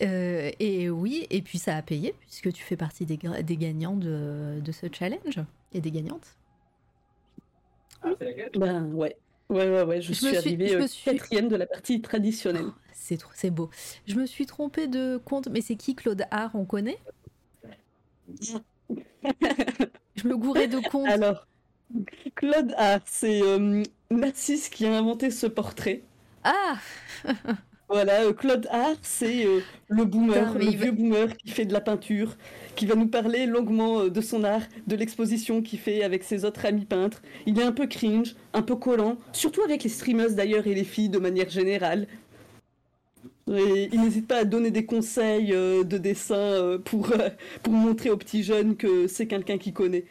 [0.00, 4.60] Et oui, et puis ça a payé, puisque tu fais partie des, des gagnants de,
[4.60, 5.40] de, ce challenge
[5.72, 6.36] et des gagnantes.
[8.54, 9.16] Ben ouais.
[9.50, 12.68] Ouais, ouais, ouais, je, suis suis- arrivée euh, suis- quatrième de la partie traditionnelle.
[12.92, 13.68] C'est trop, c'est beau.
[14.06, 16.98] Je me suis trompée de compte, mais c'est qui Claude Art On connaît?
[20.14, 21.08] Je me gourais de compte.
[21.08, 21.48] Alors,
[22.36, 26.02] Claude A, c'est euh, Narcisse qui a inventé ce portrait.
[26.44, 26.78] Ah
[27.90, 29.58] Voilà, euh, Claude Art, c'est euh,
[29.88, 32.36] le boomer, le vieux boomer qui fait de la peinture,
[32.76, 36.44] qui va nous parler longuement euh, de son art, de l'exposition qu'il fait avec ses
[36.44, 37.20] autres amis peintres.
[37.46, 40.84] Il est un peu cringe, un peu collant, surtout avec les streamers d'ailleurs et les
[40.84, 42.06] filles de manière générale.
[43.52, 47.12] Et il n'hésite pas à donner des conseils de dessin pour,
[47.64, 50.04] pour montrer aux petits jeunes que c'est quelqu'un qui connaît.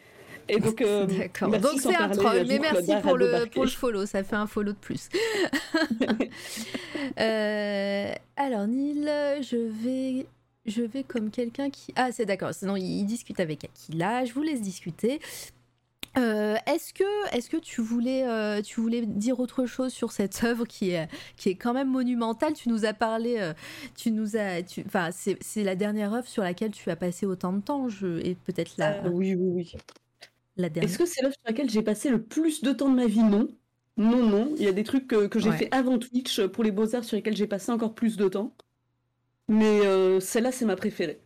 [0.49, 1.49] Et donc, euh, D'accord.
[1.49, 4.47] Donc c'est un troll, euh, mais merci pour le, pour le follow, ça fait un
[4.47, 5.09] follow de plus.
[7.19, 9.05] Euh, alors Neil,
[9.41, 10.25] je vais,
[10.65, 11.91] je vais comme quelqu'un qui...
[11.95, 15.19] Ah c'est d'accord, sinon il, discute avec Aquila, je vous laisse discuter.
[16.17, 20.43] Euh, est-ce que, est-ce que tu voulais, euh, tu voulais dire autre chose sur cette
[20.43, 22.53] œuvre qui est, qui est quand même monumentale?
[22.53, 23.53] Tu nous as parlé, euh,
[23.95, 27.53] tu nous as, tu- c'est, c'est la dernière œuvre sur laquelle tu as passé autant
[27.53, 29.73] de temps, je, et peut-être la, oui, oui, oui.
[30.59, 30.89] La dernière.
[30.89, 33.23] Est-ce que c'est l'œuvre sur laquelle j'ai passé le plus de temps de ma vie?
[33.23, 33.47] Non.
[33.97, 34.53] Non, non.
[34.57, 35.57] Il y a des trucs que, que j'ai Ouais.
[35.57, 38.55] fait avant Twitch euh, pour les beaux-arts sur lesquels j'ai passé encore plus de temps.
[39.47, 41.21] Mais euh, celle-là, c'est ma préférée.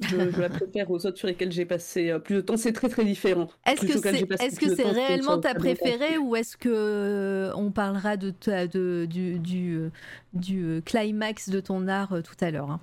[0.00, 2.56] Je, je la préfère aux autres sur lesquelles j'ai passé euh, plus de temps.
[2.56, 3.48] C'est très très différent.
[3.66, 9.38] Est-ce que c'est réellement ta préférée ou est-ce que on parlera de, ta- de- du,
[9.38, 9.90] du,
[10.34, 12.80] du, climax de ton art tout à l'heure hein?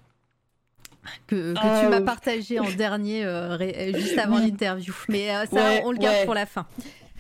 [1.28, 4.48] Que, que Ah, tu m'as euh, partagé en dernier euh, euh, juste avant Oui.
[4.52, 4.94] l'interview.
[5.10, 6.26] Mais euh, ça, Ouais, on le garde ouais.
[6.26, 6.66] pour la fin.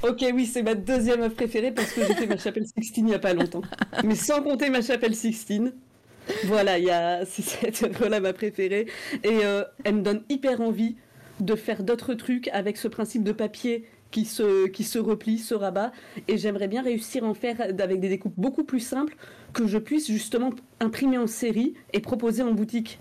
[0.03, 3.09] Ok, oui, c'est ma deuxième œuvre préférée parce que j'ai fait ma chapelle Sixtine il
[3.09, 3.61] n'y a pas longtemps.
[4.03, 5.73] Mais sans compter ma chapelle Sixtine.
[6.45, 7.25] Voilà, il y a...
[7.25, 8.87] c'est cette œuvre-là ma préférée.
[9.23, 9.39] Et
[9.83, 10.95] elle me donne hyper envie
[11.39, 15.53] de faire d'autres trucs avec ce principe de papier qui se, qui se replie, se
[15.53, 15.91] rabat.
[16.27, 19.15] Et j'aimerais bien réussir à en faire avec des découpes beaucoup plus simples
[19.53, 20.49] que je puisse justement
[20.79, 22.99] imprimer en série et proposer en boutique.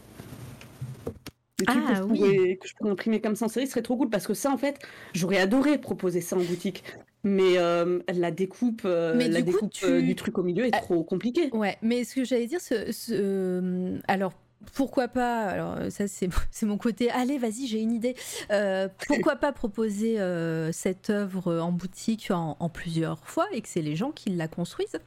[1.60, 2.18] Des trucs Ah, que, je oui.
[2.18, 4.34] pourrais, que je pourrais imprimer comme ça en série ce serait trop cool parce que
[4.34, 4.78] ça en fait
[5.14, 6.82] j'aurais adoré proposer ça en boutique
[7.22, 10.42] mais euh, la découpe, euh, Mais la du coup, découpe tu- euh, du truc au
[10.42, 10.78] milieu est Ah.
[10.80, 11.50] trop compliquée.
[11.52, 14.32] Ouais, mais ce que j'allais dire, ce, ce- alors
[14.74, 18.14] pourquoi pas, alors ça c'est c'est mon côté, allez vas-y j'ai une idée,
[18.50, 23.68] Euh, pourquoi pas proposer euh, cette œuvre en boutique en, en plusieurs fois et que
[23.68, 24.98] c'est les gens qui la construisent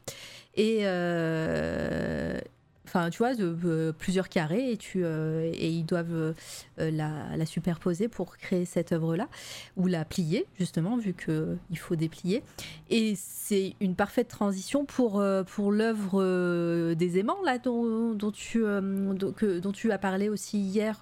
[0.55, 2.39] et euh,
[2.85, 6.34] Enfin, tu vois, de, euh, plusieurs carrés et, tu, euh, et ils doivent euh,
[6.77, 9.30] la, la superposer pour créer cette œuvre-là,
[9.77, 12.43] ou la plier, justement, vu qu'il faut déplier.
[12.89, 19.31] Et c'est une parfaite transition pour, pour l'œuvre des aimants, là, dont, dont, tu, dont,
[19.31, 20.99] que- dont tu as parlé aussi hier,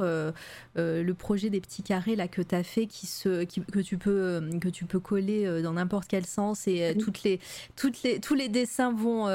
[0.76, 3.98] le projet des petits carrés là, que tu as fait, qui se, qui- que, tu
[3.98, 7.40] peux, que tu peux coller dans n'importe quel sens, et toutes les,
[7.76, 9.28] toutes les, tous les dessins vont,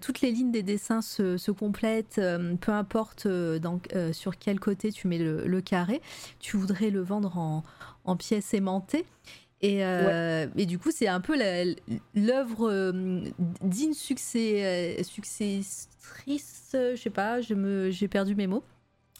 [0.00, 1.50] toutes les lignes des dessins se, se
[2.18, 6.00] euh, peu importe euh, dans- euh, sur quel côté tu mets le, le carré,
[6.40, 7.62] tu voudrais le vendre en,
[8.04, 9.04] en pièces aimantées.
[9.62, 11.34] Et, euh, et du coup, c'est un peu
[12.14, 13.20] l'œuvre euh,
[13.62, 18.62] digne succès, euh, successrice, je sais pas, je me- j'ai perdu mes mots.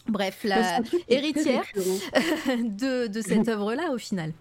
[0.07, 0.79] Bref, la,
[1.09, 1.63] héritière.
[2.47, 4.31] de, de cette œuvre-là au final.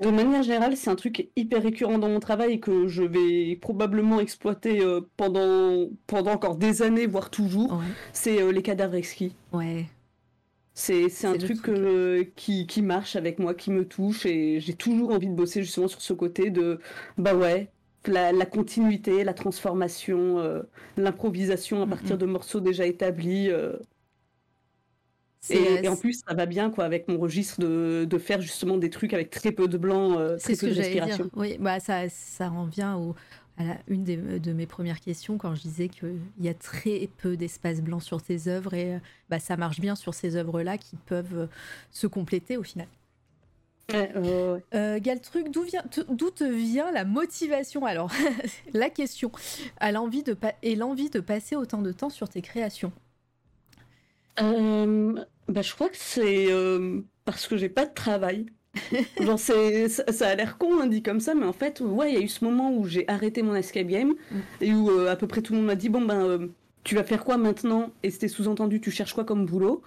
[0.00, 3.56] De manière générale, c'est un truc hyper récurrent dans mon travail et que je vais
[3.56, 7.72] probablement exploiter euh, pendant, pendant encore des années, voire toujours.
[7.72, 7.84] Ouais.
[8.12, 9.34] C'est euh, les cadavres exquis.
[9.52, 9.86] ouais.
[10.72, 11.68] C'est un truc truc.
[11.68, 15.62] euh, qui, qui marche avec moi, qui me touche et j'ai toujours envie de bosser
[15.62, 16.80] justement sur ce côté de
[17.18, 17.70] bah ouais,
[18.06, 20.38] la, la continuité, la transformation,
[20.96, 21.90] l'improvisation à Mhm.
[21.90, 23.50] partir de morceaux déjà établis.
[25.50, 28.40] Euh, et, et en plus, ça va bien quoi avec mon registre de, de faire
[28.40, 30.78] justement des trucs avec très peu de blanc, euh, très c'est ce peu que de
[30.78, 31.30] respiration.
[31.36, 33.14] Oui, bah ça, ça en vient au,
[33.56, 37.08] à la, une des- de mes premières questions quand je disais qu'il y a très
[37.18, 38.98] peu d'espace blanc sur tes œuvres et euh,
[39.28, 41.46] bah, ça marche bien sur ces œuvres-là qui peuvent euh,
[41.90, 42.86] se compléter au final.
[43.92, 44.20] Ouais, ouais,
[44.52, 44.64] ouais.
[44.74, 47.84] Euh, Galtruc, d'où vient, t- d'où te vient la motivation?
[47.86, 48.12] Alors,
[48.72, 49.32] la question,
[49.80, 52.92] à l'envie de pa- et l'envie de passer autant de temps sur tes créations.
[55.48, 58.46] Bah, je crois que c'est euh, parce que j'ai pas de travail.
[59.20, 62.12] Genre, c'est, ça, ça a l'air con, hein, dit comme ça, mais en fait, ouais,
[62.12, 64.38] il y a eu ce moment où j'ai arrêté mon escape game Mm.
[64.60, 66.46] et où euh, à peu près tout le monde m'a dit Bon, ben, euh,
[66.84, 67.90] tu vas faire quoi maintenant?
[68.02, 69.82] Et c'était sous-entendu, tu cherches quoi comme boulot?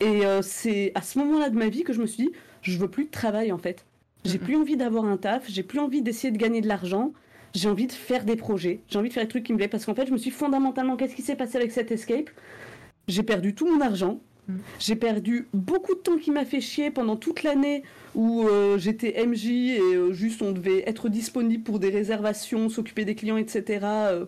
[0.00, 2.32] Et euh, c'est à ce moment-là de ma vie que je me suis dit
[2.62, 3.84] Je veux plus de travail en fait.
[4.24, 7.12] J'ai plus envie d'avoir un taf, j'ai plus envie d'essayer de gagner de l'argent.
[7.54, 9.70] J'ai envie de faire des projets, j'ai envie de faire des trucs qui me plaisent
[9.70, 12.30] parce qu'en fait, je me suis fondamentalement, qu'est-ce qui s'est passé avec cet escape?
[13.10, 14.20] J'ai perdu tout mon argent,
[14.50, 14.58] Mm.
[14.78, 17.82] J'ai perdu beaucoup de temps qui m'a fait chier pendant toute l'année
[18.14, 23.04] où euh, j'étais MJ et euh, juste on devait être disponible pour des réservations, s'occuper
[23.04, 23.80] des clients, etc.
[23.84, 24.26] Euh,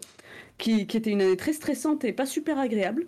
[0.59, 3.07] qui, qui, était une année très stressante et pas super agréable.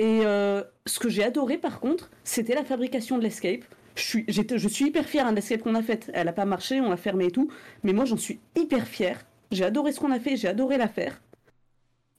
[0.00, 3.64] Et ce que j'ai adoré par contre, c'était la fabrication de l'escape.
[3.96, 6.08] Je suis, je suis hyper fière de l'escape qu'on a faite.
[6.14, 7.50] Elle n'a pas marché, on l'a fermée et tout.
[7.82, 9.26] Mais moi j'en suis hyper fière.
[9.50, 11.20] J'ai adoré ce qu'on a fait, j'ai adoré la faire.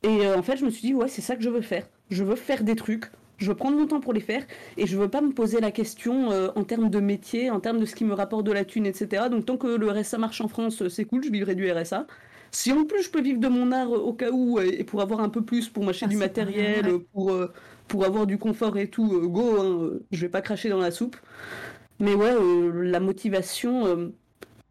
[0.04, 1.86] Et en fait, je me suis dit, ouais, c'est ça que je veux faire.
[2.10, 4.46] Je veux faire des trucs je veux prendre mon temps pour les faire
[4.78, 7.80] et je veux pas me poser la question euh, en termes de métier, en termes
[7.80, 9.24] de ce qui me rapporte de la thune, etc.
[9.32, 12.06] Donc tant que le RSA marche en France, euh, c'est cool, je vivrai du RSA.
[12.52, 15.02] Si en plus je peux vivre de mon art euh, au cas où et pour
[15.02, 17.34] avoir un peu plus, pour m'acheter ah, du matériel, pour,
[17.88, 21.16] pour avoir du confort et tout, go, hein, je vais pas cracher dans la soupe.
[22.00, 22.34] Mais ouais,
[22.74, 24.12] la motivation,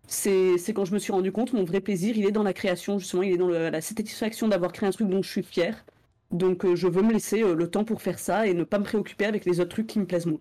[0.09, 2.99] c'est quand je me suis rendu compte, mon vrai plaisir, il est dans la création,
[2.99, 5.85] justement, il est dans la satisfaction d'avoir créé un truc dont je suis fier
[6.31, 8.79] donc euh, je veux me laisser euh, le temps pour faire ça et ne pas
[8.79, 10.41] me préoccuper avec les autres trucs qui me plaisent moins.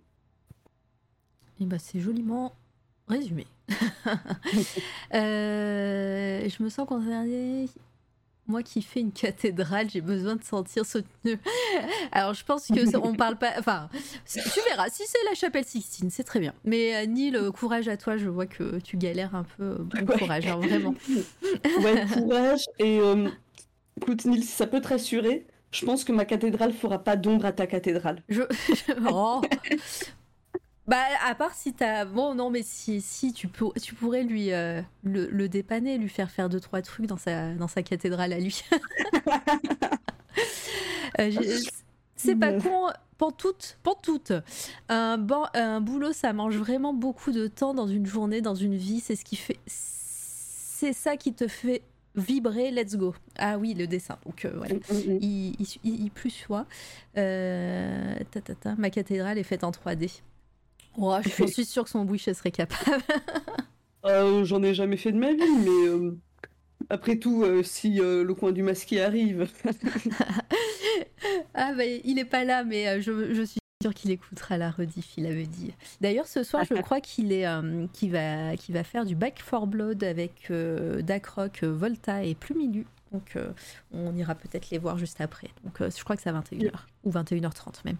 [1.60, 2.54] Et eh bah ben, c'est joliment
[3.08, 3.48] résumé.
[5.14, 7.68] Euh, je me sens concernée.
[8.48, 11.40] Moi qui fais une cathédrale, j'ai besoin de sentir soutenu.
[12.12, 13.54] Alors je pense que on parle pas.
[13.60, 13.90] Enfin,
[14.26, 14.90] tu verras.
[14.90, 16.54] Si c'est la chapelle Sixtine, c'est très bien.
[16.64, 18.18] Mais Neil, courage à toi.
[18.18, 19.78] Je vois que tu galères un peu.
[19.80, 20.96] Bon courage, hein, vraiment.
[21.84, 22.66] ouais, courage.
[22.80, 23.00] Et
[23.98, 27.46] écoute, Neil, si ça peut te rassurer, je pense que ma cathédrale fera pas d'ombre
[27.46, 28.24] à ta cathédrale.
[28.30, 28.44] Je...
[29.12, 29.42] oh.
[30.88, 32.06] Bah, à part si t'as.
[32.06, 36.32] Bon, non, mais si, si tu, peux, tu pourrais lui euh, le, dépanner, lui faire
[36.32, 38.64] faire deux, trois trucs dans sa, dans sa cathédrale à lui.
[41.20, 41.32] euh,
[42.16, 42.88] c'est pas con.
[43.18, 44.32] Pantoute, pantoute.
[44.90, 48.76] Un, bon, un boulot, ça mange vraiment beaucoup de temps dans une journée, dans une
[48.76, 49.00] vie.
[49.00, 49.58] C'est ce qui fait.
[49.66, 51.82] C'est ça qui te fait
[52.16, 53.16] vibrer, let's go.
[53.38, 54.18] Ah oui, le dessin.
[54.26, 55.20] Donc euh, voilà, mm, mm, mm.
[55.22, 56.66] il, il, plus soit.
[57.18, 58.16] Euh,
[58.78, 60.22] ma cathédrale est faite en 3D.
[60.98, 63.04] Je suis sûre que son bouche serait capable.
[64.06, 66.16] Euh, j'en ai jamais fait de ma vie, mais
[66.90, 69.50] après tout, si le coin du masqué arrive.
[71.54, 75.18] ah bah, il est pas là, mais je, je suis sûr qu'il écoutera la rediff,
[75.18, 75.74] il avait dit.
[76.02, 80.04] D'ailleurs, ce soir, je crois qu'il est, euh, va, va faire du Back for Blood
[80.04, 82.86] avec euh, euh, Volta et Plumilu.
[83.14, 83.38] Donc,
[83.94, 85.48] on ira peut-être les voir juste après.
[85.64, 86.74] Donc, je crois que c'est à 21h
[87.06, 87.98] ou 21h30 même.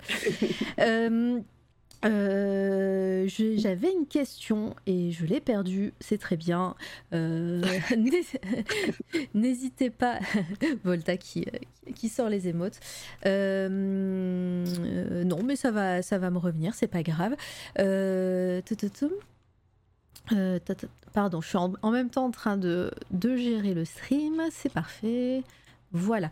[0.80, 1.40] Euh,
[2.04, 6.76] j'avais une question et je l'ai perdue, c'est très bien.
[7.14, 7.62] Euh,
[9.34, 10.20] n'hésitez pas,
[10.84, 11.46] Volta qui,
[11.96, 12.80] qui sort les émotes.
[13.26, 14.66] Euh,
[15.24, 17.36] non, mais ça va, ça va me revenir, c'est pas grave.
[21.14, 24.72] pardon, je suis en, en, même temps en train de, de gérer le stream, c'est
[24.72, 25.44] parfait.
[25.94, 26.30] Voilà.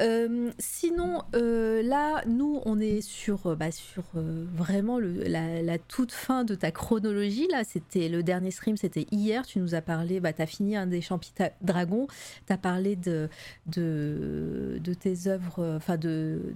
[0.00, 6.44] Euh, sinon, euh, là, nous, on est sur, euh, bah, sur vraiment la, toute fin
[6.44, 7.46] de ta chronologie.
[7.50, 9.46] Là, c'était le dernier stream, c'était hier.
[9.46, 12.08] Tu nous as parlé, bah, tu as fini un des champita dragons.
[12.46, 13.28] Tu as parlé de,
[13.66, 16.54] de, de tes œuvres, enfin, de,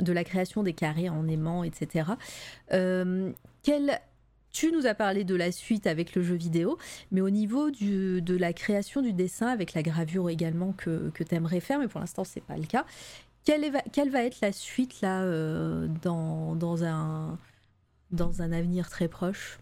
[0.00, 2.12] de la création des carrés en aimant, etc.
[3.62, 4.00] quel
[4.52, 6.78] tu nous as parlé de la suite avec le jeu vidéo,
[7.12, 11.34] mais au niveau de la création du dessin avec la gravure également que, que tu
[11.34, 12.84] aimerais faire, mais pour l'instant c'est pas le cas.
[13.44, 13.70] Quelle,
[14.10, 17.38] va être la suite là euh, dans, dans, un,
[18.10, 19.58] dans un avenir très proche?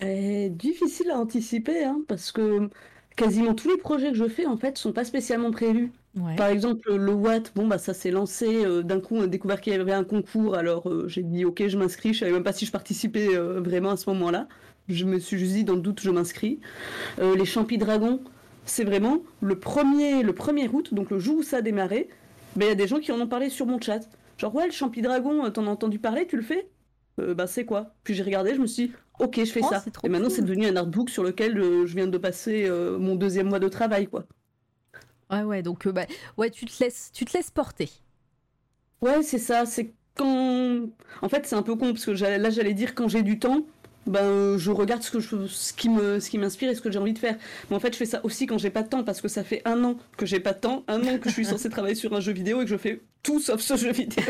[0.00, 2.70] Difficile à anticiper, hein, parce que
[3.18, 5.92] quasiment tous les projets que je fais en fait sont pas spécialement prévus.
[6.36, 8.64] Par exemple, le Watt, bon bah ça s'est lancé.
[8.64, 11.44] Euh, d'un coup, on a découvert qu'il y avait un concours, alors euh, j'ai dit
[11.44, 12.12] ok, je m'inscris.
[12.14, 14.48] Je savais même pas si je participais euh, vraiment à ce moment-là.
[14.88, 16.60] Je me suis juste dit dans le doute, je m'inscris.
[17.18, 18.20] les Champis Dragons,
[18.64, 22.08] c'est vraiment le premier, le premier août, donc le jour où ça a démarré.
[22.56, 24.00] Ben, il y a des gens qui en ont parlé sur mon chat.
[24.38, 26.68] Genre ouais, le Champi Dragon, t'en as entendu parler, tu le fais?
[27.34, 27.94] Bah c'est quoi?
[28.04, 29.84] Puis j'ai regardé, je me suis dit, ok, je fais oh, ça.
[30.04, 33.58] Et maintenant, c'est devenu un artbook sur lequel je viens de passer mon deuxième mois
[33.58, 34.24] de travail, quoi.
[35.30, 37.90] Ouais, ouais, donc euh, bah, ouais, tu te laisses, tu te laisses porter.
[39.00, 39.66] Ouais, c'est ça.
[39.66, 40.88] C'est quand.
[41.22, 43.66] En fait, c'est un peu con parce que là, j'allais dire quand j'ai du temps,
[44.08, 46.90] ben, je regarde ce, que je, ce qui me, ce qui m'inspire et ce que
[46.90, 47.36] j'ai envie de faire.
[47.70, 49.44] Mais en fait, je fais ça aussi quand j'ai pas de temps parce que ça
[49.44, 51.94] fait un an que j'ai pas de temps, un an que je suis censée travailler
[51.94, 54.24] sur un jeu vidéo et que je fais tout sauf ce jeu vidéo.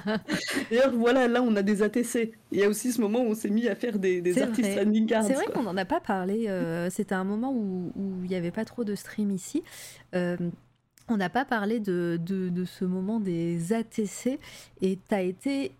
[0.70, 2.32] D'ailleurs, voilà, là, on a des ATC.
[2.52, 4.76] Il y a aussi ce moment où on s'est mis à faire des, des artistes
[4.76, 5.24] landing cards.
[5.24, 6.48] C'est vrai qu'on n'en a pas parlé.
[6.48, 7.92] Euh, c'était un moment où
[8.24, 9.62] il n'y avait pas trop de stream ici.
[10.14, 10.36] Euh,
[11.08, 14.38] on n'a pas parlé de, de, de, ce moment des ATC
[14.80, 15.72] et tu as été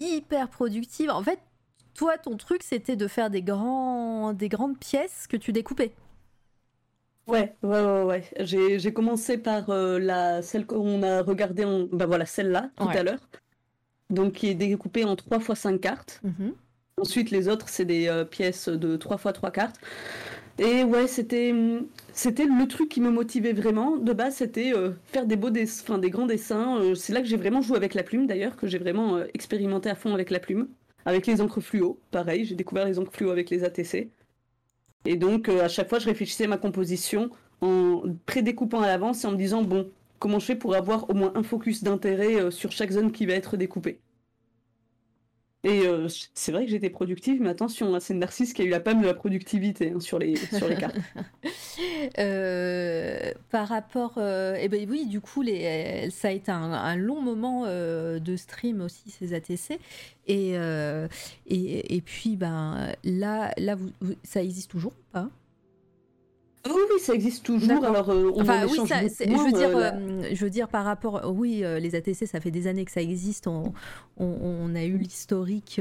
[0.00, 1.10] hyper productive.
[1.10, 1.38] En fait,
[1.94, 5.92] toi, ton truc, c'était de faire des, grands, des grandes pièces que tu découpais.
[7.26, 8.24] Ouais, ouais, ouais, ouais.
[8.40, 11.84] J'ai commencé par euh, la, celle qu'on a regardée, en...
[11.84, 13.20] ben voilà, celle-là, tout à l'heure.
[14.10, 16.20] donc qui est découpé en 3 x 5 cartes.
[16.24, 16.54] Mhm.
[17.00, 19.80] Ensuite, les autres, c'est des euh, pièces de 3 x 3 cartes.
[20.58, 21.54] Et ouais, c'était
[22.12, 23.96] c'était le truc qui me motivait vraiment.
[23.96, 26.94] De base, c'était euh, faire des beaux dessins, des grands dessins.
[26.94, 29.94] C'est là que j'ai vraiment joué avec la plume d'ailleurs, que j'ai vraiment expérimenté à
[29.94, 30.68] fond avec la plume.
[31.04, 34.10] Avec les encres fluo, pareil, j'ai découvert les encres fluo avec les ATC.
[35.04, 37.30] Et donc, euh, à chaque fois, je réfléchissais à ma composition
[37.60, 41.14] en prédécoupant à l'avance et en me disant, bon, comment je fais pour avoir au
[41.14, 44.00] moins un focus d'intérêt euh, sur chaque zone qui va être découpée?
[45.64, 48.80] Et euh, c'est vrai que j'étais productive, mais attention, c'est Narcisse qui a eu la
[48.80, 50.96] palme de la productivité hein, sur, les, sur les cartes.
[52.18, 57.20] Euh, par rapport, euh, eh ben oui, du coup, les, ça a été un, long
[57.20, 59.78] moment euh, de stream aussi ces ATC,
[60.26, 61.08] et euh,
[61.46, 63.90] et, puis ben là, là, vous-
[64.22, 65.30] ça existe toujours ou pas?
[66.64, 67.84] Oui, oui, ça existe toujours.
[67.84, 70.68] Alors, euh, on Enfin en oui, ça, je veux dire, euh, euh, je veux dire
[70.68, 73.48] par rapport, oui, euh, les ATC, ça fait des années que ça existe.
[73.48, 73.72] On,
[74.16, 75.80] on, on a eu l'historique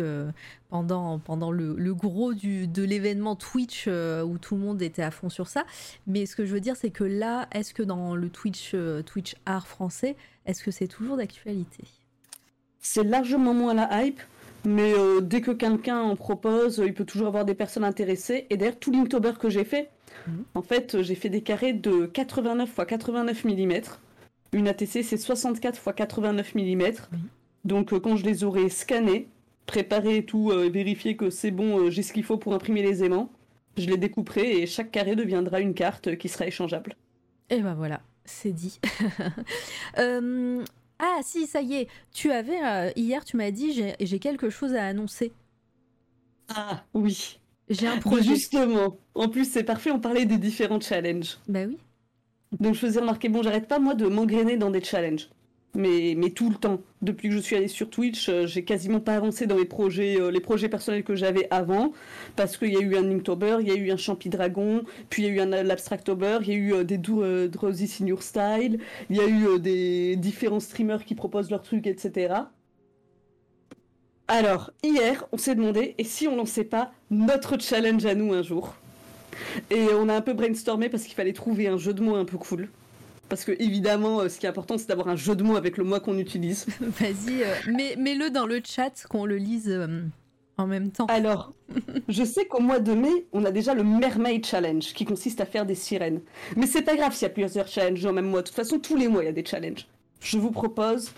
[0.70, 5.12] pendant pendant le, le gros du, de l'événement Twitch où tout le monde était à
[5.12, 5.66] fond sur ça.
[6.08, 8.76] Mais ce que je veux dire, c'est que là, est-ce que dans le Twitch
[9.06, 10.16] Twitch art français,
[10.48, 11.84] est-ce que c'est toujours d'actualité?
[12.80, 14.22] C'est largement moins la hype,
[14.66, 18.48] mais dès que quelqu'un en propose, il peut toujours avoir des personnes intéressées.
[18.50, 19.90] Et d'ailleurs, tout l'Inktober que j'ai fait,
[20.28, 20.44] Mhm.
[20.56, 23.82] en fait, j'ai fait des carrés de 89 x 89 mm.
[24.54, 26.92] Une ATC, c'est 64 x 89 mm.
[27.64, 29.28] Donc, euh, quand je les aurai scannés,
[29.66, 32.82] préparés et tout, euh, vérifier que c'est bon, euh, j'ai ce qu'il faut pour imprimer
[32.82, 33.32] les aimants,
[33.78, 36.96] je les découperai et chaque carré deviendra une carte euh, qui sera échangeable.
[37.50, 38.80] Et ben voilà, c'est dit.
[39.98, 40.64] Euh,
[41.00, 44.86] ah si, ça y est, tu avais hier, tu m'as dit j'ai quelque chose à
[44.86, 45.34] annoncer.
[46.48, 47.41] Ah oui,
[47.72, 48.36] J'ai un projet.
[48.36, 48.98] justement.
[49.16, 51.38] En plus, c'est parfait, on parlait des différents challenges.
[51.48, 51.78] Bah oui.
[52.60, 55.30] Donc je faisais remarquer, bon, j'arrête pas moi de m'engrainer dans des challenges.
[55.74, 56.82] Mais, mais tout le temps.
[57.02, 60.20] Depuis que je suis allée sur Twitch, euh, j'ai quasiment pas avancé dans les projets,
[60.20, 61.94] euh, les projets personnels que j'avais avant.
[62.36, 65.24] Parce qu'il y a eu un Inktober, il y a eu un Champi Dragon, puis
[65.24, 68.80] il y a eu un l'Abstractober, il y a eu euh, des Drowsy Senior Style,
[69.10, 72.34] il y a eu euh, des différents streamers qui proposent leurs trucs, etc.
[74.34, 78.42] Alors, hier, on s'est demandé, et si on lançait pas notre challenge à nous un
[78.42, 78.76] jour?
[79.70, 82.24] Et on a un peu brainstormé parce qu'il fallait trouver un jeu de mots un
[82.24, 82.70] peu cool.
[83.28, 85.76] Parce que, évidemment, euh, ce qui est important, c'est d'avoir un jeu de mots avec
[85.76, 86.66] le mot qu'on utilise.
[86.80, 90.02] Vas-y, euh, mets- mets-le dans le chat qu'on le lise euh,
[90.58, 91.08] en même temps.
[91.08, 91.52] Alors,
[92.08, 95.46] je sais qu'au mois de mai, on a déjà le Mermaid Challenge, qui consiste à
[95.46, 96.22] faire des sirènes.
[96.56, 98.44] Mais c'est pas grave s'il y a plusieurs challenges au même mois.
[98.44, 99.88] De toute façon, tous les mois, il y a des challenges.
[100.22, 101.12] Je vous propose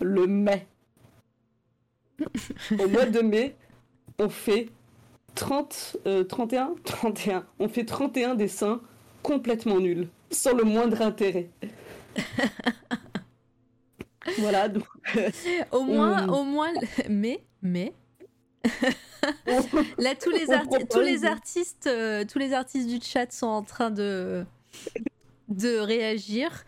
[0.00, 0.66] le mai.
[2.78, 3.56] Au mois de mai,
[4.18, 4.68] on fait
[5.34, 7.44] 30, euh, 31 31.
[7.58, 8.80] On fait 31 dessins
[9.22, 11.48] complètement nuls, sans le moindre intérêt.
[14.38, 14.84] voilà, donc...
[15.72, 16.72] Au moins, on- au moins,
[17.08, 17.92] mais, mais,
[19.98, 23.62] là tous les, arti- tous les artistes, euh, tous les artistes du chat sont en
[23.62, 24.44] train de
[25.48, 26.64] de réagir.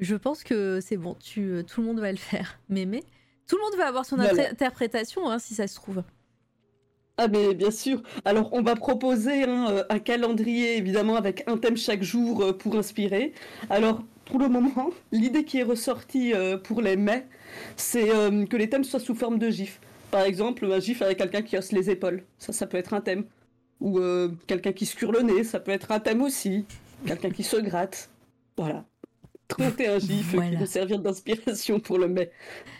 [0.00, 2.58] Je pense que c'est bon, tu, euh, tout le monde va le faire.
[2.68, 3.04] Mais, mais,
[3.46, 4.50] tout le monde va avoir son Voilà.
[4.50, 6.02] interprétation, hein, si ça se trouve.
[7.18, 8.02] Ah mais bien sûr.
[8.26, 12.52] Alors on va proposer hein, euh, un calendrier évidemment avec un thème chaque jour euh,
[12.52, 13.32] pour inspirer.
[13.70, 17.26] Alors pour le moment, l'idée qui est ressortie euh, pour les mai,
[17.76, 19.80] c'est que les thèmes soient sous forme de gif.
[20.10, 22.22] Par exemple, un gif avec quelqu'un qui hausse les épaules.
[22.38, 23.24] Ça, ça peut être un thème.
[23.80, 26.64] Ou euh, quelqu'un qui se cure le nez, ça peut être un thème aussi.
[27.06, 28.08] Quelqu'un qui se gratte.
[28.56, 28.84] Voilà.
[29.48, 30.50] 31 gifs Voilà.
[30.50, 32.30] qui vont servir d'inspiration pour le mai.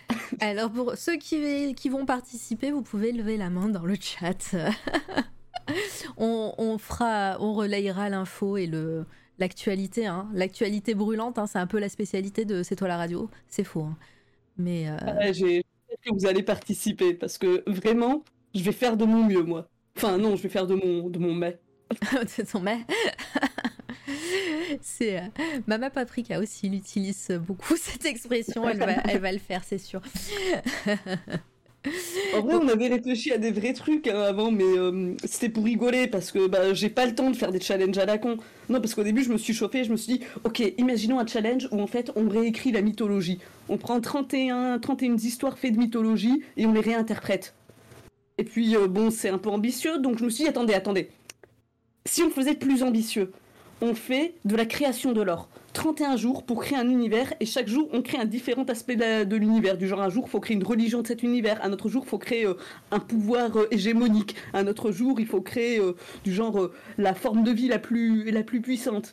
[0.41, 4.55] Alors pour ceux qui, qui vont participer, vous pouvez lever la main dans le chat.
[6.17, 9.05] on, on fera, on relayera l'info et le
[9.39, 10.07] l'actualité.
[10.07, 10.29] Hein.
[10.33, 13.29] L'actualité brûlante, hein, c'est un peu la spécialité de C'est toi la radio.
[13.49, 13.83] C'est faux.
[13.83, 13.97] hein.
[14.57, 18.25] Mais euh, j'ai- j'espère que vous allez participer parce que vraiment,
[18.55, 19.69] je vais faire de mon mieux, moi.
[19.97, 21.59] Enfin, non, je vais faire de mon, de mon mai.
[22.27, 22.81] c'est ton mec.
[24.83, 25.23] C'est euh,
[25.67, 28.69] Mama Paprika aussi, il utilise beaucoup cette expression.
[28.69, 30.01] Elle va, elle va le faire, c'est sûr.
[32.35, 35.65] En vrai, on avait réfléchi à des vrais trucs hein, avant, mais euh, c'était pour
[35.65, 38.37] rigoler parce que bah, j'ai pas le temps de faire des challenges à la con.
[38.69, 41.27] Non, parce qu'au début, je me suis chauffée, je me suis dit, ok, imaginons un
[41.27, 43.39] challenge où en fait on réécrit la mythologie.
[43.69, 47.55] On prend 31, 31 histoires faites de mythologie et on les réinterprète.
[48.39, 51.09] Et puis, euh, bon, c'est un peu ambitieux, donc je me suis dit, attendez, attendez.
[52.05, 53.33] Si on faisait plus ambitieux,
[53.81, 55.49] on fait de la création de l'or.
[55.73, 59.37] 31 jours pour créer un univers et chaque jour on crée un différent aspect de,
[59.37, 59.77] l'univers.
[59.77, 62.05] Du genre un jour il faut créer une religion de cet univers, un autre jour
[62.07, 62.55] il faut créer euh,
[62.91, 65.93] un pouvoir euh, hégémonique, un autre jour il faut créer euh,
[66.25, 69.13] du genre la forme de vie la plus, la plus puissante.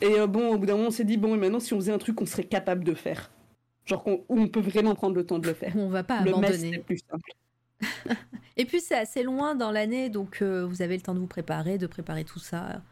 [0.00, 1.92] Et bon, au bout d'un moment on s'est dit bon, et maintenant si on faisait
[1.92, 3.30] un truc qu'on serait capable de faire.
[3.84, 5.72] Genre qu'on, où on peut vraiment prendre le temps de le faire.
[5.76, 6.72] On va pas Le abandonner.
[6.74, 7.30] c'est plus simple.
[8.56, 11.78] Et puis c'est assez loin dans l'année, donc vous avez le temps de vous préparer,
[11.78, 12.82] de préparer tout ça.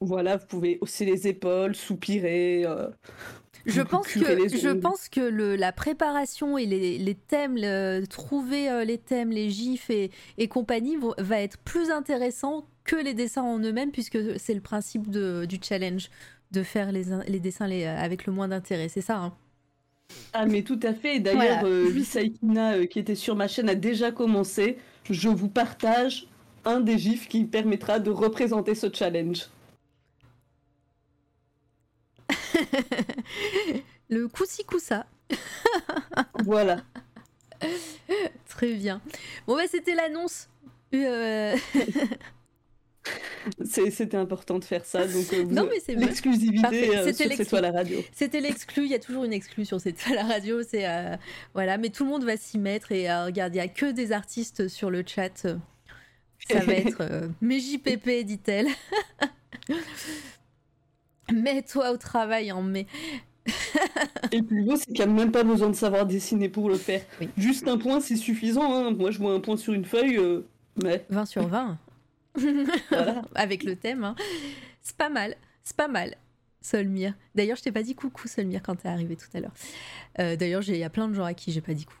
[0.00, 2.64] Voilà, vous pouvez hausser les épaules, soupirer.
[2.66, 2.88] euh,
[3.64, 8.70] Je pense que, je pense que le, la préparation et les, les thèmes, le- trouver
[8.70, 13.14] euh, les thèmes, les gifs et, et compagnie vont- va être plus intéressant que les
[13.14, 16.10] dessins en eux-mêmes, puisque c'est le principe de- du challenge,
[16.52, 18.88] de faire les, in- les dessins les- avec le moins d'intérêt.
[18.88, 19.34] C'est ça, hein
[20.34, 21.20] Ah mais tout à fait.
[21.20, 21.64] D'ailleurs, Voilà.
[21.64, 21.90] euh,
[22.44, 24.76] euh, qui était sur ma chaîne, a déjà commencé.
[25.10, 26.28] Je vous partage
[26.66, 29.46] un des gifs qui permettra de représenter ce challenge.
[34.08, 35.06] Le coussi coussa.
[36.44, 36.82] Voilà.
[38.48, 39.00] Très bien.
[39.46, 40.48] Bon, bah, c'était l'annonce.
[40.94, 41.56] Euh,
[43.64, 45.06] C'est- C'était important de faire ça.
[45.06, 45.94] Donc, euh, Non, mais c'est.
[45.94, 47.98] L'exclusivité euh, C'était sur C'est toi la radio.
[48.12, 51.16] C'était l'exclu, il y a toujours une exclue sur cette à la radio, c'est euh,
[51.54, 54.12] voilà, mais tout le monde va s'y mettre et regarde, il y a que des
[54.12, 55.46] artistes sur le chat.
[56.48, 58.68] Ça va être mes JPP, dit-elle.
[61.32, 62.86] Mets-toi au travail en mai.
[64.32, 66.68] Et le plus beau, c'est qu'il n'y a même pas besoin de savoir dessiner pour
[66.68, 67.02] le faire.
[67.20, 67.28] Oui.
[67.36, 68.72] Juste un point, c'est suffisant.
[68.74, 68.90] hein.
[68.92, 70.46] Moi, je vois un point sur une feuille, euh,
[70.82, 71.78] mais 20 sur 20.
[72.90, 73.22] voilà.
[73.34, 74.04] Avec le thème.
[74.04, 74.14] hein.
[74.82, 76.16] C'est pas mal, c'est pas mal.
[76.60, 77.14] Solmire.
[77.36, 79.54] D'ailleurs, je t'ai pas dit coucou Solmire quand t'es arrivé tout à l'heure.
[80.18, 82.00] Euh, D'ailleurs, il y a plein de gens à qui j'ai pas dit coucou.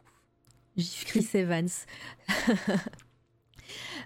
[0.76, 1.68] Gif Chris Evans.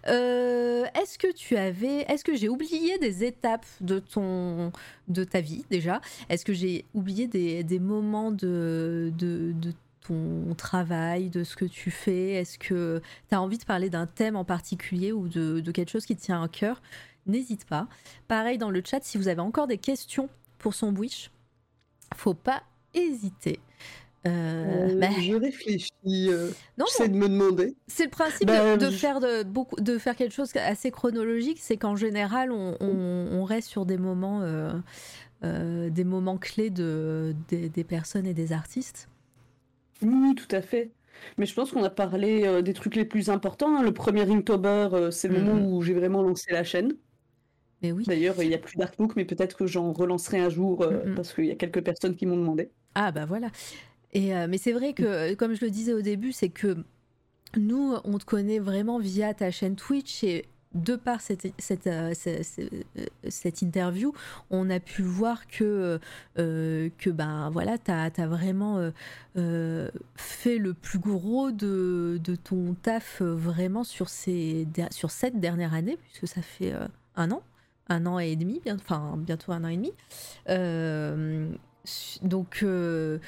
[0.08, 4.72] Euh, est-ce que tu avais, est-ce que j'ai oublié des étapes de ton,
[5.08, 6.00] de ta vie déjà?
[6.28, 9.54] Est-ce que j'ai oublié des, moments de, de,
[10.06, 12.32] ton travail, de ce que tu fais?
[12.32, 16.06] Est-ce que tu as envie de parler d'un thème en particulier ou de, quelque chose
[16.06, 16.80] qui te tient à cœur?
[17.26, 17.86] N'hésite pas.
[18.28, 20.28] Pareil dans le chat, si vous avez encore des questions
[20.58, 21.30] pour son Wish,
[22.14, 22.62] faut pas
[22.94, 23.60] hésiter.
[24.26, 25.90] Euh, Euh, bah, Je réfléchis.
[26.06, 27.74] euh, non, J'essaie de me demander.
[27.86, 30.90] c'est le principe Bah, de, de je- faire de, beaucoup, de faire quelque chose assez
[30.90, 36.68] chronologique, c'est qu'en général, on, on- on reste sur des moments, euh, des moments clés
[36.70, 39.09] de, des, des personnes et des artistes.
[40.02, 40.90] Oui, tout à fait.
[41.38, 43.76] Mais je pense qu'on a parlé des trucs les plus importants.
[43.78, 43.82] hein.
[43.82, 45.44] Le premier Inktober, c'est le Mhm.
[45.47, 46.92] moment où j'ai vraiment lancé la chaîne.
[47.82, 48.05] Mais oui.
[48.06, 51.14] D'ailleurs, il n'y a plus d'artbook, mais peut-être que j'en relancerai un jour Mhm.
[51.14, 52.70] parce qu'il y a quelques personnes qui m'ont demandé.
[52.94, 53.48] Ah bah voilà.
[54.16, 56.76] Euh, mais c'est vrai que, comme je le disais au début, c'est que
[57.56, 62.14] nous, on te connaît vraiment via ta chaîne Twitch et de par cette, cette, euh,
[62.14, 64.12] ce- ce- euh, cette interview,
[64.50, 65.98] on a pu voir que,
[66.38, 68.90] euh, que ben, voilà, tu as, vraiment euh,
[69.36, 75.40] euh, fait le plus gros de, de ton taf euh, vraiment sur, ces, sur cette
[75.40, 77.42] dernière année, puisque ça fait euh, un an,
[77.88, 79.92] un an et demi, enfin bientôt un an et demi.
[80.48, 81.50] Euh,
[82.22, 83.18] donc euh,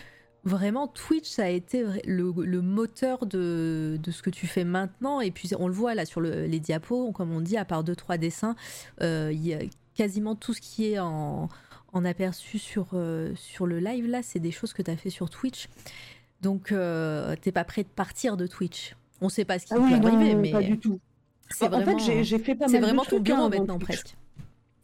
[0.45, 5.21] vraiment Twitch ça a été le, le moteur de, de ce que tu fais maintenant
[5.21, 7.85] et puis on le voit là sur le- les diapos comme on dit à part
[7.85, 8.57] deux trois dessins
[9.03, 9.61] euh, il y a
[9.95, 11.49] quasiment tout ce qui est en,
[11.93, 15.11] en aperçu sur, euh, sur le live là c'est des choses que tu as fait
[15.11, 15.69] sur Twitch
[16.41, 19.79] donc euh, t'es pas prêt de partir de Twitch on sait pas ce qui Ah
[19.79, 20.99] oui, peut non, arriver pas mais du tout.
[21.51, 23.87] c'est En vraiment fait, j'ai- fait pas mal de vraiment hein, bureau avant maintenant Twitch.
[24.03, 24.17] presque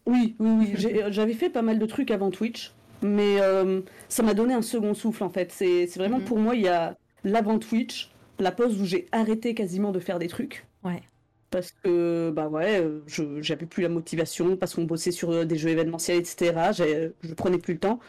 [0.07, 0.75] Oui, oui, oui.
[1.11, 2.73] J'avais fait pas mal de trucs avant Twitch,
[3.03, 5.53] mais euh, ça m'a donné un second souffle en fait.
[5.53, 6.25] C'est vraiment Mhm.
[6.25, 10.19] pour moi, il y a l'avant Twitch, la pause où j'ai arrêté quasiment de faire
[10.19, 10.67] des trucs.
[10.85, 11.03] Ouais.
[11.51, 13.01] Parce que, bah ouais, euh,
[13.41, 16.73] j'avais plus la motivation, parce qu'on bossait sur euh, des jeux événementiels, etc.
[16.73, 18.01] j'ai- Je prenais plus le temps.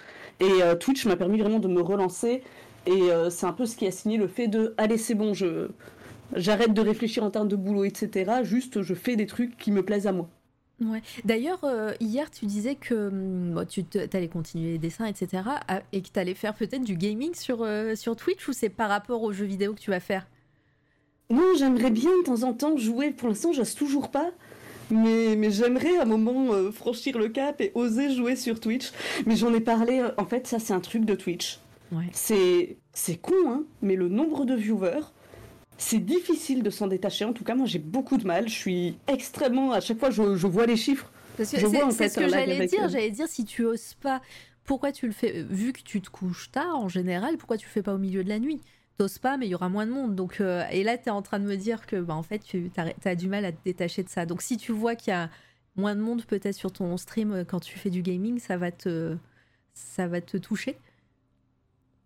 [0.41, 2.43] Et euh, Twitch m'a permis vraiment de me relancer.
[2.85, 5.33] Et euh, c'est un peu ce qui a signé le fait de allez, c'est bon,
[5.33, 5.69] je.
[6.35, 8.43] J'arrête de réfléchir en termes de boulot, etc.
[8.43, 10.29] Juste, je fais des trucs qui me plaisent à moi.
[10.81, 11.01] Ouais.
[11.26, 13.84] D'ailleurs, euh, hier, tu disais que hum, bon, tu
[14.14, 15.43] allais continuer les dessins, etc.
[15.91, 18.89] et que tu allais faire peut-être du gaming sur, euh, sur Twitch ou c'est par
[18.89, 20.27] rapport aux jeux vidéo que tu vas faire?
[21.30, 23.11] Non, j'aimerais bien de temps en temps jouer.
[23.11, 24.31] Pour l'instant, j'ose toujours pas.
[24.89, 28.91] Mais, mais j'aimerais à un moment euh, franchir le cap et oser jouer sur Twitch.
[29.27, 30.03] Mais j'en ai parlé.
[30.18, 31.60] en fait, ça, c'est un truc de Twitch.
[31.91, 32.10] Ouais.
[32.11, 35.06] C'est c'est con, hein, mais le nombre de viewers,
[35.80, 37.26] c'est difficile de s'en détacher.
[37.26, 38.47] En tout cas, moi, j'ai beaucoup de mal.
[38.49, 39.72] Je suis extrêmement.
[39.72, 41.10] À chaque fois, je, je vois les chiffres.
[41.38, 42.84] Parce que Je vois, en c'est fait, ce que j'allais dire.
[42.84, 44.22] euh, J'allais dire si tu oses pas,
[44.65, 47.72] pourquoi tu le fais Vu que tu te couches tard en général, pourquoi tu le
[47.72, 48.60] fais pas au milieu de la nuit?
[48.97, 50.15] T'oses pas, mais il y aura moins de monde.
[50.15, 52.39] Donc, euh, et là, tu es en train de me dire que, bah, en fait,
[52.39, 52.69] tu
[53.06, 54.26] as, du mal à te détacher de ça.
[54.26, 55.30] Donc, si tu vois qu'il y a
[55.77, 58.72] moins de monde peut-être sur ton stream euh, quand tu fais du gaming, ça va
[58.72, 59.15] te,
[59.73, 60.76] ça va te toucher?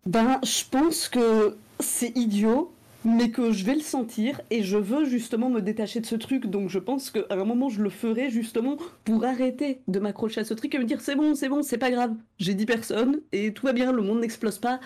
[0.06, 2.72] Ben, je pense que c'est idiot,
[3.04, 6.46] mais que je vais le sentir et je veux justement me détacher de ce truc.
[6.46, 10.44] Donc je pense qu'à un moment, je le ferai justement pour arrêter de m'accrocher à
[10.44, 12.14] ce truc et me dire c'est bon, c'est bon, c'est pas grave.
[12.38, 14.80] J'ai dit personne et tout va bien, le monde n'explose pas.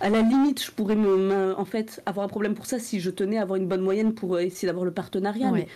[0.00, 3.10] À la limite, je pourrais me, en fait avoir un problème pour ça si je
[3.10, 5.50] tenais à avoir une bonne moyenne pour euh, essayer d'avoir le partenariat.
[5.52, 5.68] Mais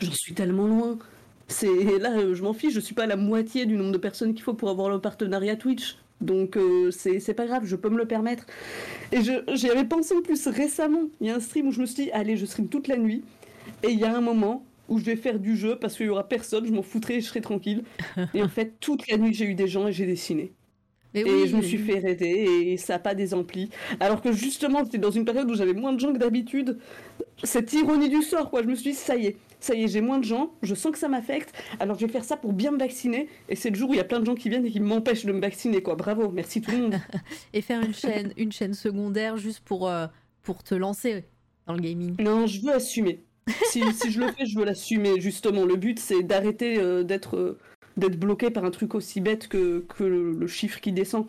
[0.00, 0.98] j'en suis tellement loin.
[1.48, 2.74] C'est là, je m'en fiche.
[2.74, 5.00] Je suis pas à la moitié du nombre de personnes qu'il faut pour avoir le
[5.00, 5.96] partenariat Twitch.
[6.20, 8.46] Donc euh, c'est pas grave, je peux me le permettre.
[9.12, 11.08] Et j'y avais pensé en plus récemment.
[11.20, 12.96] Il y a un stream où je me suis dit, allez, je stream toute la
[12.96, 13.24] nuit.
[13.82, 16.08] Et il y a un moment où je vais faire du jeu parce qu'il y
[16.08, 17.84] aura personne, je m'en foutrai je serai tranquille.
[18.34, 20.52] et en fait, toute la nuit, j'ai eu des gens et j'ai dessiné.
[21.14, 23.70] Et je me suis fait aider et ça n'a pas des amplis.
[24.00, 26.78] Alors que justement, c'était dans une période où j'avais moins de gens que d'habitude.
[27.44, 28.62] Cette ironie du sort, quoi.
[28.62, 30.74] Je me suis dit, ça y est, ça y est, j'ai moins de gens, je
[30.74, 33.28] sens que ça m'affecte, alors je vais faire ça pour bien me vacciner.
[33.48, 34.80] Et c'est le jour où il y a plein de gens qui viennent et qui
[34.80, 35.94] m'empêchent de me vacciner, quoi.
[35.94, 36.94] Bravo, merci tout le monde.
[37.52, 40.06] et faire une chaîne, une chaîne secondaire juste pour, euh,
[40.42, 41.24] pour te lancer
[41.66, 42.16] dans le gaming.
[42.20, 43.24] Non, je veux assumer.
[43.70, 45.64] si, si, je le fais, je veux l'assumer, justement.
[45.64, 47.58] Le but, c'est d'arrêter euh, d'être euh,
[47.98, 51.26] d'être bloqué par un truc aussi bête que, que le, chiffre qui descend.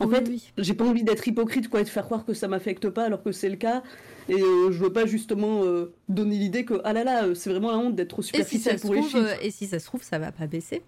[0.00, 2.88] En fait, j'ai pas envie d'être hypocrite, quoi, et de faire croire que ça m'affecte
[2.88, 3.84] pas alors que c'est le cas.
[4.28, 7.50] Et euh, je veux pas justement euh, donner l'idée que ah là là, euh, c'est
[7.50, 9.44] vraiment la honte d'être trop superficiel pour les chiffres.
[9.44, 10.82] et si ça se trouve, ça va pas baisser.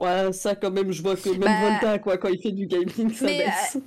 [0.00, 2.66] Ouais, ça quand même, je vois que même bah, Volta, quoi, quand il fait du
[2.66, 3.78] gaming, ça baisse.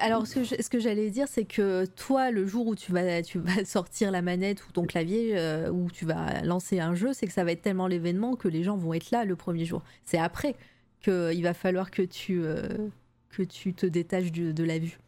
[0.00, 3.64] alors, ce que, j'allais dire, c'est que toi, le jour où tu vas, tu vas
[3.64, 5.36] sortir la manette ou ton clavier,
[5.72, 8.64] où tu vas lancer un jeu, c'est que ça va être tellement l'événement que les
[8.64, 9.82] gens vont être là le premier jour.
[10.04, 10.56] C'est après
[11.02, 12.42] qu'il va falloir que tu,
[13.30, 14.98] que tu te détaches de la vue.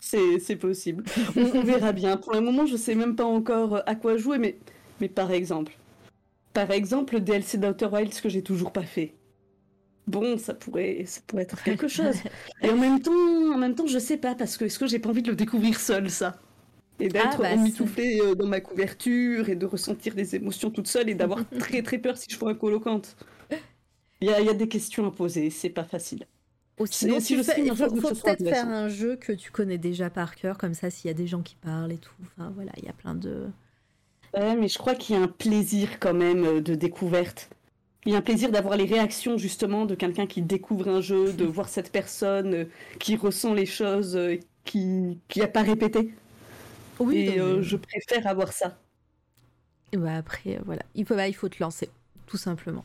[0.00, 1.04] C'est possible.
[1.36, 2.16] On, verra bien.
[2.16, 4.56] Pour le moment, je sais même pas encore euh, à quoi jouer, mais,
[5.00, 5.76] mais par exemple.
[6.52, 9.14] Par exemple, le DLC d'Outer Wilds que j'ai toujours pas fait.
[10.06, 12.16] Bon, ça pourrait, ça pourrait être quelque chose.
[12.62, 14.98] Et en même temps, en même temps, je sais pas parce que est-ce que j'ai
[14.98, 16.36] pas envie de le découvrir seul, ça?
[16.98, 21.08] Et d'être ah, bah, euh, dans ma couverture et de ressentir des émotions toute seule
[21.08, 23.16] et d'avoir très très peur si je vois un colocante.
[24.20, 26.26] Il y a, y a des questions à poser, c'est pas facile
[26.86, 30.74] si je il faut, peut-être faire un jeu que tu connais déjà par cœur, comme
[30.74, 32.12] ça, s'il y a des gens qui parlent et tout.
[32.22, 33.48] Enfin, voilà, il y a plein de.
[34.34, 37.50] Ouais, mais je crois qu'il y a un plaisir quand même euh, de découverte.
[38.06, 41.32] Il y a un plaisir d'avoir les réactions justement de quelqu'un qui découvre un jeu,
[41.32, 42.64] de voir cette personne euh,
[42.98, 46.14] qui ressent les choses, euh, qui qui a pas répété.
[46.98, 47.16] Oui.
[47.16, 48.76] Et je préfère avoir ça.
[49.96, 51.88] Bah après, voilà, il faut, bah, il faut te lancer,
[52.26, 52.84] tout simplement.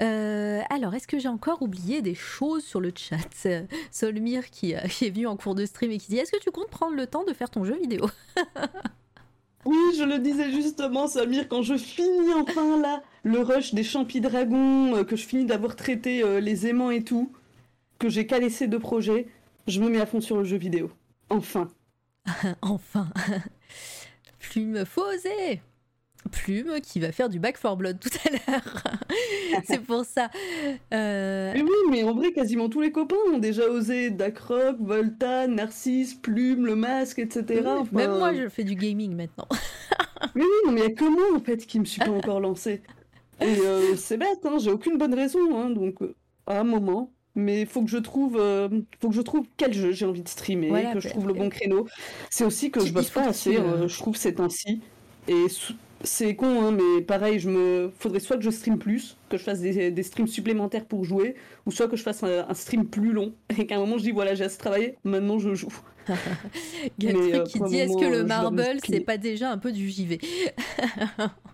[0.00, 3.18] Euh, alors, est-ce que j'ai encore oublié des choses sur le chat?
[3.90, 6.40] Solmir qui, euh, qui, est venu en cours de stream et qui dit Est-ce que
[6.40, 8.06] tu comptes prendre le temps de faire ton jeu vidéo?
[9.64, 14.20] Oui, je le disais justement, Solmir, quand je finis enfin là le rush des champis
[14.20, 17.32] dragons, euh, que je finis d'avoir traité les aimants et tout,
[17.98, 19.26] que j'ai qu'à laisser deux projets,
[19.66, 20.90] je me mets à fond sur le jeu vidéo.
[21.30, 21.70] Enfin.
[22.62, 23.08] enfin.
[24.38, 25.60] Plume, faut oser
[26.30, 28.84] Plume qui va faire du Back for Blood tout à l'heure.
[29.64, 30.30] c'est pour ça.
[30.94, 35.48] Euh, mais oui, mais en vrai, quasiment tous les copains ont déjà osé Dakrock, Volta,
[35.48, 37.62] Narcisse, Plume, le masque, etc.
[37.92, 39.48] Même moi, je fais du gaming maintenant.
[40.34, 42.40] mais oui, mais il n'y a que moi en fait qui me suis pas encore
[42.40, 42.82] lancé.
[43.42, 46.14] Et euh, c'est bête, hein, j'ai aucune bonne raison, hein, donc euh,
[46.46, 47.12] à un moment.
[47.34, 48.32] Mais faut que je trouve,
[49.00, 51.48] faut que je trouve quel jeu j'ai envie de streamer, que je trouve le bon
[51.48, 51.88] créneau.
[52.28, 54.82] C'est aussi que je bosse pas assez, je trouve c'est ainsi.
[55.28, 55.46] Et
[56.04, 59.42] c'est con, hein, mais pareil, je me faudrait soit que je stream plus, que je
[59.42, 61.36] fasse des, streams supplémentaires pour jouer,
[61.66, 64.10] ou soit que je fasse un, stream plus long, et qu'à un moment je dis
[64.10, 65.72] voilà, j'ai assez travaillé, maintenant je joue.
[66.98, 69.70] Il y a euh, qui dit est-ce que le marble, c'est pas déjà un peu
[69.70, 70.18] du JV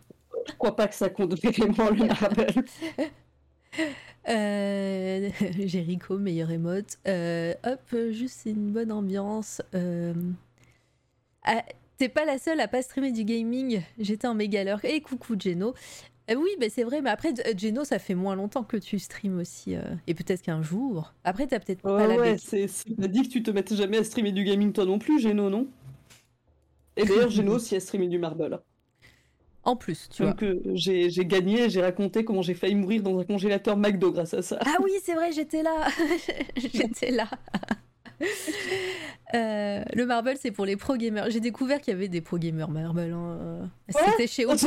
[0.49, 2.47] Je crois pas que ça compte vraiment le marble.
[4.29, 5.31] Euh,
[5.67, 6.99] Jericho, meilleur emote.
[7.07, 9.63] Euh, hop, juste une bonne ambiance.
[9.75, 10.13] Euh...
[11.45, 11.63] Ah,
[11.99, 13.83] T'es pas la seule à pas streamer du gaming.
[13.99, 15.75] J'étais en méga Et coucou Geno.
[16.31, 19.39] Euh, oui, bah c'est vrai, mais après, Geno, ça fait moins longtemps que tu streams
[19.39, 19.75] aussi.
[19.75, 21.13] Euh, et peut-être qu'un jour.
[21.25, 24.31] Après, t'as peut-être pas la Ouais, c'est dit que tu te mettes jamais à streamer
[24.31, 25.67] du gaming toi non plus, Geno, non?
[26.97, 28.61] Et d'ailleurs, Geno aussi a streamé du Marble.
[29.65, 30.53] En plus, tu Donc, vois.
[30.53, 34.43] Euh, j'ai gagné, j'ai raconté comment j'ai failli mourir dans un congélateur McDo grâce à
[34.43, 34.59] ça.
[34.65, 35.89] Ah oui, c'est vrai, j'étais là.
[36.57, 37.29] j'étais là.
[39.35, 41.31] Euh, le Marble, c'est pour les pro gamers.
[41.31, 43.13] J'ai découvert qu'il y avait des pro gamers Marble.
[43.13, 43.71] Hein.
[43.89, 44.61] C'était chez Opus.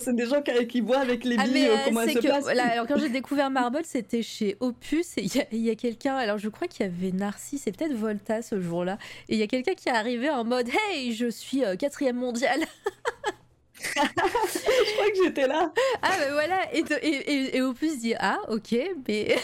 [0.00, 2.46] C'est des gens qui, voient avec les ah, billes euh, comment ça se passe.
[2.48, 5.16] alors quand j'ai découvert Marble, c'était chez Opus.
[5.16, 8.42] Et il y a, quelqu'un, alors je crois qu'il y avait Narcisse et peut-être Volta
[8.42, 8.98] ce jour-là.
[9.28, 12.16] Et il y a quelqu'un qui est arrivé en mode Hey, je suis euh, quatrième
[12.16, 12.60] mondial.
[13.82, 15.72] Je crois que j'étais là.
[16.02, 16.60] Ah, ben voilà.
[16.74, 18.74] Et, et, et Opus dit Ah, ok,
[19.08, 19.36] mais.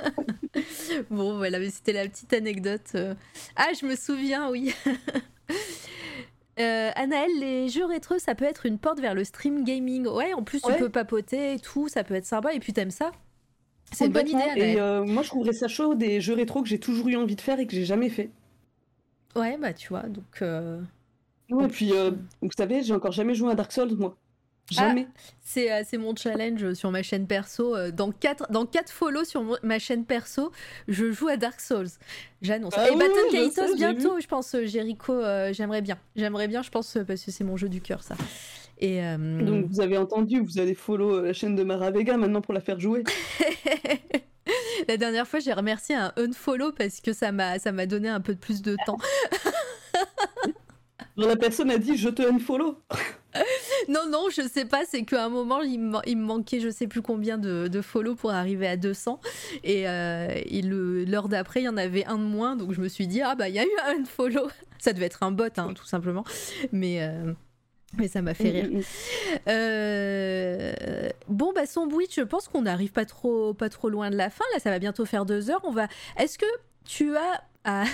[1.10, 2.80] bon, voilà, mais c'était la petite anecdote.
[2.94, 3.14] Euh.
[3.56, 4.74] Ah, je me souviens, oui.
[6.58, 10.06] Euh, Anaël, les jeux rétro, ça peut être une porte vers le stream gaming.
[10.06, 12.52] Ouais, en plus, tu peux papoter et tout, ça peut être sympa.
[12.52, 13.12] Et puis, t'aimes ça
[13.92, 14.36] C'est une bonne idée.
[14.42, 14.58] Anaël.
[14.58, 17.36] Et euh, moi, je trouverais ça chaud des jeux rétro que j'ai toujours eu envie
[17.36, 18.28] de faire et que j'ai jamais fait.
[19.34, 20.42] Ouais, bah, tu vois, donc.
[20.42, 20.82] euh,
[21.50, 22.12] Ouais, et puis, euh,
[22.42, 24.16] vous savez, j'ai encore jamais joué à Dark Souls, moi.
[24.70, 25.08] Jamais.
[25.42, 27.74] C'est euh, mon challenge sur ma chaîne perso.
[27.74, 30.52] Euh, Dans 4 dans quatre follow sur mon- ma chaîne perso,
[30.86, 31.88] je joue à Dark Souls.
[32.40, 32.74] J'annonce.
[32.76, 35.98] Ah Et oui, Battle Kaitos bientôt, je pense, euh, Jericho, euh, j'aimerais bien.
[36.14, 38.14] J'aimerais bien, je pense, euh, parce que c'est mon jeu du cœur, ça.
[38.78, 42.16] Et euh, Donc, vous avez entendu, vous allez follow euh, la chaîne de Mara Vega
[42.16, 43.02] maintenant pour la faire jouer.
[44.88, 48.20] la dernière fois, j'ai remercié un unfollow parce que ça m'a ça m'a donné un
[48.20, 48.98] peu plus de temps.
[51.20, 52.76] Genre, la personne a dit je te unfollow.
[53.88, 57.00] Non, non, je sais pas, c'est qu'à un moment, il me, manquait je sais plus
[57.00, 59.20] combien de, de follow pour arriver à 200.
[59.62, 62.80] Et, euh, et le- l'heure d'après, il y en avait un de moins, donc je
[62.80, 64.48] me suis dit, ah bah, il y a eu un follow.
[64.78, 66.24] Ça devait être un bot, hein, tout simplement.
[66.72, 67.32] Mais, euh,
[67.96, 68.66] mais ça m'a fait rire.
[68.70, 68.82] Mm, mm, mm.
[69.48, 74.30] Euh, Bon, bah, Sandwich, je pense qu'on n'arrive pas trop, pas trop loin de la
[74.30, 74.44] fin.
[74.54, 75.60] Là, ça va bientôt faire deux heures.
[75.64, 75.86] On va.
[76.18, 76.46] Est-ce que
[76.84, 77.42] tu as.
[77.64, 77.84] Ah,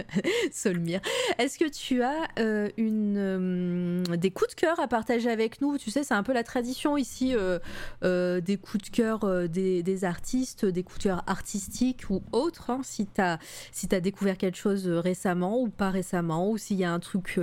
[0.52, 1.00] Solmire.
[1.38, 5.78] Est-ce que tu as euh, une, euh, des coups de cœur à partager avec nous?
[5.78, 10.66] Tu sais, c'est un peu la tradition ici euh, des coups de cœur des, artistes,
[10.66, 12.68] des coups de cœur artistiques ou autres.
[12.68, 13.38] hein, si tu as,
[13.72, 17.40] si découvert quelque chose récemment ou pas récemment, ou s'il y a un truc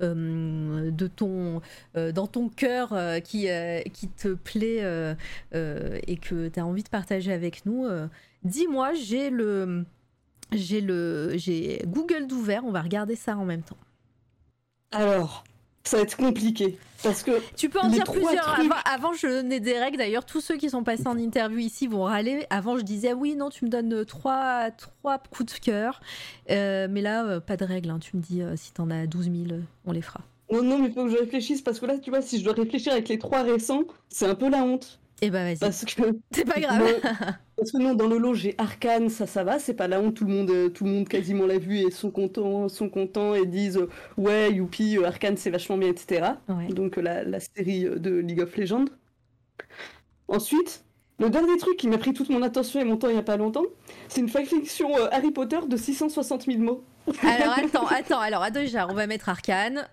[0.00, 1.62] de ton,
[1.94, 3.48] dans ton cœur qui,
[3.92, 5.16] qui te plaît
[5.52, 7.88] et que tu as envie de partager avec nous,
[8.44, 9.84] dis-moi, j'ai le.
[10.52, 13.76] J'ai le j'ai Google d'ouvert, on va regarder ça en même temps.
[14.92, 15.44] Alors,
[15.84, 16.78] ça va être compliqué.
[17.02, 18.44] Parce que Tu peux en dire plusieurs.
[18.54, 18.64] trucs.
[18.66, 19.98] Avant, avant, je n'ai des règles.
[19.98, 22.46] D'ailleurs, tous ceux qui sont passés en interview ici vont râler.
[22.50, 26.00] Avant, je disais oui, non, tu me donnes euh, trois, trois coups de cœur.
[26.50, 27.90] Euh, mais là, euh, pas de règles.
[27.90, 27.98] hein.
[28.00, 30.20] Tu me dis euh, si t'en as 12 000, euh, on les fera.
[30.50, 32.44] Non, non, mais il faut que je réfléchisse parce que là, tu vois, si je
[32.44, 34.98] dois réfléchir avec les trois récents, c'est un peu la honte.
[35.20, 35.58] Eh ben, vas-y.
[35.58, 37.00] Parce que, C'est pas grave.
[37.56, 40.14] Parce que non, dans le lot, j'ai Arcane, ça, ça va, c'est pas la honte,
[40.14, 43.34] tout le monde, euh, tout le monde quasiment l'a vu et sont contents, sont contents
[43.34, 46.34] et disent euh, ouais, youpi, euh, Arcane c'est vachement bien, etc.
[46.48, 46.68] Ouais.
[46.68, 48.84] Donc la, la série de League of Legends.
[50.28, 50.84] Ensuite,
[51.18, 53.22] le dernier truc qui m'a pris toute mon attention et mon temps il y a
[53.22, 53.64] pas longtemps,
[54.08, 56.84] c'est une fanfiction Harry Potter de 660 000 mots.
[57.22, 58.20] Alors, attends, attends.
[58.20, 59.88] Alors, déjà, on va mettre Arcane.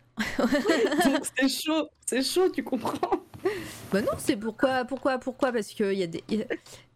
[1.37, 3.23] C'est chaud, c'est chaud, tu comprends?
[3.91, 6.23] Bah non, c'est pourquoi, pourquoi, pourquoi Parce qu'il y a des.
[6.29, 6.45] il y a-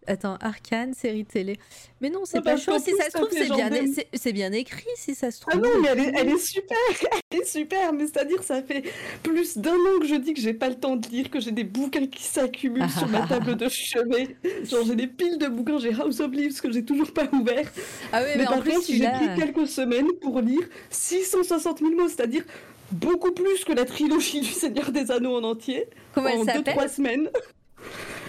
[0.07, 1.59] Attends, Arcane, série télé.
[2.01, 2.79] Mais non, c'est Ah pas bah, chaud.
[2.83, 3.69] Si ça se trouve, c'est bien,
[4.15, 5.61] c'est bien écrit, si ça se Ah trouve.
[5.63, 6.77] non, mais elle est, elle est super,
[7.31, 8.83] elle est super, mais c'est-à-dire ça fait
[9.21, 11.51] plus d'un an que je dis que j'ai pas le temps de lire, que j'ai
[11.51, 14.35] des bouquins qui s'accumulent sur ma table de chevet.
[14.63, 17.69] Genre j'ai des piles de bouquins, j'ai House of Leaves que j'ai toujours pas ouvert.
[18.11, 21.91] Ah oui, mais, mais en plus, contre, j'ai pris quelques semaines pour lire 660 000
[21.91, 22.45] mots, c'est-à-dire
[22.91, 26.75] beaucoup plus que la trilogie du Seigneur des Anneaux en entier, Comment elle en s'appelle
[26.77, 27.29] 2-3 semaines.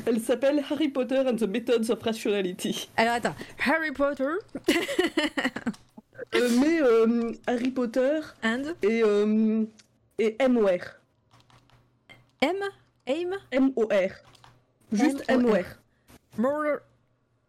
[0.06, 2.88] Elle s'appelle Harry Potter and the Methods of Rationality.
[2.96, 3.34] Alors attends,
[3.66, 4.32] Harry Potter
[6.36, 8.62] Euh, mais euh, Harry Potter and?
[8.82, 9.64] et, euh,
[10.18, 10.78] et MOR.
[12.40, 12.56] M?
[13.06, 13.30] Aim?
[13.50, 14.10] M-O-R.
[14.92, 15.56] Juste M-O-R.
[15.56, 15.64] M-O-R.
[16.38, 16.78] More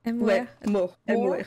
[0.04, 0.98] M Ouais, mort.
[1.08, 1.26] More.
[1.36, 1.46] M-O-R.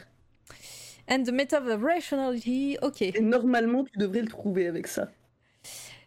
[1.09, 2.77] and the method of rationality.
[2.83, 5.09] Ok, Et normalement, tu devrais le trouver avec ça.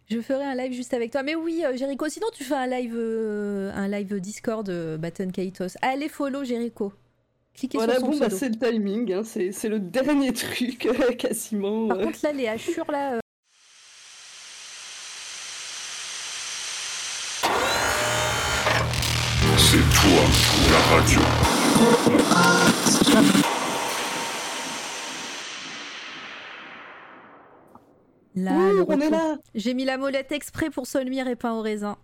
[0.09, 1.23] Je ferai un live juste avec toi.
[1.23, 5.29] Mais oui, euh, Jericho, sinon tu fais un live, euh, un live Discord euh, Baton
[5.31, 5.75] Kaitos.
[5.81, 6.93] Allez follow Jericho.
[7.53, 9.13] Cliquez Voilà, sur son bon, bah, c'est le timing.
[9.13, 11.87] hein, C'est c'est le dernier truc, euh, quasiment.
[11.87, 12.03] Par euh.
[12.05, 13.13] contre là, les hachures là.
[13.13, 13.19] euh,
[19.57, 20.23] C'est toi,
[20.71, 21.21] la radio.
[28.37, 31.61] Là, Ouh, on est là J'ai mis la molette exprès pour Solmire et pas au
[31.61, 31.97] raisin.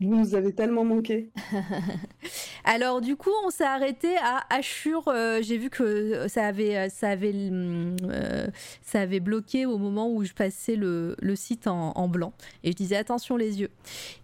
[0.00, 1.30] Vous nous avez tellement manqué.
[2.64, 5.08] Alors du coup, on s'est arrêté à Ashur.
[5.08, 8.46] euh, J'ai vu que ça avait, euh, ça avait, euh,
[8.82, 12.32] ça avait bloqué au moment où je passais le, le site en, en blanc.
[12.62, 13.70] Et je disais attention les yeux.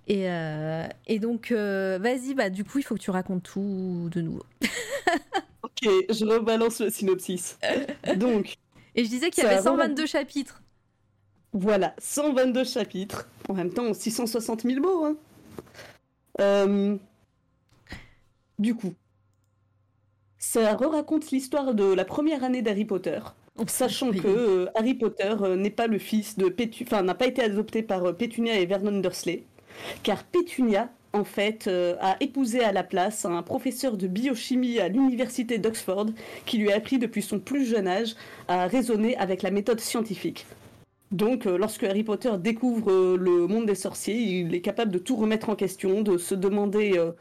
[0.07, 4.09] Et, euh, et donc, euh, vas-y, bah du coup, il faut que tu racontes tout
[4.13, 4.43] de nouveau.
[5.63, 7.59] Ok, je rebalance le synopsis.
[8.17, 8.55] Donc,
[8.95, 10.63] Et je disais qu'il y avait va, 122 chapitres.
[11.55, 13.29] Voilà, 122 chapitres.
[13.49, 15.05] En même temps, 660 000 mots.
[15.07, 15.17] Hein.
[16.41, 16.97] Euh,
[18.59, 18.95] Du coup,
[20.39, 23.21] ça raconte l'histoire de la première année d'Harry Potter.
[23.69, 24.21] Sachant Oui.
[24.21, 26.85] que euh, Harry Potter euh, n'est pas le fils de Pétu...
[26.85, 29.45] enfin n'a pas été adopté par Pétunia et Vernon Dursley,
[30.03, 31.69] car Pétunia en fait
[32.01, 36.07] a épousé à la place un professeur de biochimie à l'université d'Oxford
[36.47, 38.17] qui lui a appris depuis son plus jeune âge
[38.49, 40.45] à raisonner avec la méthode scientifique.
[41.13, 44.99] Donc, euh, lorsque Harry Potter découvre euh, le monde des sorciers, il est capable de
[44.99, 47.13] tout remettre en question, de se demander euh,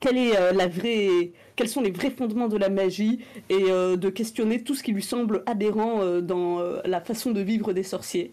[0.00, 4.62] quelle est la vraie, quels sont les vrais fondements de la magie et de questionner
[4.62, 8.32] tout ce qui lui semble aberrant dans la façon de vivre des sorciers.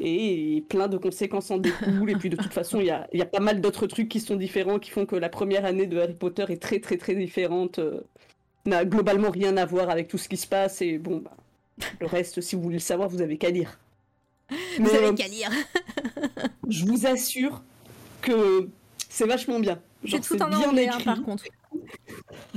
[0.00, 2.10] Et plein de conséquences en découlent.
[2.10, 4.08] et puis de toute façon, il y a, il y a pas mal d'autres trucs
[4.08, 6.96] qui sont différents, qui font que la première année de Harry Potter est très très
[6.96, 7.78] très différente.
[7.78, 8.00] euh,
[8.66, 10.82] n'a globalement rien à voir avec tout ce qui se passe.
[10.82, 11.36] Et bon, bah,
[12.00, 13.78] le reste, si vous voulez le savoir, vous avez qu'à lire.
[14.78, 15.50] Vous avez euh, qu'à lire.
[16.68, 17.62] je vous assure
[18.22, 18.68] que
[19.08, 19.80] c'est vachement bien.
[20.08, 21.04] C'est tout en bien anglais, hein, écrit.
[21.04, 21.44] par contre.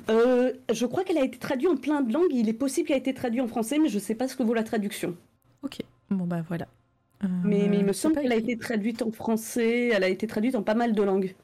[0.10, 2.32] Euh, je crois qu'elle a été traduite en plein de langues.
[2.32, 4.44] Il est possible qu'elle ait été traduite en français, mais je sais pas ce que
[4.44, 5.16] vaut la traduction.
[5.64, 5.80] Ok.
[6.10, 6.68] Bon, bah voilà.
[7.24, 9.90] Euh, Mais, mais il me semble qu'elle a été traduite en français.
[9.94, 11.36] Elle a été traduite en pas mal de langues.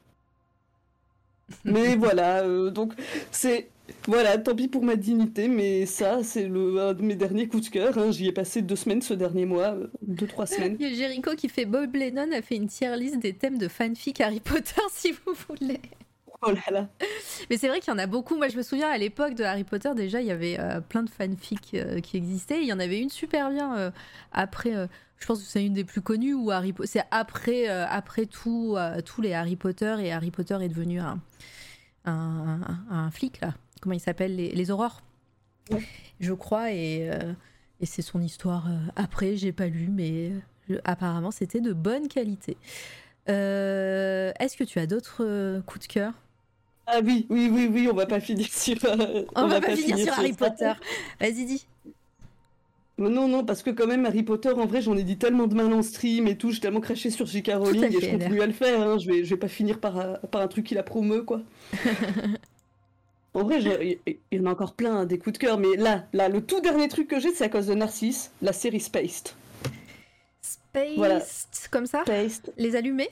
[1.64, 2.92] mais voilà, euh, donc
[3.30, 3.68] c'est
[4.06, 7.66] voilà, tant pis pour ma dignité, mais ça c'est le un de mes derniers coups
[7.66, 7.96] de cœur.
[7.98, 8.10] hein.
[8.10, 10.76] J'y ai passé deux semaines ce dernier mois, euh, deux trois semaines.
[10.80, 13.58] Il y a Jericho qui fait Bob Lennon a fait une tier list des thèmes
[13.58, 15.80] de fanfic Harry Potter si vous voulez.
[16.42, 16.88] Oh là là.
[17.48, 18.36] Mais c'est vrai qu'il y en a beaucoup.
[18.36, 21.02] Moi, je me souviens à l'époque de Harry Potter, déjà, il y avait euh, plein
[21.02, 22.60] de fanfics euh, qui existaient.
[22.60, 23.90] Il y en avait une super bien euh,
[24.32, 24.72] après.
[25.18, 28.76] je pense que c'est une des plus connues où Harry c'est après après tout
[29.06, 31.18] tous les Harry Potter et Harry Potter est devenu un
[32.04, 33.54] un, un- un flic là.
[33.80, 35.02] Comment il s'appelle les, les aurores.
[35.70, 35.82] Ouais.
[36.20, 37.32] Je crois et euh,
[37.80, 39.36] et c'est son histoire euh, après.
[39.36, 40.32] J'ai pas lu, mais
[40.70, 42.56] euh, apparemment c'était de bonne qualité.
[43.26, 46.12] Est-ce que tu as d'autres coups de cœur?
[46.86, 48.76] Ah oui, oui, oui, oui, on va pas finir sur.
[48.84, 50.32] euh, On, va, pas finir sur Harry.
[50.32, 50.72] Potter.
[51.20, 51.66] Vas-y, dis.
[52.98, 55.54] Non, non, parce que quand même, Harry Potter, en vrai, j'en ai dit tellement de
[55.54, 57.50] mal en stream et tout, j'ai tellement craché sur J.K.
[57.56, 58.98] Rowling et je continue à le faire, hein.
[58.98, 61.42] je, vais, je vais pas finir par, par un truc qui la promeut, quoi.
[63.36, 66.04] en vrai, il y, en a encore plein, hein, des coups de cœur, mais là,
[66.12, 69.28] là, le tout dernier truc que j'ai, c'est à cause de Narcisse, la série Spaced.
[70.40, 71.20] Spaced, Voilà.
[71.70, 73.08] comme ça Spaced, Les allumer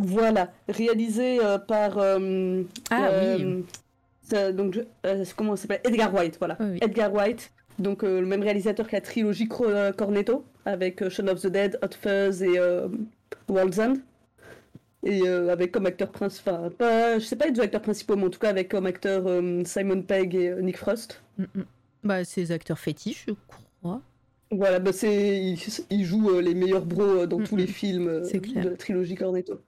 [0.00, 1.98] voilà, réalisé euh, par...
[1.98, 3.64] euh, Ah euh, oui.
[4.22, 5.80] ça, donc, euh, comment ça s'appelle?
[5.82, 6.56] Edgar White, voilà.
[6.60, 6.78] Oui, oui.
[6.82, 7.50] Edgar White,
[7.80, 11.48] donc euh, le même réalisateur que la trilogie euh, Cornetto, avec euh, Shaun of the
[11.48, 12.86] Dead, Hot Fuzz et euh,
[13.48, 13.94] World's End.
[15.04, 18.16] Et euh, avec comme acteur principal, enfin, pas, je sais pas les deux acteurs principaux,
[18.16, 21.22] mais en tout cas avec comme acteur euh, Simon Pegg et euh, Nick Frost.
[21.38, 21.64] Mm, mm.
[22.04, 23.34] Bah, c'est les acteurs fétiches, je
[23.80, 24.02] crois.
[24.50, 25.58] Voilà, bah c'est, il,
[25.90, 28.76] il joue euh, les meilleurs bros euh, dans Mm, tous les films euh, de la
[28.76, 29.60] trilogie Cornetto.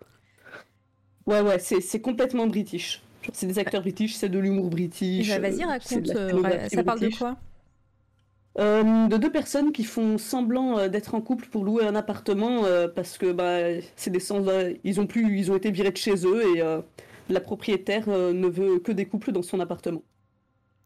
[1.27, 3.03] Ouais, ouais, c'est, c'est complètement british.
[3.33, 5.29] C'est des acteurs british, c'est de l'humour british.
[5.29, 6.09] Bah, Vas-y, raconte.
[6.17, 7.37] euh, ça parle de quoi?
[8.59, 12.65] Euh, de deux personnes qui font semblant euh, d'être en couple pour louer un appartement
[12.65, 15.93] euh, parce que bah, c'est des sans euh, ils ont plus ils ont été virés
[15.93, 16.83] de chez eux et euh,
[17.29, 20.03] la propriétaire ne veut que des couples dans son appartement.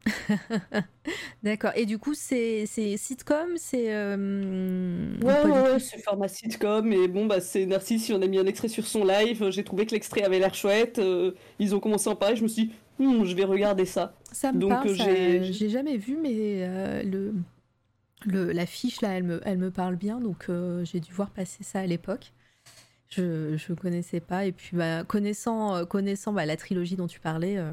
[1.42, 1.72] D'accord.
[1.76, 3.94] Et du coup, c'est sitcom C'est.
[3.94, 8.46] euh, Ouais, ouais, c'est format sitcom et bon bah c'est Narcisse, en a mis un
[8.46, 12.08] extrait sur son live, j'ai trouvé que l'extrait avait l'air chouette, euh, ils ont commencé
[12.08, 14.14] à en parler, je me suis dit Hmm, je vais regarder ça.
[14.32, 16.32] Ça me Donc, j'ai- J'ai jamais vu, mais
[16.62, 17.34] euh, le,
[18.30, 21.64] le l'affiche là, elle me, elle me parle bien, donc euh, j'ai dû voir passer
[21.64, 22.32] ça à l'époque.
[23.10, 27.20] Je je connaissais pas et puis bah, connaissant euh, connaissant bah, la trilogie dont tu
[27.20, 27.72] parlais, euh,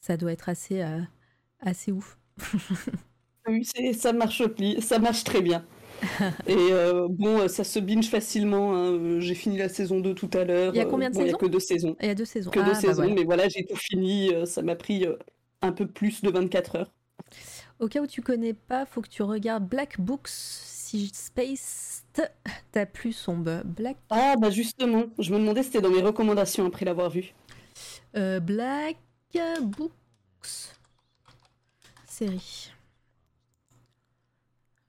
[0.00, 1.00] ça doit être assez euh,
[1.60, 2.18] assez ouf.
[3.48, 3.64] Oui,
[3.94, 4.42] ça marche
[4.80, 5.64] ça marche très bien.
[6.46, 6.70] Et
[7.10, 8.74] bon, ça se binge facilement.
[8.76, 10.74] hein, J'ai fini la saison 2 tout à l'heure.
[10.74, 11.96] Il y a combien de bon, Il y a saisons que deux saisons.
[12.00, 12.50] Il y a deux saisons.
[12.50, 13.14] Que Ah, deux bah saisons, voilà.
[13.14, 14.30] mais voilà, j'ai tout fini.
[14.46, 15.06] Ça m'a pris
[15.62, 16.92] un peu plus de 24 heures.
[17.80, 20.28] Au cas où tu connais pas, faut que tu regardes Black Books.
[20.28, 22.04] Si Space
[22.72, 23.62] t'a plu sombre.
[23.64, 27.32] Black Ah, bah justement, je me demandais si c'était dans mes recommandations après l'avoir vu.
[28.16, 28.96] euh, Black
[29.62, 29.92] Books
[32.06, 32.72] série.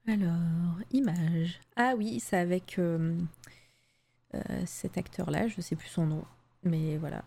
[0.07, 1.59] Alors, image.
[1.75, 3.15] Ah oui, c'est avec euh,
[4.33, 6.25] euh, cet acteur-là, je sais plus son nom,
[6.63, 7.23] mais voilà.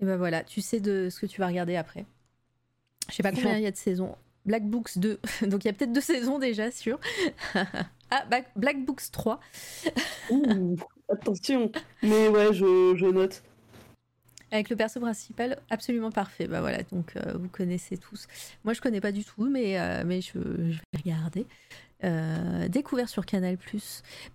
[0.00, 2.06] Et ben voilà, tu sais de ce que tu vas regarder après.
[3.08, 4.14] Je sais pas combien il y a de saisons.
[4.44, 6.98] Black Books 2, donc il y a peut-être deux saisons déjà, sûr.
[7.54, 8.24] ah,
[8.56, 9.40] Black, Books 3.
[10.30, 10.76] Ouh,
[11.10, 11.70] attention.
[12.02, 13.42] Mais ouais, je, je note.
[14.50, 16.46] Avec le perso principal absolument parfait.
[16.46, 18.26] Bah voilà, donc euh, vous connaissez tous.
[18.64, 21.46] Moi je connais pas du tout, mais, euh, mais je, je vais regarder.
[22.04, 23.58] Euh, découvert sur Canal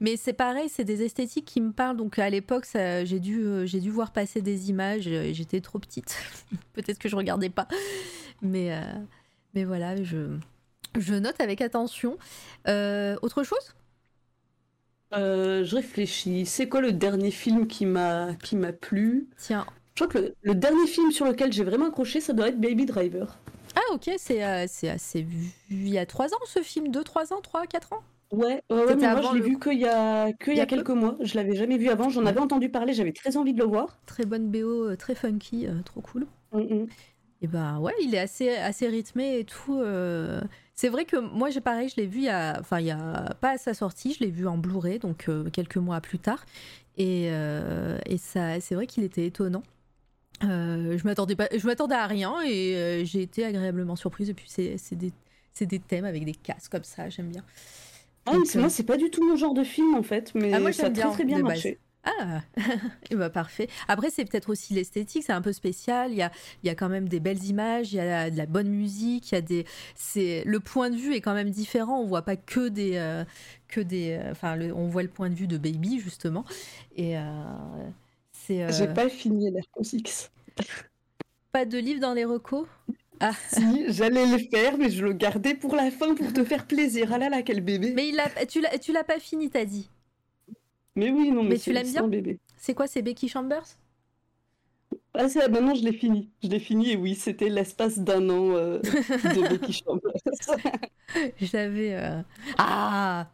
[0.02, 1.98] Mais c'est pareil, c'est des esthétiques qui me parlent.
[1.98, 5.08] Donc à l'époque, j'ai dû, euh, j'ai dû voir passer des images.
[5.08, 6.18] euh, J'étais trop petite.
[6.74, 7.68] Peut-être que je regardais pas.
[8.42, 8.82] Mais, euh,
[9.56, 10.38] mais voilà, je,
[10.98, 12.18] je note avec attention.
[12.68, 13.74] Autre chose?
[15.12, 16.46] Je réfléchis.
[16.46, 19.28] C'est quoi le dernier film qui m'a qui m'a plu?
[19.38, 19.66] Tiens.
[19.96, 22.60] Je crois que le, le dernier film sur lequel j'ai vraiment accroché, ça doit être
[22.60, 23.38] Baby Driver.
[23.76, 27.34] Ah ok, c'est euh, assez vu il y a 3 ans ce film, 2, 3
[27.34, 28.04] ans, 3, 4 ans?
[28.32, 30.62] Ouais, ouais, ouais, mais moi je l'ai le- vu qu'il y a, qu'il Il y
[30.62, 31.18] a quelques mois.
[31.22, 32.10] Je l'avais jamais vu avant.
[32.10, 32.94] J'en avais entendu parler.
[32.94, 34.00] J'avais très envie de le voir.
[34.06, 36.26] Très bonne BO, euh, très funky, euh, trop cool.
[36.52, 36.88] Mm, mm.
[37.42, 39.78] Et bah ouais, il est assez, assez rythmé et tout.
[39.80, 40.42] euh.
[40.76, 42.92] C'est vrai que moi, j'ai pareil, je l'ai vu il y a, enfin, il y
[42.92, 46.18] a pas à sa sortie, je l'ai vu en Blu-ray, donc euh, quelques mois plus
[46.20, 46.46] tard.
[46.98, 47.26] Et,
[48.06, 49.64] et ça, c'est vrai qu'il était étonnant.
[50.44, 54.30] Euh, je m'attendais pas, je m'attendais à rien et euh, j'ai été agréablement surprise.
[54.30, 57.44] Et puis c'est, des, thèmes avec des casques comme ça, j'aime bien.
[58.26, 60.32] Ah, Donc, c'est- euh, moi, c'est pas du tout mon genre de film en fait,
[60.36, 61.80] mais Ah, moi, ça a très bien, très bien marché.
[62.06, 62.42] Ah,
[63.12, 63.70] et bah parfait.
[63.88, 66.12] Après, c'est peut-être aussi l'esthétique, c'est un peu spécial.
[66.12, 68.36] Il y a, il y a quand même des belles images, il y a de
[68.38, 69.66] la bonne musique, il y a des.
[69.96, 72.02] C'est le point de vue est quand même différent.
[72.02, 73.24] On voit pas que des, euh,
[73.70, 74.20] que des.
[74.32, 76.44] Enfin, le- on voit le point de vue de Baby justement.
[76.98, 77.16] Et
[78.46, 78.64] c'est.
[78.64, 80.30] euh, J'ai pas fini l'R6.
[81.52, 82.68] pas de livre dans les recos.
[83.20, 86.66] Ah, Si, j'allais le faire, mais je le gardais pour la fin pour te faire
[86.68, 87.12] plaisir.
[87.14, 87.94] Ah là là, quel bébé.
[87.96, 89.90] mais il a, tu l'as, tu l'as pas fini, t'as dit.
[90.96, 92.40] Mais oui, non, mais, Mais tu l'aimes bien bébé.
[92.58, 93.66] C'est quoi, c'est Becky Chambers?
[95.16, 96.30] Ah, c'est maintenant, je l'ai fini.
[96.44, 100.14] Je l'ai fini, et oui, c'était l'espace d'un an euh, de Becky Chambers.
[101.42, 101.94] J'avais.
[101.96, 102.22] euh,
[102.58, 103.30] Ah.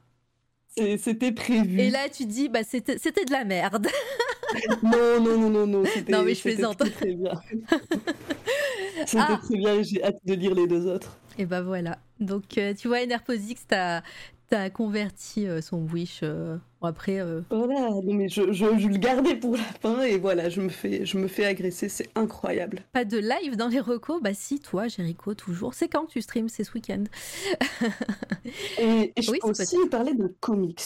[0.97, 1.79] C'était prévu.
[1.79, 3.87] Et là, tu dis, bah c'était, c'était de la merde.
[4.83, 5.83] Non, non, non, non, non.
[5.85, 6.77] c'était- Non, mais je c'était plaisante.
[6.79, 7.31] Très, très bien.
[9.05, 9.39] C'était Ah.
[9.41, 11.17] très bien et j'ai hâte de lire les deux autres.
[11.37, 11.99] Et bah voilà.
[12.19, 14.01] Donc, euh, tu vois, Enerposix, t'as
[14.51, 16.19] as converti euh, son wish.
[16.23, 20.01] euh, bon, après, euh, Voilà, non, mais je, je, je le gardais pour la fin
[20.01, 22.81] et voilà, je me fais, je me fais agresser, c'est incroyable.
[22.91, 24.21] pas de live dans les recos?
[24.21, 25.75] Bah si, toi, Jericho, toujours.
[25.75, 26.49] C'est quand que tu streams?
[26.49, 27.03] C'est ce week-end
[28.79, 30.81] Et, et je Oui, peux aussi parler de comics.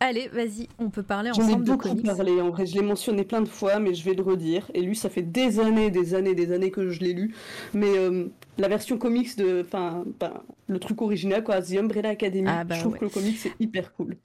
[0.00, 2.04] Allez, vas-y, on peut parler J'en ai ensemble de beaucoup comics.
[2.04, 4.68] parlé, en vrai, je l'ai mentionné plein de fois, mais je vais le redire.
[4.74, 7.34] Et lui, ça fait des années, des années, des années que je l'ai lu.
[7.72, 8.28] Mais euh,
[8.58, 12.74] la version comics de, enfin, ben, le truc original, quoi, The Umbrella Academy, Ah, bah
[12.74, 12.98] je trouve ouais.
[12.98, 14.16] que le comics c'est hyper cool.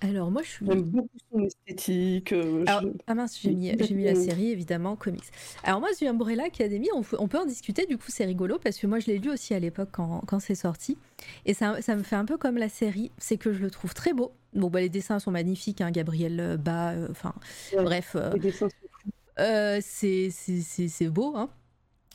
[0.00, 0.66] Alors, moi, je suis.
[0.66, 2.32] J'aime beaucoup son esthétique.
[2.32, 3.70] euh, Alors, je- ah mince, j'ai mis,
[4.04, 5.24] la série, évidemment, comics.
[5.64, 8.58] Alors moi, The Umbrella Academy, on, peut- on peut en discuter, du coup c'est rigolo,
[8.58, 10.96] parce que moi je l'ai lu aussi à l'époque quand, quand c'est sorti.
[11.46, 13.94] Et ça, ça me fait un peu comme la série, c'est que je le trouve
[13.94, 14.32] très beau.
[14.54, 17.34] Bon, bah, les dessins sont magnifiques, hein, Gabriel Bas, euh, enfin,
[17.76, 17.84] Ouais.
[17.84, 18.76] bref, euh, les dessins sont
[19.80, 21.48] c'est beau, hein.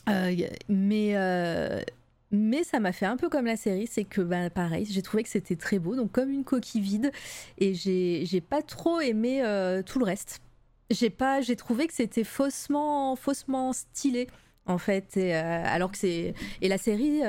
[0.10, 0.36] Euh,
[0.70, 1.82] mais, euh,
[2.36, 5.24] mais ça m'a fait un peu comme la série, c'est que bah, pareil, j'ai trouvé
[5.24, 7.12] que c'était très beau, donc comme une coquille vide,
[7.58, 10.42] et j'ai pas trop aimé euh, tout le reste.
[10.92, 14.28] J'ai pas, j'ai trouvé que c'était faussement, faussement stylé
[14.68, 17.22] en fait, et, euh, alors que c'est et la série.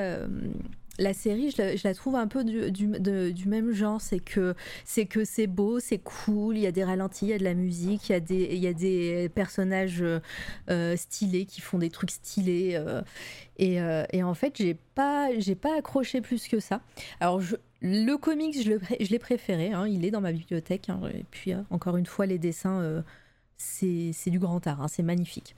[0.99, 2.87] La série, je la, trouve un peu du,
[3.45, 7.25] même genre, c'est que c'est que c'est beau, c'est cool, il y a des ralentis,
[7.25, 8.13] il y a de la musique, il
[8.57, 10.19] y a des, personnages euh,
[10.69, 12.75] euh, stylés qui font des trucs stylés.
[12.75, 13.01] euh,
[13.59, 16.81] et, en fait, j'ai pas, j'ai pas accroché plus que ça.
[17.19, 17.41] Alors,
[17.81, 20.89] le comics, je l'ai préféré, hein, il est dans ma bibliothèque.
[20.89, 23.03] hein, et puis, encore une fois, les dessins,
[23.57, 25.55] c'est c'est du grand art, hein, c'est magnifique.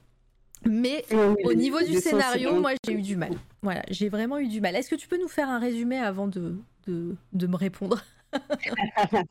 [0.66, 3.32] Mais oui, au niveau du scénario, moi, j'ai eu du mal.
[3.62, 4.76] Voilà, j'ai vraiment eu du mal.
[4.76, 6.56] Est-ce que tu peux nous faire un résumé avant de,
[6.88, 8.04] de, de me répondre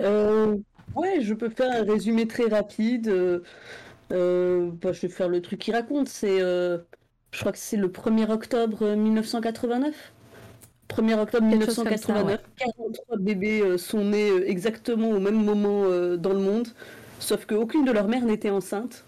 [0.00, 0.56] Euh,
[0.94, 3.08] ouais, je peux faire un résumé très rapide.
[3.08, 3.40] euh,
[4.12, 6.08] euh, bah, je vais faire le truc qu'il raconte.
[6.08, 6.78] C'est, euh,
[7.32, 10.12] je crois que c'est le 1er octobre 1989.
[10.88, 12.40] 1er octobre Quelque chose comme ça, 1989.
[12.58, 15.82] 43 bébés sont nés exactement au même moment
[16.16, 16.68] dans le monde,
[17.20, 19.07] sauf qu'aucune de leurs mères n'était enceinte.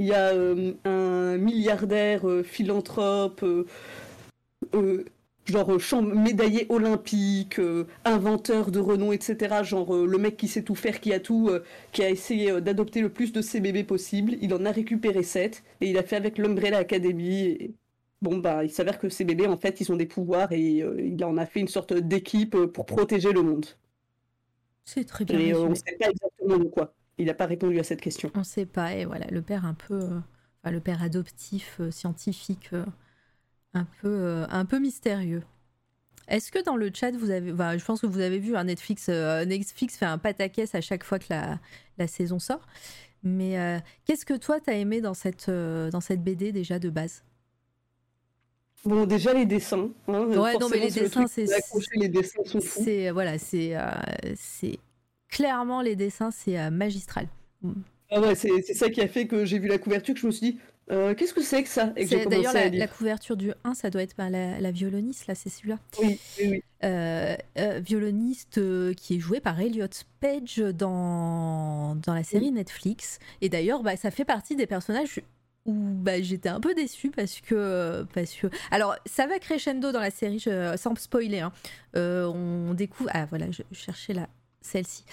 [0.00, 5.04] Il y a euh, un milliardaire euh, philanthrope, euh,
[5.44, 7.60] genre médaillé olympique,
[8.04, 9.62] inventeur de renom, etc.
[9.62, 11.50] Genre le mec qui sait tout faire, qui a tout,
[11.92, 14.36] qui a essayé d'adopter le plus de ses bébés possible.
[14.40, 17.42] Il en a récupéré 7 et il a fait avec l'Umbrella Academy.
[17.42, 17.74] Et...
[18.22, 21.00] Bon bah il s'avère que ces bébés en fait ils ont des pouvoirs et euh,
[21.00, 23.66] il en a fait une sorte d'équipe pour protéger le monde.
[24.84, 26.92] C'est très bien Et euh, on ne sait pas exactement de quoi.
[27.20, 28.30] Il n'a pas répondu à cette question.
[28.34, 30.18] On sait pas, et voilà, le père un peu, euh,
[30.62, 32.84] enfin, le père adoptif, euh, scientifique, euh,
[33.74, 35.42] un peu, un peu mystérieux.
[36.28, 38.64] Est-ce que dans le chat vous avez, enfin, je pense que vous avez vu, un
[38.64, 41.58] Netflix, euh, Netflix fait un pataquès à chaque fois que la,
[41.98, 42.66] la saison sort.
[43.22, 46.88] Mais euh, qu'est-ce que toi t'as aimé dans cette, euh, dans cette BD déjà de
[46.88, 47.22] base?
[48.84, 49.90] Bon déjà les dessins.
[50.08, 51.46] hein, Ouais, non, mais les le dessins, c'est-
[51.96, 52.80] les dessins sont fous.
[52.82, 53.76] C'est voilà, c'est,
[54.36, 54.78] c'est
[55.30, 57.26] clairement les dessins, c'est euh, magistral.
[58.10, 60.32] Ah ouais, c'est ça qui a fait que j'ai vu la couverture que je me
[60.32, 60.58] suis dit
[60.90, 61.92] euh, qu'est-ce que c'est que ça?
[62.28, 65.78] D'ailleurs la, couverture du 1, ça doit être bah, la, la violoniste là, c'est celui-là.
[66.00, 66.62] Oui, oui, oui.
[66.82, 68.60] euh, euh, violoniste
[68.96, 69.86] qui est joué par Elliot
[70.18, 73.20] Page dans, dans la série Netflix.
[73.40, 75.20] Et d'ailleurs, bah, ça fait partie des personnages
[75.64, 78.48] où bah, j'étais un peu déçue parce que, parce que.
[78.72, 81.38] Alors, ça va crescendo dans la série, je- sans spoiler.
[81.40, 81.52] hein.
[81.94, 83.10] On découvre.
[83.12, 84.28] Ah, voilà, je cherchais la...
[84.60, 85.04] celle-ci.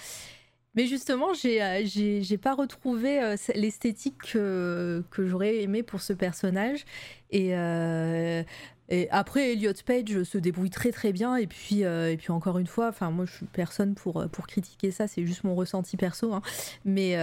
[0.74, 6.84] Mais justement, j'ai euh, pas retrouvé euh, l'esthétique que, que j'aurais aimé pour ce personnage.
[7.30, 8.44] Et, euh,
[8.88, 11.34] et après, Elliot Page se débrouille très très bien.
[11.36, 14.92] Et puis, et puis encore une fois, enfin, moi je suis personne pour, pour critiquer
[14.92, 16.32] ça, c'est juste mon ressenti perso.
[16.32, 16.42] hein.
[16.84, 17.16] Mais,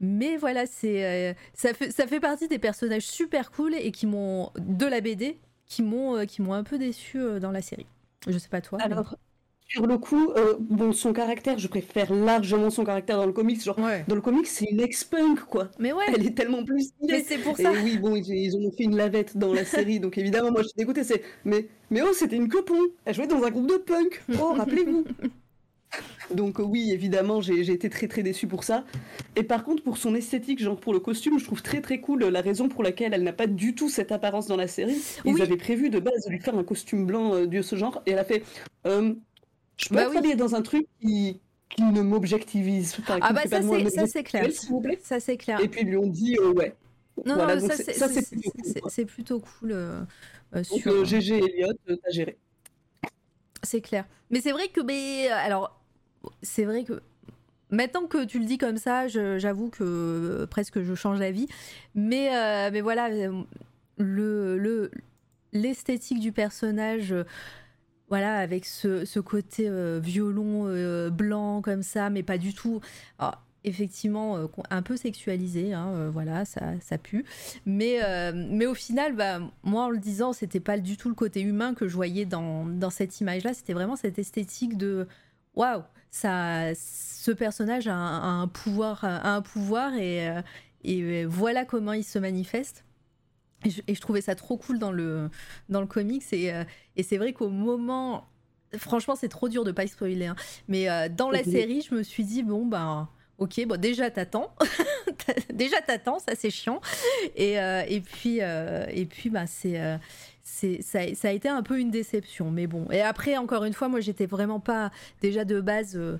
[0.00, 4.50] mais voilà, c'est ça, fait, ça fait partie des personnages super cool et qui m'ont,
[4.58, 7.86] de la BD, qui m'ont qui un peu déçu dans la série.
[8.28, 8.78] Je sais pas toi.
[8.78, 9.16] mais- Alors,
[9.72, 13.62] sur le coup, euh, bon, son caractère, je préfère largement son caractère dans le comics.
[13.62, 14.04] Genre, Ouais.
[14.08, 15.70] dans le comics, c'est une ex-punk, quoi.
[15.78, 17.12] Mais ouais, Elle est tellement plus stylée.
[17.18, 17.72] mais c'est pour Et ça.
[17.84, 20.68] oui, bon, ils, ils ont fait une lavette dans la série, donc évidemment, moi je
[20.68, 21.04] suis dégoûtée.
[21.04, 22.78] C'est, mais, mais oh, c'était une quepon.
[23.04, 24.22] Elle jouait dans un groupe de punk.
[24.40, 25.04] Oh, rappelez-vous.
[26.34, 28.84] Donc euh, oui, évidemment, j'ai été très très déçue pour ça.
[29.34, 32.24] Et par contre, pour son esthétique, genre pour le costume, je trouve très très cool
[32.26, 34.96] la raison pour laquelle elle n'a pas du tout cette apparence dans la série.
[35.24, 35.42] Ils Oui.
[35.42, 38.12] avaient prévu de base de lui faire un costume blanc euh, de ce genre, et
[38.12, 38.44] elle a fait.
[38.86, 39.14] euh,
[39.80, 40.18] je peux Bah être oui.
[40.18, 42.92] habillée dans un truc qui, qui ne m'objectivise.
[42.96, 44.42] qui Ah bah pas ça c'est ça c'est clair.
[44.44, 44.98] sexuel, s'il vous plaît.
[45.02, 45.60] Ça c'est clair.
[45.60, 46.74] Et puis ils lui ont dit euh, ouais.
[47.26, 48.40] Non, Voilà, non, ça c'est- ça, plutôt
[48.80, 49.72] cool, plutôt cool.
[49.72, 50.00] euh,
[50.54, 52.38] euh, Donc sur- euh, GG Elliot, euh, t'as géré.
[53.62, 54.06] C'est clair.
[54.30, 55.78] Mais c'est vrai que, mais, alors,
[56.42, 57.02] c'est vrai que
[57.70, 61.46] maintenant que tu le dis comme ça, j'avoue que presque je change d'avis.
[61.94, 62.30] Mais,
[62.70, 64.90] mais voilà, le, le,
[65.52, 67.14] l'esthétique du personnage,
[68.10, 72.80] voilà, avec ce, côté euh, violon euh, blanc comme ça, mais pas du tout.
[73.20, 77.24] Alors, effectivement, euh, un peu sexualisé, hein, voilà, ça, pue.
[77.66, 78.00] Mais,
[78.66, 81.86] au final, bah, moi en le disant, c'était pas du tout le côté humain que
[81.86, 83.54] je voyais dans, dans cette image-là.
[83.54, 85.06] C'était vraiment cette esthétique de
[85.54, 89.40] waouh, ça, ce personnage a un, pouvoir, a
[90.82, 92.84] et voilà comment il se manifeste.
[93.64, 95.28] Et je, et je trouvais ça trop cool dans le,
[95.68, 96.24] dans le comics.
[96.32, 96.64] Et, euh,
[96.96, 98.26] et c'est vrai qu'au moment.
[98.78, 100.26] Franchement, c'est trop dur de pas spoiler.
[100.26, 100.36] hein.
[100.68, 103.08] Mais euh, dans la série, je me suis dit, bon, ben.
[103.38, 104.54] Ok, bon, déjà t'attends.
[105.54, 106.80] déjà t'attends, ça c'est chiant.
[107.36, 109.98] Et, euh, et puis, et puis bah, c'est.
[110.42, 112.86] c'est, ça, ça a été un peu une déception, mais bon.
[112.90, 114.90] Et après, encore une fois, moi, j'étais vraiment pas
[115.22, 115.96] déjà de base.
[115.96, 116.18] euh,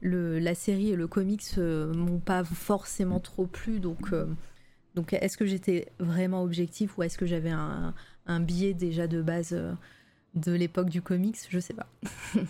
[0.00, 4.12] le, la série et le comics euh, m'ont pas forcément trop plu, donc.
[4.12, 4.26] euh,
[4.96, 7.94] donc, est-ce que j'étais vraiment objectif ou est-ce que j'avais un,
[8.26, 9.74] un biais déjà de base euh,
[10.34, 11.38] de l'époque du comics?
[11.50, 11.88] Je sais pas.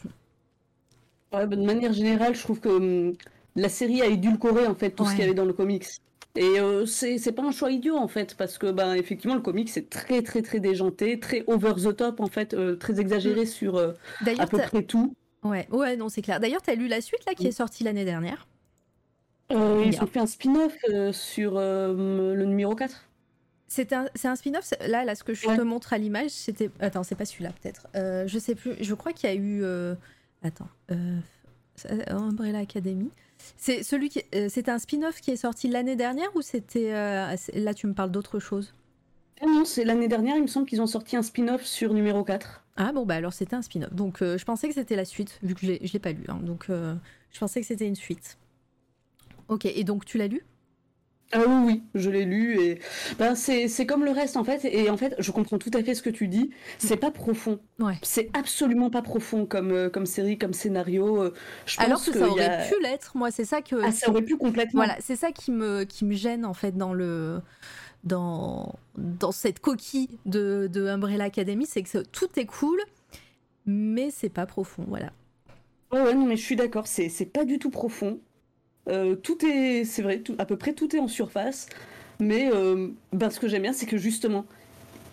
[1.32, 3.16] Ouais, bah, de manière générale, je trouve que hum,
[3.56, 5.86] la série a édulcoré en fait tout ce qu'il y avait dans le comics.
[6.36, 9.70] Et euh, c'est pas un choix idiot en fait, parce que ben effectivement le comics
[9.70, 13.76] c'est très très très déjanté, très over the top en fait, euh, très exagéré sur
[13.76, 13.94] euh,
[14.36, 15.14] à peu près tout.
[15.44, 16.40] ouais, ouais, non, c'est clair.
[16.40, 18.46] D'ailleurs, t'as lu la suite là qui est sortie l'année dernière?
[19.52, 23.04] Euh, ils ont fait un spin-off euh, sur euh, le numéro 4.
[23.68, 24.64] C'est un, c'est un spin-off.
[24.64, 25.56] c'est- Là, là, ce que je Ouais.
[25.56, 26.70] te montre à l'image, c'était.
[26.80, 27.86] Attends, c'est pas celui-là, peut-être.
[27.96, 28.74] Euh, je sais plus.
[28.80, 29.64] Je crois qu'il y a eu.
[30.42, 30.68] Attends.
[32.08, 33.10] Umbrella Academy.
[33.56, 34.22] C'est celui qui.
[34.48, 36.92] C'était un spin-off qui est sorti l'année dernière ou c'était.
[37.36, 38.72] c'est- Là, tu me parles d'autre chose?
[39.42, 42.24] Ah non, c'est l'année dernière, il me semble qu'ils ont sorti un spin-off sur numéro
[42.24, 42.62] 4.
[42.78, 43.92] Ah bon, bah alors c'était un spin-off.
[43.92, 46.24] Donc je pensais que c'était la suite, vu que je l'ai- je l'ai pas lu.
[46.28, 46.38] hein.
[46.42, 48.38] Donc je pensais que c'était une suite.
[49.48, 50.44] Ok, et donc tu l'as lu?
[51.32, 52.78] Ah oui, oui, je l'ai lu et
[53.18, 55.96] ben c'est comme le reste en fait et en fait je comprends tout à fait
[55.96, 56.50] ce que tu dis.
[56.78, 57.58] C'est pas profond.
[57.80, 57.98] Ouais.
[58.02, 61.20] C'est absolument pas profond comme euh, comme série, comme scénario.
[61.24, 61.34] euh,
[61.66, 63.16] Je Alors pense que qu'il ça aurait a- pu l'être.
[63.16, 63.74] Moi, c'est ça que.
[63.82, 64.78] Ah, ça aurait pu complètement.
[64.78, 67.40] Voilà, c'est ça qui me, qui me gêne en fait dans le
[68.04, 72.78] dans, dans cette coquille de, de Umbrella Academy, c'est que ça- tout est cool,
[73.66, 75.10] mais c'est pas profond, voilà.
[75.92, 78.20] Ouais, ouais, non, mais je suis d'accord, c'est c'est pas du tout profond.
[78.88, 81.66] Euh, tout est, c'est vrai, tout- à peu près tout est en surface.
[82.20, 84.46] Mais euh, ben, ce que j'aime bien, c'est que justement,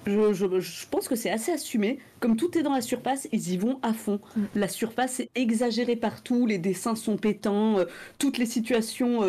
[0.06, 2.00] je, je- je pense que c'est assez assumé.
[2.20, 4.20] Comme tout est dans la surface, ils y vont à fond.
[4.38, 4.42] Mm.
[4.56, 7.86] La surface est exagérée partout, les dessins sont pétants, euh,
[8.20, 9.22] toutes les situations,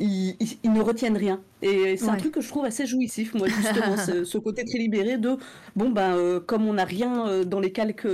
[0.00, 1.40] ils, ils- ils ne retiennent rien.
[1.62, 4.78] Et c'est un truc que je trouve assez jouissif, moi, justement, ce, ce côté très
[4.78, 5.36] libéré de,
[5.76, 8.06] bon, ben, comme on n'a rien dans les calques,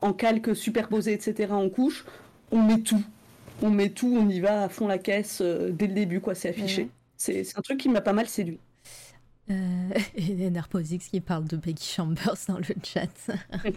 [0.00, 2.04] en calque superposé, etc., en couche,
[2.50, 3.02] on met tout.
[3.62, 6.34] On met tout, on y va à fond la caisse euh, dès le début, quoi,
[6.34, 6.82] c'est affiché.
[6.82, 6.88] Ouais.
[7.16, 8.58] C'est un truc qui m'a pas mal séduit.
[9.50, 9.54] Euh,
[10.16, 13.08] et Narposix qui parle de Becky Chambers dans le chat.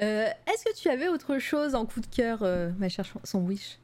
[0.00, 3.16] Euh, Est-ce que tu avais autre chose en coup de cœur, euh, ma chère Ch-
[3.24, 3.80] son wish?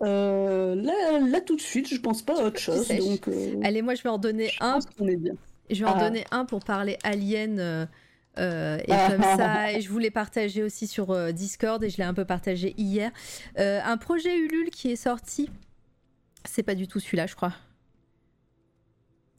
[0.00, 3.28] Là, là, tout de suite, je pense pas à autre chose, donc
[3.62, 5.34] Allez, moi je vais en donner je un pense est bien.
[5.68, 6.04] Je vais en Ah.
[6.08, 7.86] donner un pour parler Alien.
[8.38, 12.04] Euh, et comme ça, et je voulais partager aussi sur euh, Discord et je l'ai
[12.04, 13.10] un peu partagé hier.
[13.58, 15.50] Euh, un projet Ulule qui est sorti.
[16.44, 17.52] C'est pas du tout celui-là, je crois.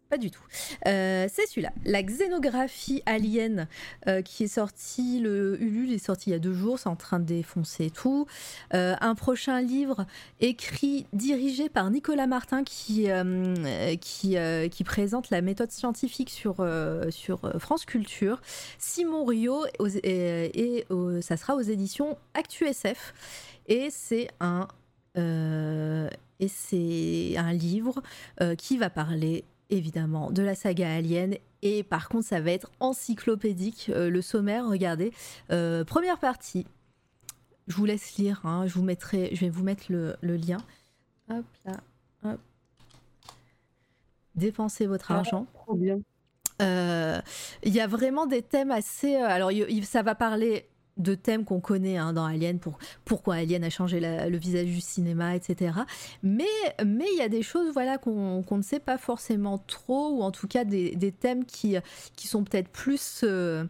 [0.10, 0.44] Pas du tout.
[0.88, 3.68] Euh, c'est celui-là, la xénographie alien,
[4.08, 6.96] euh, qui est sorti, le Ulule est sorti il y a deux jours, c'est en
[6.96, 8.28] train de défoncer tout.
[8.76, 10.06] Euh, un prochain livre
[10.40, 13.08] écrit, dirigé par Nicolas Martin, qui,
[14.00, 14.38] qui,
[14.72, 16.66] qui présente la méthode scientifique sur,
[17.10, 18.42] sur France Culture.
[18.78, 19.66] Simon Rio,
[20.04, 20.86] et,
[21.22, 23.14] ça sera aux éditions ActuSF.
[23.68, 24.68] Et c'est un
[25.18, 28.04] et c'est un livre
[28.58, 31.36] qui va parler évidemment, de la saga Alien.
[31.62, 33.92] Et par contre, ça va être encyclopédique.
[33.94, 35.12] Euh, le sommaire, regardez.
[35.52, 36.68] Euh, première partie.
[37.68, 38.42] Je vous laisse lire.
[38.44, 38.68] Hein.
[38.68, 40.58] je, vous mettrai, je vais vous mettre le, lien.
[41.30, 41.78] Hop là.
[42.24, 42.40] Hop.
[44.36, 45.48] Dépensez votre ah, argent.
[45.54, 46.00] Trop bien.
[46.62, 47.20] Euh,
[47.64, 49.16] il y a vraiment des thèmes assez.
[49.16, 49.52] alors,
[49.84, 54.00] ça va parler de thèmes qu'on connaît hein, dans Alien, pour, pourquoi Alien a changé
[54.00, 55.80] le visage du cinéma, etc.
[56.24, 56.46] Mais
[56.84, 60.48] il y a des choses voilà qu'on ne sait pas forcément trop, ou en tout
[60.48, 61.76] cas des, thèmes qui,
[62.16, 63.22] qui sont peut-être plus...
[63.24, 63.66] Euh,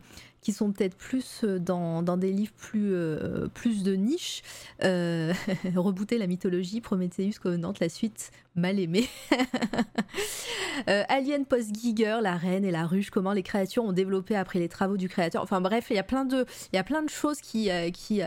[0.45, 4.43] qui sont peut-être plus euh, dans, des livres plus, euh, plus de niche.
[4.83, 5.33] Euh,
[5.75, 9.09] rebooter la mythologie, Prometheus, Covenant, la suite mal aimée.
[10.87, 14.97] Alien post-Giger, la reine et la ruche, comment les créatures ont développé après les travaux
[14.97, 15.41] du créateur.
[15.41, 18.21] Enfin bref, il y a plein de, il y a plein de choses qui, qui,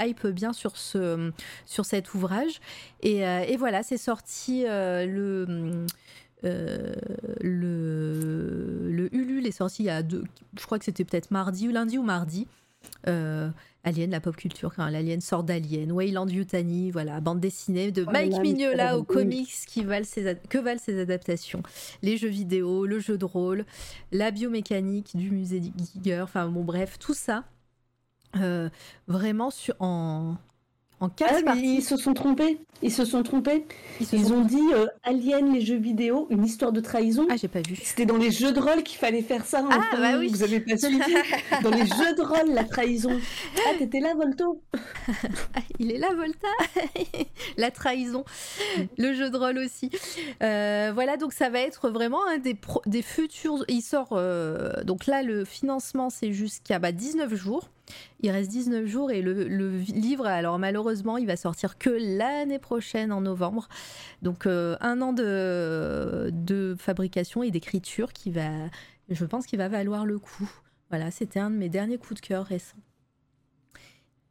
[0.00, 1.30] hype bien sur, ce,
[1.66, 2.60] sur cet ouvrage.
[3.02, 5.86] Et voilà, c'est sorti le
[6.44, 6.94] euh,
[7.40, 10.24] le, le Ulule est sorti il y a deux,
[10.58, 12.46] je crois que c'était peut-être mardi ou lundi ou mardi.
[13.06, 13.50] Euh,
[13.84, 18.10] Alien, la pop culture, quand l'Alien sort d'Alien, Wayland Yutani, voilà, bande dessinée de oh
[18.10, 21.62] Mike Mignola aux comics qui valent ses que valent ses adaptations,
[22.02, 23.64] les jeux vidéo, le jeu de rôle,
[24.12, 25.60] la biomécanique du musée
[25.94, 27.44] Giger, enfin bon bref, tout ça,
[28.36, 28.68] euh,
[29.06, 30.36] vraiment sur, en,
[31.00, 32.58] en quatre ah, Ils se sont trompés.
[32.82, 33.64] Ils se sont trompés.
[34.12, 37.26] Ils, ont dit euh, Alien, les jeux vidéo, une histoire de trahison.
[37.30, 37.76] Ah, j'ai pas vu.
[37.82, 39.64] C'était dans les jeux de rôle qu'il fallait faire ça.
[39.70, 40.28] Ah, bah oui.
[40.28, 40.98] Vous avez pas suivi
[41.62, 43.18] Dans les jeux de rôle, la trahison.
[43.66, 44.62] Ah, t'étais là, Volto
[45.78, 46.48] Il est là, Volta
[47.56, 48.24] La trahison.
[48.96, 49.90] Le jeu de rôle aussi.
[50.42, 52.56] Euh, voilà, donc ça va être vraiment un des,
[52.86, 53.64] des futurs.
[53.68, 54.10] Il sort.
[54.12, 57.68] Euh, donc là, le financement, c'est jusqu'à bah, 19 jours.
[58.20, 63.12] Il reste 19 jours et le, livre, alors malheureusement, il va sortir que l'année prochaine
[63.12, 63.68] en novembre.
[64.22, 68.50] Donc euh, un an de, de fabrication et d'écriture qui va,
[69.08, 70.50] je pense qu'il va valoir le coup.
[70.90, 72.78] Voilà, c'était un de mes derniers coups de cœur récents.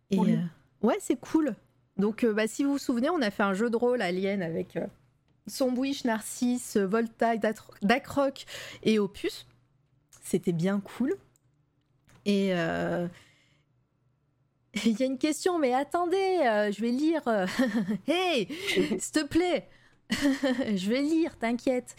[0.09, 0.38] Et euh,
[0.81, 1.55] ouais, c'est cool.
[1.97, 4.41] Donc euh, bah, si vous vous souvenez, on a fait un jeu de rôle Alien
[4.41, 4.77] avec
[5.47, 7.35] Sombwish, Narcisse, Volta,
[7.81, 8.45] Dacroc
[8.84, 9.47] et Opus.
[10.21, 11.15] C'était bien cool.
[12.25, 12.53] Et
[14.85, 17.21] il y a une question, mais attendez, euh, je vais lire.
[18.07, 18.47] hey,
[18.99, 19.67] s'il te plaît,
[20.11, 21.95] je vais lire, t'inquiète.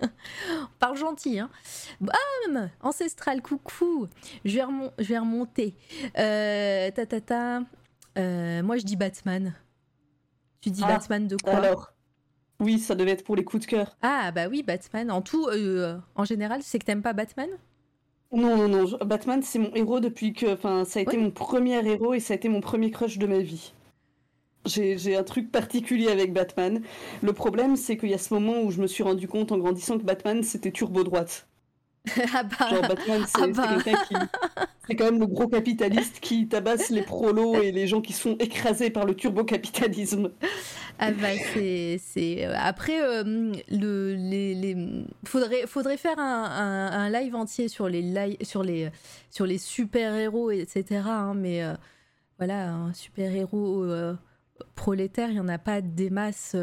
[0.78, 1.50] Parle gentil, hein.
[2.00, 4.06] Bam Ancestral, coucou.
[4.44, 4.64] Je vais,
[4.98, 5.74] je vais remonter.
[6.18, 7.60] Euh, ta, ta, ta.
[8.18, 9.54] Euh, moi, je dis Batman.
[10.60, 11.54] Tu dis ah, Batman de quoi?
[11.54, 11.92] Alors,
[12.60, 13.96] oui, ça devait être pour les coups de cœur.
[14.02, 15.10] Ah, bah oui, Batman.
[15.10, 15.48] En tout,
[16.14, 17.50] en général, c'est que t'aimes pas Batman?
[18.32, 18.98] Non, non, non.
[19.04, 20.52] Batman, c'est mon héros depuis que.
[20.52, 23.26] Enfin, ça a été mon premier héros et ça a été mon premier crush de
[23.26, 23.72] ma vie.
[24.66, 26.82] J'ai un truc particulier avec Batman.
[27.22, 29.58] Le problème, c'est qu'il y a ce moment où je me suis rendu compte en
[29.58, 31.46] grandissant que Batman, c'était turbo droite.
[32.34, 32.68] ah bah.
[32.70, 33.92] Genre Batman, c'est ah bah.
[34.08, 34.14] qui.
[34.86, 38.36] C'est quand même le gros capitaliste qui tabasse les prolos et les gens qui sont
[38.38, 40.30] écrasés par le turbo-capitalisme.
[40.98, 42.46] Ah bah c'est.
[42.46, 45.04] Euh, après, euh, le, les, les...
[45.24, 48.90] Faudrait, faudrait faire un, un, live entier sur les, sur les,
[49.30, 51.02] sur les super-héros, etc.
[51.06, 51.74] Hein, mais euh,
[52.38, 53.84] voilà, un super-héros
[54.74, 56.56] prolétaire, il n'y en a pas des masses.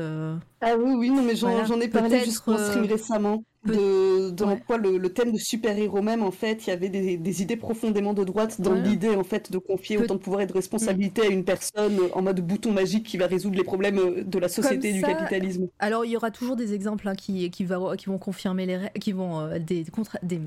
[0.61, 4.77] Ah oui, oui, non, mais j'en ai parlé juste en stream récemment de, dans quoi
[4.77, 8.59] le, thème de super-héros même, en fait, il y avait des, idées profondément de droite
[8.61, 11.97] dans l'idée, en fait, de confier autant de pouvoir et de responsabilité à une personne
[12.13, 15.01] en mode bouton magique qui va résoudre les problèmes euh, de la société et du
[15.01, 15.67] capitalisme.
[15.79, 18.79] Alors, il y aura toujours des exemples hein, qui, qui, va, qui vont confirmer les
[18.99, 20.41] qui vont euh, des, contre, des,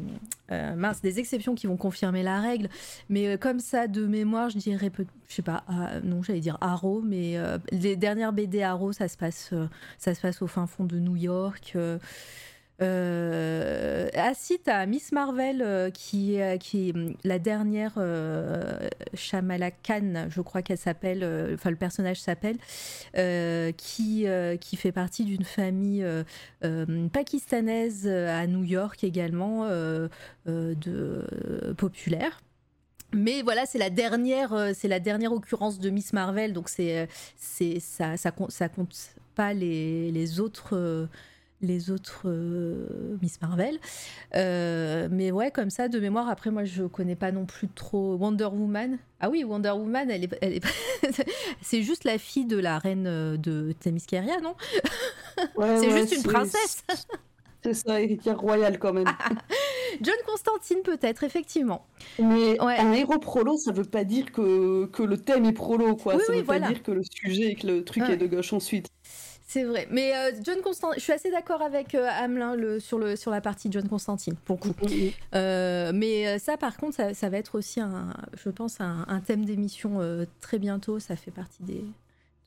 [0.53, 2.69] euh, mince, des exceptions qui vont confirmer la règle,
[3.09, 4.91] mais comme ça, de mémoire, je dirais,
[5.29, 7.37] je sais pas, ah, non, j'allais dire Arrow, mais
[7.73, 9.53] les dernières BD Arrow, ça se passe,
[9.99, 11.77] ça se passe au fin fond de New York.
[12.83, 16.95] Euh, si, t'as Miss Marvel euh, qui, est, qui est
[17.25, 22.59] la dernière euh, Shamala Khan, je crois qu'elle s'appelle, euh, enfin le personnage s'appelle,
[23.77, 24.27] qui,
[24.61, 26.05] qui fait partie d'une famille
[27.13, 29.69] pakistanaise à New York également,
[31.77, 32.41] populaire.
[33.13, 37.81] Mais voilà, c'est la dernière, c'est la dernière occurrence de Miss Marvel, donc c'est, c'est
[37.81, 38.95] ça, ça, ça compte
[39.35, 41.09] pas les, les autres
[41.63, 43.79] les autres euh, Miss Marvel.
[44.35, 48.17] Euh, mais ouais, comme ça, de mémoire, après, moi, je connais pas non plus trop
[48.17, 48.99] Wonder Woman.
[49.21, 50.65] Ah oui, Wonder Woman, elle est, elle est...
[51.63, 54.55] c'est juste la fille de la reine euh, de Themyscira, non?
[55.55, 56.85] Ouais, C'est ouais, juste une princesse.
[57.65, 59.17] C'est ça, héritière royale quand même.
[60.01, 61.87] John Constantine, peut-être, effectivement.
[62.19, 62.79] Mais Ouais.
[62.79, 66.17] un héros prolo, ça veut pas dire que, que le thème est prolo, quoi.
[66.17, 66.69] Oui, ça oui, veut voilà.
[66.69, 68.89] pas dire que le sujet et que le truc est de gauche ensuite.
[69.49, 69.87] C'est vrai.
[69.93, 73.31] Mais euh, John Constantine, je suis assez d'accord avec euh, Hamelin le, sur, le, sur
[73.31, 74.75] la partie John Constantine, pour coup.
[75.35, 79.05] Euh, mais euh, ça, par contre, ça, ça va être aussi, un, je pense, un,
[79.07, 80.01] un thème d'émission
[80.41, 80.99] très bientôt.
[80.99, 81.85] Ça fait partie des,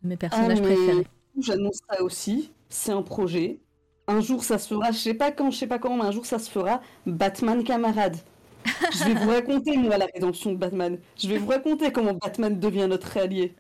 [0.03, 1.07] de mes personnages Ah, préférés.
[1.39, 2.51] J'annonce ça aussi.
[2.67, 3.59] C'est un projet.
[4.07, 4.91] Un jour, ça se fera.
[4.91, 6.81] Je sais pas quand, je sais pas quand, mais un jour, ça se fera.
[7.05, 8.17] Batman camarade.
[8.91, 10.98] Je vais vous raconter, moi, la rédemption de Batman.
[11.18, 13.53] Je vais vous raconter comment Batman devient notre allié.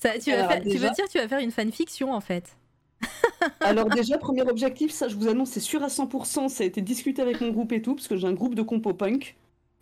[0.00, 2.56] Ça, tu, vas faire- tu veux dire tu vas faire une fanfiction, en fait
[3.60, 6.82] Alors déjà, premier objectif, ça je vous annonce, c'est sûr à 100%, ça a été
[6.82, 9.36] discuté avec mon groupe et tout, parce que j'ai un groupe de compo punk,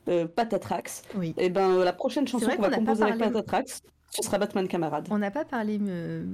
[0.08, 1.02] euh, Patatrax.
[1.16, 1.34] Oui.
[1.36, 3.18] Et ben euh, la prochaine chanson qu'on va composer avec.
[3.18, 5.08] Patatrax, ce sera Batman Camarade.
[5.10, 6.24] On n'a pas parlé euh,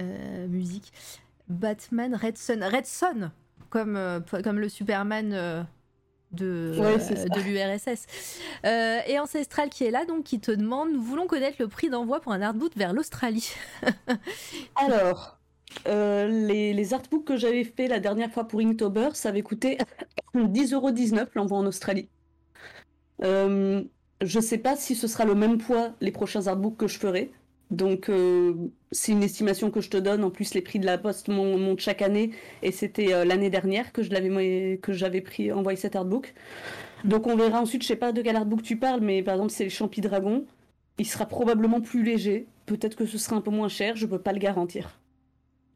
[0.00, 0.92] euh, musique.
[1.48, 2.62] Batman Red Sun.
[2.62, 3.30] Red Sun
[3.70, 3.98] Comme,
[4.44, 5.66] comme le Superman
[6.32, 8.06] de, Ouais, euh, de l'URSS.
[8.64, 11.88] Euh, et Ancestral qui est là, donc qui te demande Nous voulons connaître le prix
[11.88, 13.50] d'envoi pour un artbook vers l'Australie.
[14.76, 15.38] Alors,
[15.86, 19.78] euh, les, les artbooks que j'avais fait la dernière fois pour Inktober, ça avait coûté
[20.34, 22.08] 10,19€ l'envoi en Australie.
[24.20, 27.32] Je sais pas si ce sera le même poids les prochains artbooks que je ferai.
[27.70, 28.54] Donc, euh,
[28.92, 30.24] c'est une estimation que je te donne.
[30.24, 32.30] En plus, les prix de la poste mon- montent chaque année.
[32.62, 36.34] Et c'était euh, l'année dernière que je l'avais que j'avais pris envoyé cet artbook.
[37.04, 37.82] Donc, on verra ensuite.
[37.82, 40.46] Je sais pas de quel artbook tu parles, mais par exemple, c'est les Champis Dragons.
[40.98, 42.46] Il sera probablement plus léger.
[42.66, 43.96] Peut-être que ce sera un peu moins cher.
[43.96, 44.98] Je peux pas le garantir.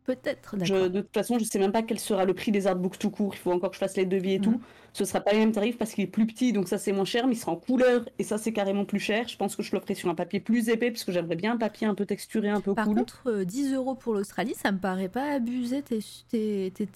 [0.05, 0.91] Peut-être, d'accord.
[0.91, 3.35] de toute façon, je sais même pas quel sera le prix des artbooks tout court.
[3.35, 4.45] Il faut encore que je fasse les devis et Mhm.
[4.45, 4.61] tout.
[4.95, 7.05] Ce sera pas les mêmes tarifs parce qu'il est plus petit, donc ça c'est moins
[7.05, 9.27] cher, mais il sera en couleur et ça c'est carrément plus cher.
[9.29, 11.53] Je pense que je le ferai sur un papier plus épais parce que j'aimerais bien
[11.53, 12.97] un papier un peu texturé, un peu Par cool.
[12.97, 15.83] contre, euh, 10 euros pour l'Australie, ça me paraît pas abusé.
[15.83, 16.03] T'es-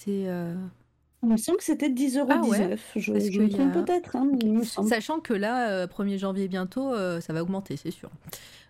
[0.08, 0.54] euh,
[1.22, 2.26] Il me semble que c'était 10,19€.
[2.44, 4.28] Ah ouais Je, Parce je qu'il me a- trompe peut-être, hein.
[4.86, 8.10] Sachant que là, euh, 1er janvier bientôt, euh, ça va augmenter, c'est sûr.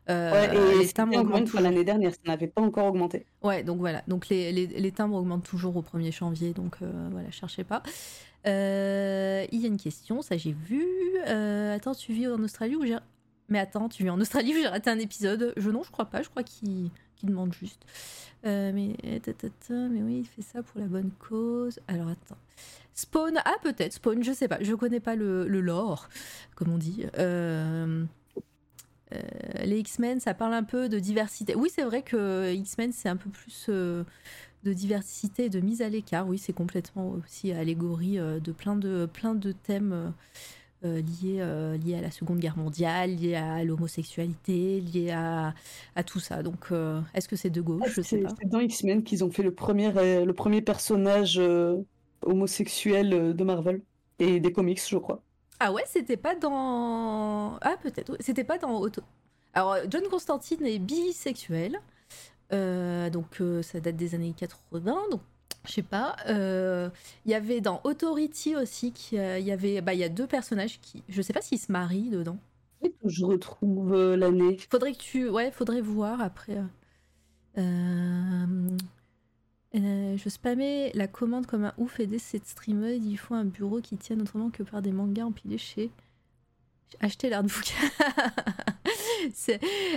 [0.09, 1.61] Euh, Ouais, et les timbres augmentent toujours.
[1.61, 3.27] l'année dernière, ça n'avait pas encore augmenté.
[3.43, 4.03] Ouais, donc voilà.
[4.07, 7.83] Donc les, les, les timbres augmentent toujours au 1er janvier, donc euh, voilà, cherchez pas.
[8.47, 10.85] Euh, Il y a une question, ça j'ai vu.
[11.27, 12.97] Euh, attends, tu vis en Australie ou j'ai.
[13.49, 16.07] Mais attends, tu vis en Australie ou j'ai raté un épisode Je non, je crois
[16.07, 16.91] pas, je crois qu'il
[17.23, 17.85] demande juste.
[18.45, 21.81] Mais, mais oui, il fait ça pour la bonne cause.
[21.89, 22.39] Alors attends.
[22.95, 26.09] Spawn, ah peut-être, Spawn, je sais pas, je connais pas le, le lore,
[26.55, 27.05] comme on dit.
[27.19, 28.05] Euh,
[29.15, 29.19] euh,
[29.65, 31.55] les X-Men, ça parle un peu de diversité.
[31.55, 34.05] Oui, c'est vrai que X-Men, c'est un peu plus euh,
[34.65, 36.27] de diversité et de mise à l'écart.
[36.27, 40.13] Oui, c'est complètement aussi allégorie euh, de plein de, plein de thèmes
[40.83, 41.45] liés,
[41.85, 45.53] liés à la Seconde Guerre mondiale, liés à l'homosexualité, liés à,
[45.97, 46.45] à tout ça.
[46.45, 46.69] Donc,
[47.13, 47.95] est-ce que c'est de gauche?
[47.97, 48.35] Je sais C'est pas.
[48.41, 51.41] c'est dans X-Men qu'ils ont fait le premier, le premier personnage
[52.23, 53.83] homosexuel de Marvel
[54.21, 55.26] et des comics, je crois.
[55.61, 57.59] Ah ouais, c'était pas dans.
[57.63, 58.17] Ah, peut-être.
[58.21, 59.03] C'était pas dans Auto.
[59.55, 61.81] Alors, euh, John Constantine est bisexuel.
[62.53, 64.95] Euh, donc, euh, ça date des années 80.
[65.11, 65.21] Donc,
[65.67, 66.17] je sais pas.
[66.29, 66.91] Euh,
[67.25, 69.81] Il y avait dans Authority aussi, il y avait.
[69.81, 71.03] Bah, il y a deux personnages qui.
[71.09, 72.39] Je sais pas s'ils se marient dedans.
[73.05, 74.59] Je retrouve l'année.
[74.71, 75.29] Faudrait que tu.
[75.31, 76.59] Ouais, faudrait voir après.
[77.59, 78.77] euh.
[79.77, 83.05] Euh, je spammais la commande comme un ouf aider cette streameuse.
[83.05, 85.91] Il faut un bureau qui tienne autrement que par des mangas empilés chez.
[87.01, 87.75] Acheter l'artbook.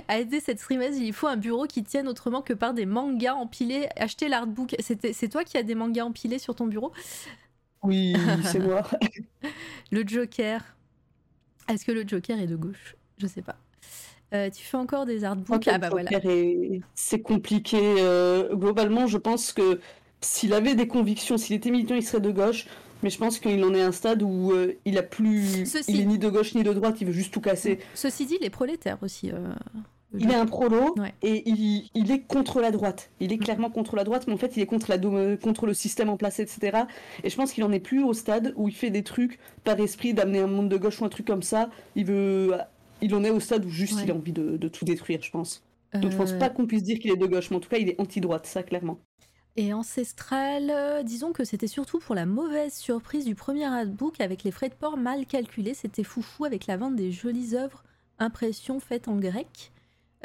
[0.07, 3.35] À aider cette streameuse, il faut un bureau qui tienne autrement que par des mangas
[3.35, 3.87] empilés.
[3.95, 4.75] Acheter l'artbook.
[4.79, 6.91] C'est toi qui as des mangas empilés sur ton bureau?
[7.83, 8.83] Oui, c'est moi.
[9.91, 10.63] Le Joker.
[11.67, 12.95] Est-ce que le Joker est de gauche?
[13.17, 13.57] Je sais pas.
[14.33, 16.09] Euh, tu fais encore des artbooks Ah bah voilà.
[16.95, 17.77] C'est compliqué.
[17.81, 19.79] euh, globalement, je pense que
[20.21, 22.67] s'il avait des convictions, s'il était militant, il serait de gauche.
[23.01, 25.85] Mais je pense qu'il en est à un stade où euh, il a plus, Ceci-
[25.93, 27.79] il est ni de gauche ni de droite, il veut juste tout casser.
[27.95, 29.31] Ceci dit, les prolétaires aussi.
[30.17, 31.13] Il est un prolo Ouais.
[31.21, 33.09] et il, il est contre la droite.
[33.21, 34.97] Il est clairement contre la droite, mais en fait, il est contre, la,
[35.37, 36.79] contre le système en place, etc.
[37.23, 39.79] Et je pense qu'il en est plus au stade où il fait des trucs par
[39.79, 41.69] esprit d'amener un monde de gauche ou un truc comme ça.
[41.95, 42.53] Il veut,
[43.01, 44.03] il en est au stade où juste Ouais.
[44.03, 45.63] il a envie de, de tout détruire, je pense.
[46.01, 47.69] Donc je pense Euh, pas qu'on puisse dire qu'il est de gauche, mais en tout
[47.69, 48.99] cas, il est anti-droite, ça clairement.
[49.55, 54.43] Et Ancestral, euh, disons que c'était surtout pour la mauvaise surprise du premier artbook avec
[54.43, 55.73] les frais de port mal calculés.
[55.73, 57.83] C'était foufou avec la vente des jolies œuvres,
[58.19, 59.71] impressions faites en grec.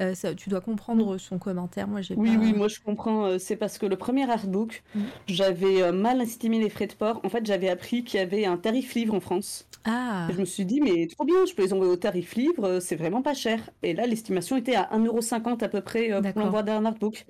[0.01, 1.87] Euh, ça, tu dois comprendre son commentaire.
[1.87, 3.27] Moi, j'ai Oui, pas- oui, moi je comprends.
[3.27, 5.01] euh, C'est parce que le premier artbook, Mm.
[5.29, 7.21] j'avais euh, mal estimé les frais de port.
[7.23, 9.69] En fait, j'avais appris qu'il y avait un tarif livre en France.
[9.85, 12.35] Ah, Et je me suis dit, mais trop bien, je peux les envoyer au tarif
[12.35, 13.71] livre, c'est vraiment pas cher.
[13.85, 17.25] Et là, l'estimation était à 1,50€ à peu près pour l'envoi d'un artbook.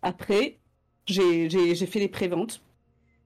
[0.00, 0.58] Après,
[1.06, 2.62] j'ai fait les préventes.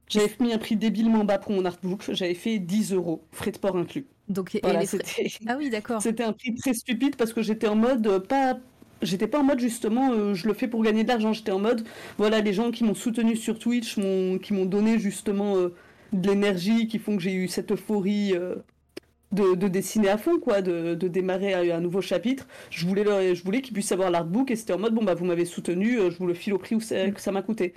[0.09, 2.10] J'avais mis un prix débilement bas pour mon artbook.
[2.12, 4.06] J'avais fait 10 euros, frais de port inclus.
[4.28, 4.88] Donc Voilà, les.
[5.46, 6.02] Ah oui, d'accord.
[6.02, 8.59] C'était un prix très stupide parce que j'étais en mode euh, pas.
[9.00, 11.32] J'étais pas en mode justement, euh, je le fais pour gagner de l'argent.
[11.32, 11.86] J'étais en mode,
[12.18, 13.94] voilà, les gens qui m'ont soutenu sur Twitch,
[14.42, 15.68] qui m'ont donné justement euh,
[16.12, 18.56] de l'énergie, qui font que j'ai eu cette euphorie euh,
[19.32, 22.46] de, de dessiner à fond, quoi, de, de démarrer un, un nouveau chapitre.
[22.70, 25.14] Je voulais, leur- je voulais qu'ils puissent avoir l'artbook et c'était en mode, bon, bah,
[25.14, 27.74] vous m'avez soutenu, je vous le file au prix où ça- que ça m'a coûté.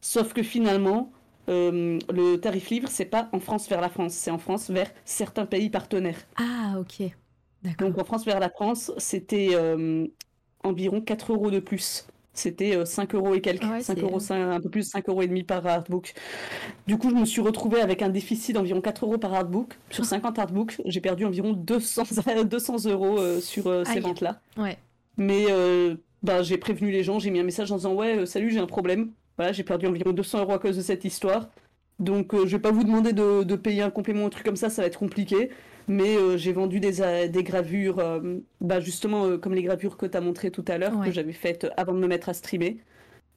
[0.00, 1.12] Sauf que finalement,
[1.48, 4.90] euh, le tarif livre, c'est pas en France vers la France, c'est en France vers
[5.04, 6.18] certains pays partenaires.
[6.36, 7.08] Ah, ok.
[7.62, 7.88] D'accord.
[7.88, 10.06] Donc en France vers la France, c'était euh,
[10.62, 12.06] environ 4 euros de plus.
[12.32, 15.08] C'était euh, 5 euros et quelques, Ah ouais, 5 c'est- euros, un peu plus, 5
[15.08, 16.12] euros et demi par artbook.
[16.86, 19.78] Du coup, je me suis retrouvée avec un déficit d'environ 4 euros par artbook.
[19.90, 20.08] Sur Ah.
[20.08, 22.02] 50 artbooks, j'ai perdu environ 200,
[22.44, 24.40] 200 euros euh, sur euh, ces ventes-là.
[24.58, 24.76] Ouais.
[25.16, 28.26] Mais euh, bah, j'ai prévenu les gens, j'ai mis un message en disant Ouais, euh,
[28.26, 29.12] salut, j'ai un problème.
[29.36, 31.48] Voilà, j'ai perdu environ 200 euros à cause de cette histoire.
[31.98, 34.44] Donc, euh, je vais pas vous demander de, de payer un complément ou un truc
[34.44, 35.50] comme ça, ça va être compliqué.
[35.88, 40.06] Mais euh, j'ai vendu des, euh, des gravures, euh, bah, justement comme les gravures que
[40.06, 41.06] tu as montrées tout à l'heure, Ouais.
[41.06, 42.78] que j'avais faites avant de me mettre à streamer.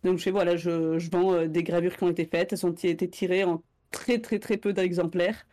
[0.04, 2.72] Donc, je fais voilà, je, je vends des gravures qui ont été faites, elles ont
[2.72, 3.62] été tirées en
[3.92, 5.46] très très très peu d'exemplaires.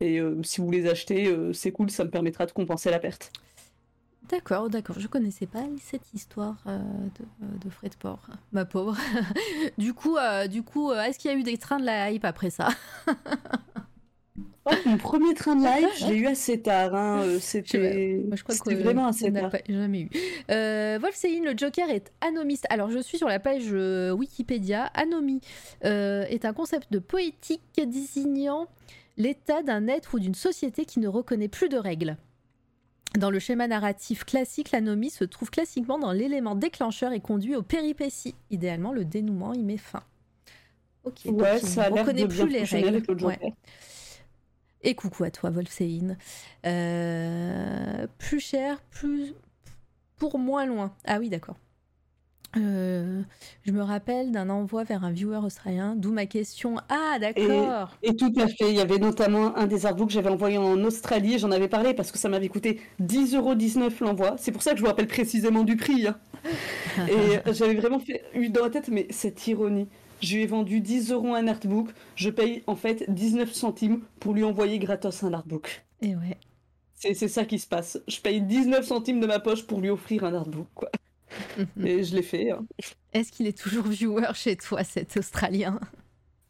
[0.00, 3.32] Et si vous les achetez, c'est cool, ça me permettra de compenser la perte.
[4.30, 4.98] D'accord, d'accord.
[4.98, 8.26] Je connaissais pas cette histoire euh, de, de frais de port.
[8.52, 8.96] Ma pauvre.
[9.78, 12.10] du coup, euh, du coup, euh, est-ce qu'il y a eu des trains de la
[12.10, 12.68] hype après ça?
[14.66, 16.94] Oh, mon premier train de live, je l'ai eu assez tard.
[16.94, 19.50] hein, euh, C'était Moi, je crois c'était que vraiment assez tard.
[19.50, 20.10] pas- jamais eu.
[20.50, 22.64] Euh, Wolfsein, le Joker est anomiste.
[22.70, 24.84] Alors, je suis sur la page euh, Wikipédia.
[24.94, 25.42] Anomie
[25.84, 28.68] euh, est un concept de poétique désignant
[29.18, 32.16] l'état d'un être ou d'une société qui ne reconnaît plus de règles.
[33.18, 37.62] Dans le schéma narratif classique, l'anomie se trouve classiquement dans l'élément déclencheur et conduit aux
[37.62, 38.34] péripéties.
[38.50, 40.02] Idéalement, le dénouement y met fin.
[41.04, 43.24] Ok, Ouais, ça a ne reconnaît plus les règles.
[43.24, 43.38] Ouais.
[44.82, 46.16] Et coucou à toi, Wolfsein.
[46.66, 49.34] Euh, plus cher, plus
[50.16, 50.92] pour moins loin.
[51.04, 51.56] Ah oui, d'accord.
[52.56, 53.22] Euh,
[53.62, 56.76] je me rappelle d'un envoi vers un viewer australien, d'où ma question.
[56.88, 57.90] Ah, d'accord.
[58.02, 60.82] Et tout à fait, il y avait notamment un des artbooks que j'avais envoyé en
[60.84, 64.36] Australie, et j'en avais parlé parce que ça m'avait coûté 10,19€ l'envoi.
[64.38, 66.06] C'est pour ça que je me rappelle précisément du prix.
[66.06, 66.16] hein.
[67.08, 69.88] Et j'avais vraiment fait, eu dans la tête, mais cette ironie.
[70.20, 74.32] Je lui ai vendu 10 euros un artbook, je paye en fait 19 centimes pour
[74.32, 75.84] lui envoyer gratos un artbook.
[76.00, 76.38] Et ouais.
[76.94, 77.98] C'est c'est ça qui se passe.
[78.08, 80.90] Je paye 19 centimes de ma poche pour lui offrir un artbook, quoi.
[81.84, 82.50] Et je l'ai fait.
[82.50, 82.64] hein.
[83.12, 85.78] Est-ce qu'il est toujours viewer chez toi, cet Australien?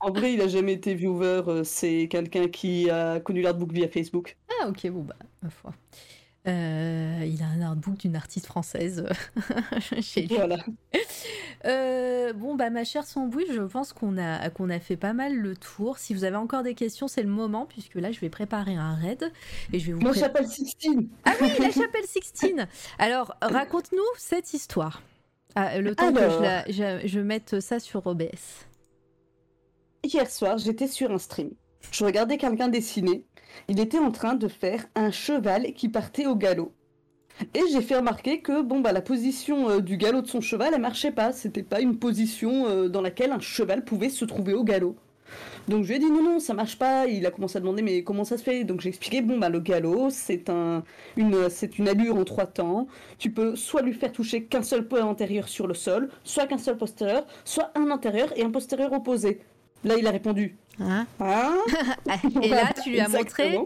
[0.00, 3.88] En vrai, il a jamais été viewer, euh, c'est quelqu'un qui a connu l'artbook via
[3.88, 4.36] Facebook.
[4.60, 5.72] Ah, ok, bon, bah, ma foi.
[6.46, 9.06] Euh, il a un artbook d'une artiste française
[10.00, 10.36] chez lui.
[10.36, 10.58] Voilà.
[11.64, 15.34] Euh, bon, bah, ma chère Sambouille, je pense qu'on a, qu'on a fait pas mal
[15.34, 15.96] le tour.
[15.98, 18.94] Si vous avez encore des questions, c'est le moment, puisque là, je vais préparer un
[18.94, 19.32] raid
[19.72, 21.08] et je vais vous Moi, pré- j'appelle Sixtine.
[21.24, 22.68] Ah oui, la chapelle Sixtine.
[22.98, 25.02] Alors, raconte-nous cette histoire.
[25.54, 28.66] Ah, le temps que je, la- je, je mette ça sur OBS.
[30.02, 31.50] Hier soir, j'étais sur un stream.
[31.90, 33.24] Je regardais quelqu'un dessiner.
[33.68, 36.72] Il était en train de faire un cheval qui partait au galop.
[37.52, 40.70] Et j'ai fait remarquer que bon bah la position euh, du galop de son cheval
[40.72, 44.54] elle marchait pas, c'était pas une position euh, dans laquelle un cheval pouvait se trouver
[44.54, 44.94] au galop.
[45.66, 47.82] Donc je lui ai dit non non ça marche pas, il a commencé à demander
[47.82, 48.62] mais comment ça se fait?
[48.62, 50.84] Donc j'ai expliqué bon bah le galop c'est un
[51.16, 52.86] une c'est une allure en trois temps,
[53.18, 56.58] tu peux soit lui faire toucher qu'un seul point antérieur sur le sol, soit qu'un
[56.58, 59.40] seul postérieur, soit un antérieur et un postérieur opposé.
[59.82, 61.54] Là il a répondu Hein ah
[62.42, 63.58] Et là, tu lui as montré.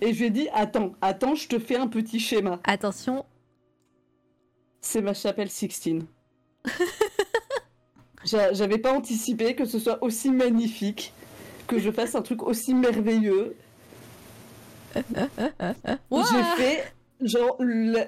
[0.00, 2.60] Et je lui ai dit attends, attends, je te fais un petit schéma.
[2.64, 3.24] Attention,
[4.80, 6.06] C'est ma chapelle Sixtine.
[8.24, 11.12] J'a- J'avais pas anticipé que ce soit aussi magnifique,
[11.66, 13.56] que je fasse un truc aussi merveilleux.
[14.94, 18.06] J'ai fait genre la,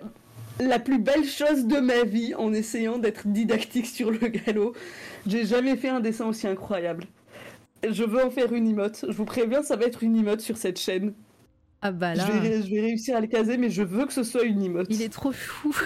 [0.61, 4.75] la plus belle chose de ma vie en essayant d'être didactique sur le galop.
[5.27, 7.07] J'ai jamais fait un dessin aussi incroyable.
[7.89, 9.05] Je veux en faire une emote.
[9.09, 11.13] Je vous préviens, ça va être une emote sur cette chaîne.
[11.83, 14.13] Ah bah là, Je, vais, je vais réussir à le caser, mais je veux que
[14.13, 14.87] ce soit une emote.
[14.91, 15.75] il est trop chou.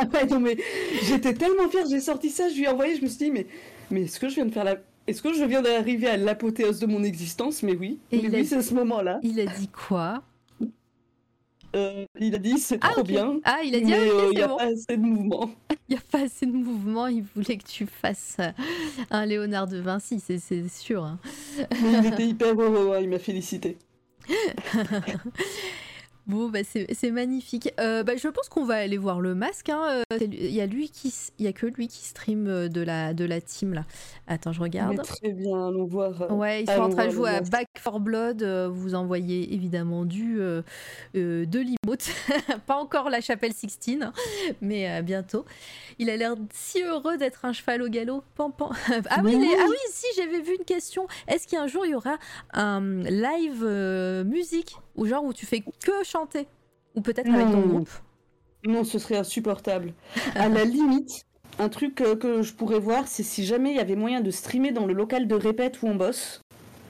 [0.00, 0.56] Ah ouais, non mais
[1.02, 3.48] j'étais tellement fière, j'ai sorti ça, je lui ai envoyé, je me suis dit mais
[3.90, 4.76] mais est-ce que je viens de faire la
[5.08, 7.64] est-ce que je viens d'arriver à l'apothéose de mon existence?
[7.64, 9.18] Mais oui, Et mais a oui, c'est ce moment-là.
[9.24, 10.22] Il a dit quoi?
[11.76, 13.38] Euh, il a dit c'est Ah, trop bien.
[13.44, 14.56] Ah, il a dit, mais ah, euh, il n'y a bon.
[14.56, 15.50] pas assez de mouvement.
[15.90, 18.50] Il n'y a pas assez de mouvement, il voulait que tu fasses euh,
[19.10, 21.02] un Léonard de Vinci, c'est- sûr.
[21.02, 21.18] hein.
[21.72, 23.78] Il était hyper heureux, hein, il m'a félicité.
[26.28, 27.72] Bon, bah, c'est magnifique.
[27.80, 29.70] Euh, bah, je pense qu'on va aller voir le masque.
[29.70, 30.02] hein.
[30.12, 32.82] Euh, Il y a lui qui, il y a que lui qui stream euh, de
[32.82, 33.84] la de la team là.
[34.26, 35.02] Attends, je Mais regarde.
[35.02, 36.30] très bien, allons voir.
[36.30, 37.40] Ouais, ils sont en train de jouer à.
[37.40, 38.42] Back for Blood.
[38.42, 40.60] vous envoyez évidemment du euh,
[41.16, 42.06] euh, de l'emote.
[42.66, 44.12] Pas encore la chapelle Sixtine, hein,
[44.60, 45.46] mais bientôt.
[45.98, 48.22] Il a l'air si heureux d'être un cheval au galop.
[48.34, 48.70] Pan, pan.
[49.08, 51.06] Ah oui, Mais les- ah oui, si j'avais vu une question.
[51.26, 52.18] Est-ce qu'un jour il y aura
[52.52, 53.64] un live
[54.26, 54.76] musique?
[54.98, 56.46] Ou genre où tu fais que chanter
[56.94, 57.90] ou peut-être avec ton groupe
[58.64, 59.94] Non, ce serait insupportable.
[60.34, 61.24] À la limite,
[61.58, 64.72] un truc que je pourrais voir, c'est si jamais il y avait moyen de streamer
[64.72, 66.42] dans le local de répète où on bosse.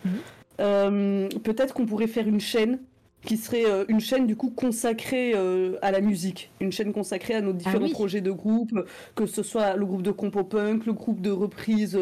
[0.05, 0.13] Mhm.
[0.61, 2.81] Euh, Peut-être qu'on pourrait faire une chaîne
[3.25, 7.35] qui serait euh, une chaîne du coup consacrée euh, à la musique, une chaîne consacrée
[7.35, 7.91] à nos différents oui.
[7.91, 8.73] projets de groupe,
[9.17, 11.99] que ce soit le groupe de compo punk, le groupe de reprise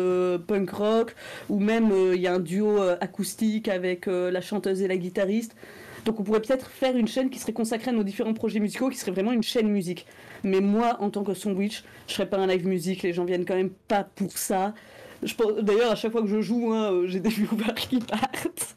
[0.47, 1.15] punk rock,
[1.49, 5.57] ou même il y a un duo acoustique avec la chanteuse et la guitariste.
[6.07, 8.91] Donc on pourrait peut-être faire une chaîne qui serait consacrée à nos différents projets musicaux,
[8.91, 10.07] qui serait vraiment une chaîne musique.
[10.45, 13.45] Mais moi, en tant que sandwich, je ferais pas un live musique, les gens viennent
[13.45, 14.73] quand même pas pour ça.
[15.63, 18.77] D'ailleurs, à chaque fois que je joue, hein, euh, j'ai des viewers qui partent.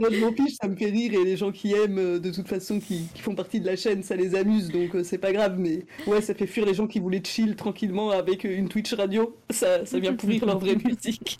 [0.00, 2.30] Moi, je m'en fiche, ça me fait rire et les gens qui aiment, euh, de
[2.30, 5.18] toute façon, qui, qui font partie de la chaîne, ça les amuse, donc euh, c'est
[5.18, 5.56] pas grave.
[5.58, 8.92] Mais ouais, ça fait fuir les gens qui voulaient chill tranquillement avec euh, une Twitch
[8.94, 9.36] radio.
[9.50, 11.38] Ça, ça vient pourrir leur vraie musique.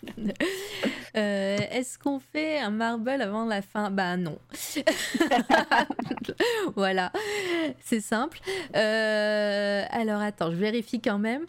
[1.15, 3.89] Euh, Est-ce qu'on fait un marble avant la fin?
[3.91, 4.37] Bah non.
[6.75, 7.11] voilà,
[7.83, 8.39] c'est simple.
[8.75, 11.45] Euh, alors attends, je vérifie quand même.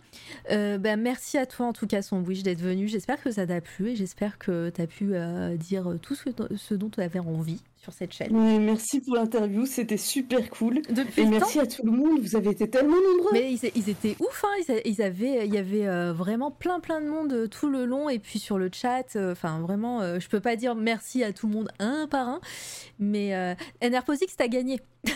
[0.50, 2.02] Bah, merci à toi en tout cas,
[2.42, 2.88] D'être venu.
[2.88, 6.30] J'espère que ça t'a plu et j'espère que tu as pu euh, dire tout ce,
[6.56, 8.32] ce dont tu avais envie sur cette chaîne.
[8.60, 10.82] Merci pour l'interview, c'était super cool.
[10.90, 13.30] Depuis Et temps merci à tout le monde, vous avez été tellement nombreux.
[13.32, 14.78] Mais ils, ils étaient ouf, hein.
[14.84, 18.08] ils, avaient, il y avait euh, vraiment plein plein de monde euh, tout le long
[18.08, 21.32] et puis sur le chat, euh, enfin vraiment, euh, je peux pas dire merci à
[21.32, 22.40] tout le monde un par un,
[22.98, 24.80] mais euh, Enerposix t'as gagné,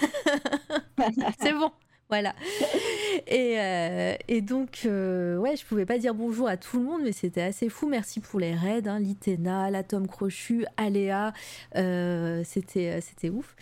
[1.40, 1.70] c'est bon,
[2.12, 2.34] voilà.
[3.26, 7.02] Et, euh, et donc euh, ouais, je pouvais pas dire bonjour à tout le monde,
[7.04, 7.88] mais c'était assez fou.
[7.88, 11.32] Merci pour les raids, hein, Litena, l'atome crochu, Aléa,
[11.76, 13.54] euh, c'était ouf.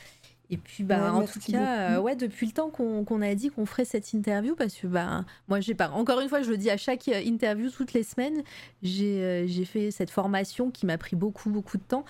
[0.53, 3.51] Et puis, bah, Ouais, en tout cas, euh, ouais, depuis le temps qu'on a dit
[3.51, 5.91] qu'on ferait cette interview, parce que, bah, moi, j'ai pas.
[5.91, 8.43] Encore une fois, je le dis à chaque euh, interview toutes les semaines,
[8.83, 12.05] j'ai euh, fait cette formation qui m'a pris beaucoup, beaucoup de temps.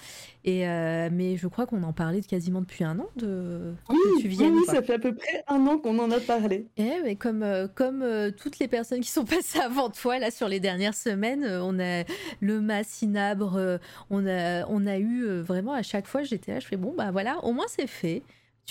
[0.44, 4.22] Et, euh, mais je crois qu'on en parlait quasiment depuis un an de Oui, que
[4.22, 4.54] tu viennes.
[4.54, 6.66] oui, ça fait à peu près un an qu'on en a parlé.
[6.78, 7.44] Eh, mais comme,
[7.74, 8.02] comme
[8.38, 12.04] toutes les personnes qui sont passées avant toi, là, sur les dernières semaines, on a
[12.40, 13.78] le Massinabre,
[14.08, 17.10] on, a, on a eu vraiment à chaque fois, j'étais là, je fais bon, bah
[17.10, 18.22] voilà, au moins c'est fait.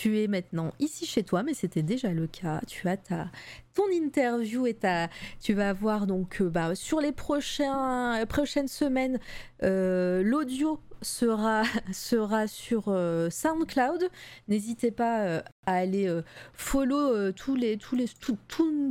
[0.02, 2.62] Tu es maintenant ici chez toi, mais c'était déjà le cas.
[2.68, 3.30] Tu as ta,
[3.74, 5.10] ton interview et ta,
[5.42, 9.20] tu vas avoir donc euh, bah, sur les prochaines semaines,
[9.64, 14.10] euh, l'audio sera, sera sur euh, SoundCloud.
[14.48, 16.10] N'hésitez pas à aller
[16.54, 18.06] follow tous, les, tous, les,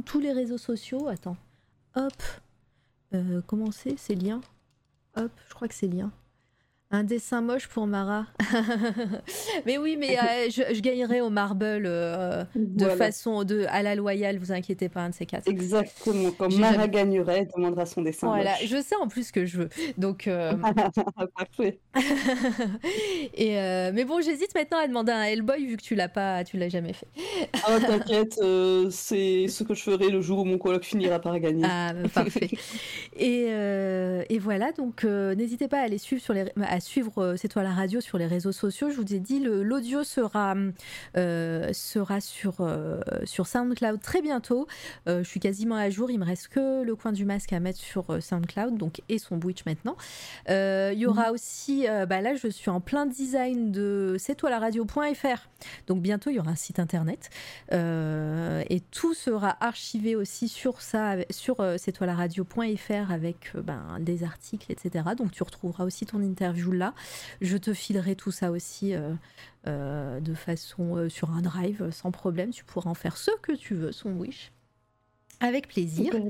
[0.05, 1.09] tous les réseaux sociaux.
[1.09, 1.39] Attends,
[1.95, 2.23] hop,
[3.47, 3.99] comment c'est?
[3.99, 4.43] Ces liens
[5.17, 6.13] Hop, je crois que c'est lien.
[6.91, 8.25] Un dessin moche pour Mara.
[9.67, 12.97] mais oui, mais euh, je, je gagnerai au marble euh, de Voilà.
[12.97, 15.47] façon de, à la loyale, vous inquiétez pas, un de ces quatre.
[15.49, 16.31] Exactement.
[16.39, 18.29] Quand Mara jamais- gagnerait, elle demandera son dessin.
[18.29, 18.67] Voilà, moche.
[18.69, 19.69] je sais en plus que je veux.
[19.99, 20.55] Donc, euh,
[21.37, 21.79] Parfait.
[23.35, 26.43] et euh, mais bon, j'hésite maintenant à demander un Hellboy vu que tu l'as pas,
[26.45, 27.07] tu l'as jamais fait.
[27.67, 28.41] Ah, t'inquiète,
[28.91, 31.67] c'est ce que je ferai le jour où mon coloc finira par gagner.
[31.69, 32.49] Ah, bah, parfait.
[33.15, 33.49] et,
[34.31, 37.63] et voilà, donc n'hésitez pas à aller suivre sur les, à suivre euh, C'est toi
[37.63, 38.91] la radio sur les réseaux sociaux.
[38.91, 40.55] Je vous ai dit, l'audio sera
[41.17, 44.67] euh, sera sur euh, sur SoundCloud très bientôt.
[45.07, 46.11] Je suis quasiment à jour.
[46.11, 49.39] Il me reste que le coin du masque à mettre sur SoundCloud, donc et son
[49.39, 49.97] Twitch maintenant.
[50.49, 54.51] Il y aura aussi, euh, bah là, je suis en plein design de c'est toi
[54.51, 55.49] la radio.fr.
[55.87, 57.31] Donc bientôt, il y aura un site internet.
[57.73, 63.53] Euh, et tout sera archivé aussi sur ça, sur euh, c'est toi la radio.fr avec
[63.55, 65.05] euh, ben, des articles, etc.
[65.17, 66.95] Donc tu retrouveras aussi ton interview là.
[67.41, 69.15] Je te filerai tout ça aussi euh,
[69.67, 72.51] euh, de façon euh, sur un drive sans problème.
[72.51, 74.53] Tu pourras en faire ce que tu veux, son wish.
[75.41, 76.13] Avec plaisir.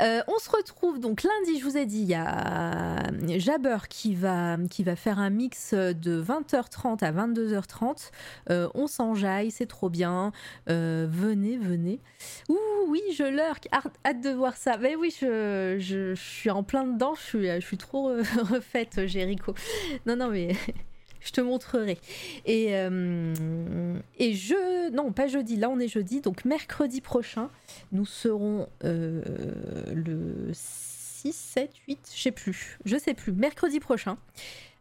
[0.00, 4.14] Euh, on se retrouve donc lundi, je vous ai dit, il y a Jabber qui
[4.14, 8.10] va, qui va faire un mix de 20h30 à 22h30.
[8.50, 10.32] Euh, on s'enjaille, c'est trop bien.
[10.68, 12.00] Euh, venez, venez.
[12.48, 12.56] Ouh,
[12.88, 14.76] oui, je lurk, hâte, hâte de voir ça.
[14.78, 18.08] Mais oui, je, je, je suis en plein dedans, je suis, je suis trop
[18.50, 19.54] refaite, Jéricho.
[20.06, 20.52] Non, non, mais
[21.24, 21.98] je te montrerai.
[22.44, 24.90] Et, euh, et je.
[24.90, 27.50] Non, pas jeudi, là on est jeudi, donc mercredi prochain,
[27.92, 29.22] nous serons euh,
[29.92, 34.18] le 6, 7, 8, je sais plus, je sais plus, mercredi prochain.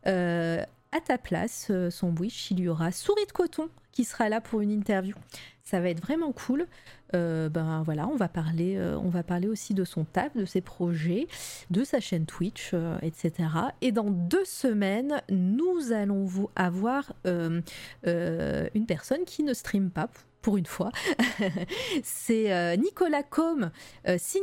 [0.06, 4.42] Euh, à ta place, son wish, il y aura Souris de coton qui sera là
[4.42, 5.16] pour une interview.
[5.64, 6.68] Ça va être vraiment cool.
[7.16, 10.46] Euh, ben voilà, on va parler, euh, on va parler aussi de son taf, de
[10.46, 11.28] ses projets,
[11.70, 13.50] de sa chaîne Twitch, euh, etc.
[13.82, 20.10] Et dans deux semaines, nous allons vous avoir une personne qui ne stream pas
[20.42, 20.92] pour une fois.
[22.04, 23.70] c'est Nicolas Combe,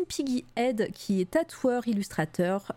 [0.08, 2.72] Piggy Head, qui est tatoueur, illustrateur.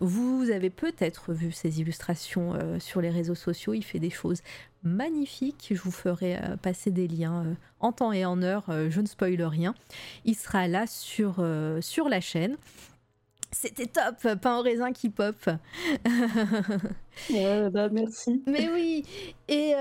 [0.00, 3.72] vous avez peut-être vu ses illustrations sur les réseaux sociaux.
[3.72, 4.42] Il fait des choses
[4.84, 5.68] magnifique.
[5.70, 8.64] Je vous ferai euh, passer des liens euh, en temps et en heure.
[8.68, 9.74] Euh, je ne spoile rien.
[10.24, 11.44] Il sera là sur,
[11.80, 12.56] sur la chaîne.
[13.50, 15.36] C'était top, pain au raisin qui pop.
[17.30, 18.42] bah, merci.
[18.48, 19.04] Mais oui.
[19.46, 19.74] Et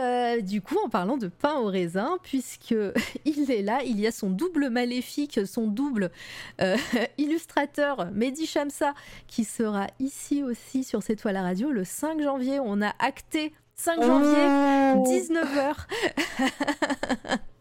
[0.43, 2.75] du coup, en parlant de pain au raisin, puisque
[3.25, 6.11] il est là, il y a son double maléfique, son double
[7.17, 8.93] illustrateur, Mehdi Shamsa,
[9.25, 12.59] qui sera ici aussi sur cette toile à radio le 5 janvier.
[12.59, 14.37] On a acté 5 janvier,
[15.19, 15.75] 19h.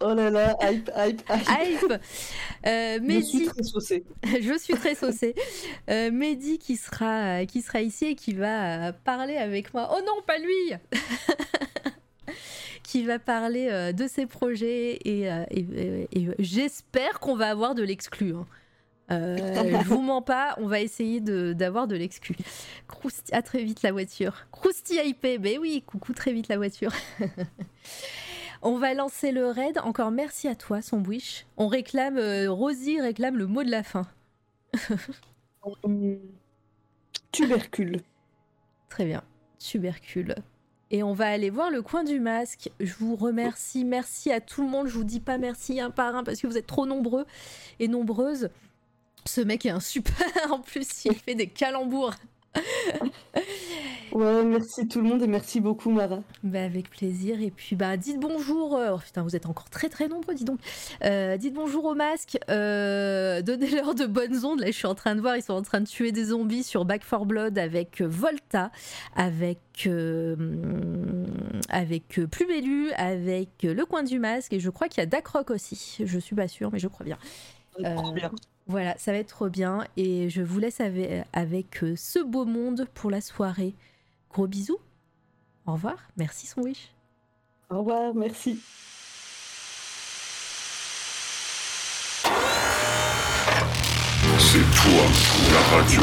[0.00, 1.48] oh là là, hype, hype, hype.
[1.48, 1.92] Hype.
[2.66, 4.04] Euh, je suis très saucée.
[4.24, 5.34] je suis très saucée.
[5.90, 9.90] Euh, Mehdi qui sera, qui sera ici et qui va parler avec moi.
[9.96, 10.74] Oh non, pas lui
[12.82, 15.28] Qui va parler euh, de ses projets et,
[16.38, 18.34] j'espère qu'on va avoir de l'exclu.
[18.34, 18.46] Hein.
[19.12, 19.36] Euh,
[19.82, 22.36] je vous mens pas, on va essayer d'avoir de, l'excuse.
[23.32, 24.46] À très vite la voiture.
[24.50, 26.92] Krusty IP, ben oui, coucou très vite la voiture.
[28.62, 29.78] on va lancer le raid.
[29.84, 31.46] Encore merci à toi, son wish.
[31.56, 34.06] On réclame, euh, Rosie réclame le mot de la fin.
[37.32, 38.00] tubercule.
[38.88, 39.22] Très bien,
[39.58, 40.34] tubercule.
[40.90, 42.70] Et on va aller voir le coin du masque.
[42.78, 43.84] Je vous remercie.
[43.84, 44.88] Merci à tout le monde.
[44.88, 47.24] Je vous dis pas merci un par un parce que vous êtes trop nombreux
[47.78, 48.50] et nombreuses.
[49.24, 50.14] Ce mec est un super.
[50.50, 52.14] en plus, il fait des calembours.
[54.12, 56.22] ouais, merci tout le monde et merci beaucoup Mara.
[56.42, 57.40] Bah, avec plaisir.
[57.40, 58.76] Et puis bah dites bonjour.
[58.76, 60.60] Euh, oh, putain, vous êtes encore très très nombreux, dis donc.
[61.02, 62.38] Euh, dites bonjour aux masques.
[62.50, 64.60] Euh, donnez-leur de bonnes ondes.
[64.60, 66.62] Là, je suis en train de voir, ils sont en train de tuer des zombies
[66.62, 68.70] sur Back 4 Blood avec Volta,
[69.16, 69.88] avec
[71.70, 75.98] avec Plumelu, avec Le Coin du Masque et je crois qu'il y a Dakroc aussi.
[76.04, 77.18] Je suis pas sûre, mais je crois bien.
[77.78, 78.30] bien.
[78.66, 79.86] Voilà, ça va être trop bien.
[79.96, 83.74] Et je vous laisse avec, euh, ce beau monde pour la soirée.
[84.30, 84.78] Gros bisous.
[85.66, 85.96] Au revoir.
[86.16, 86.92] Merci, son wish.
[87.70, 88.60] Au revoir, merci.
[94.38, 95.04] C'est toi,
[95.52, 96.02] la radio.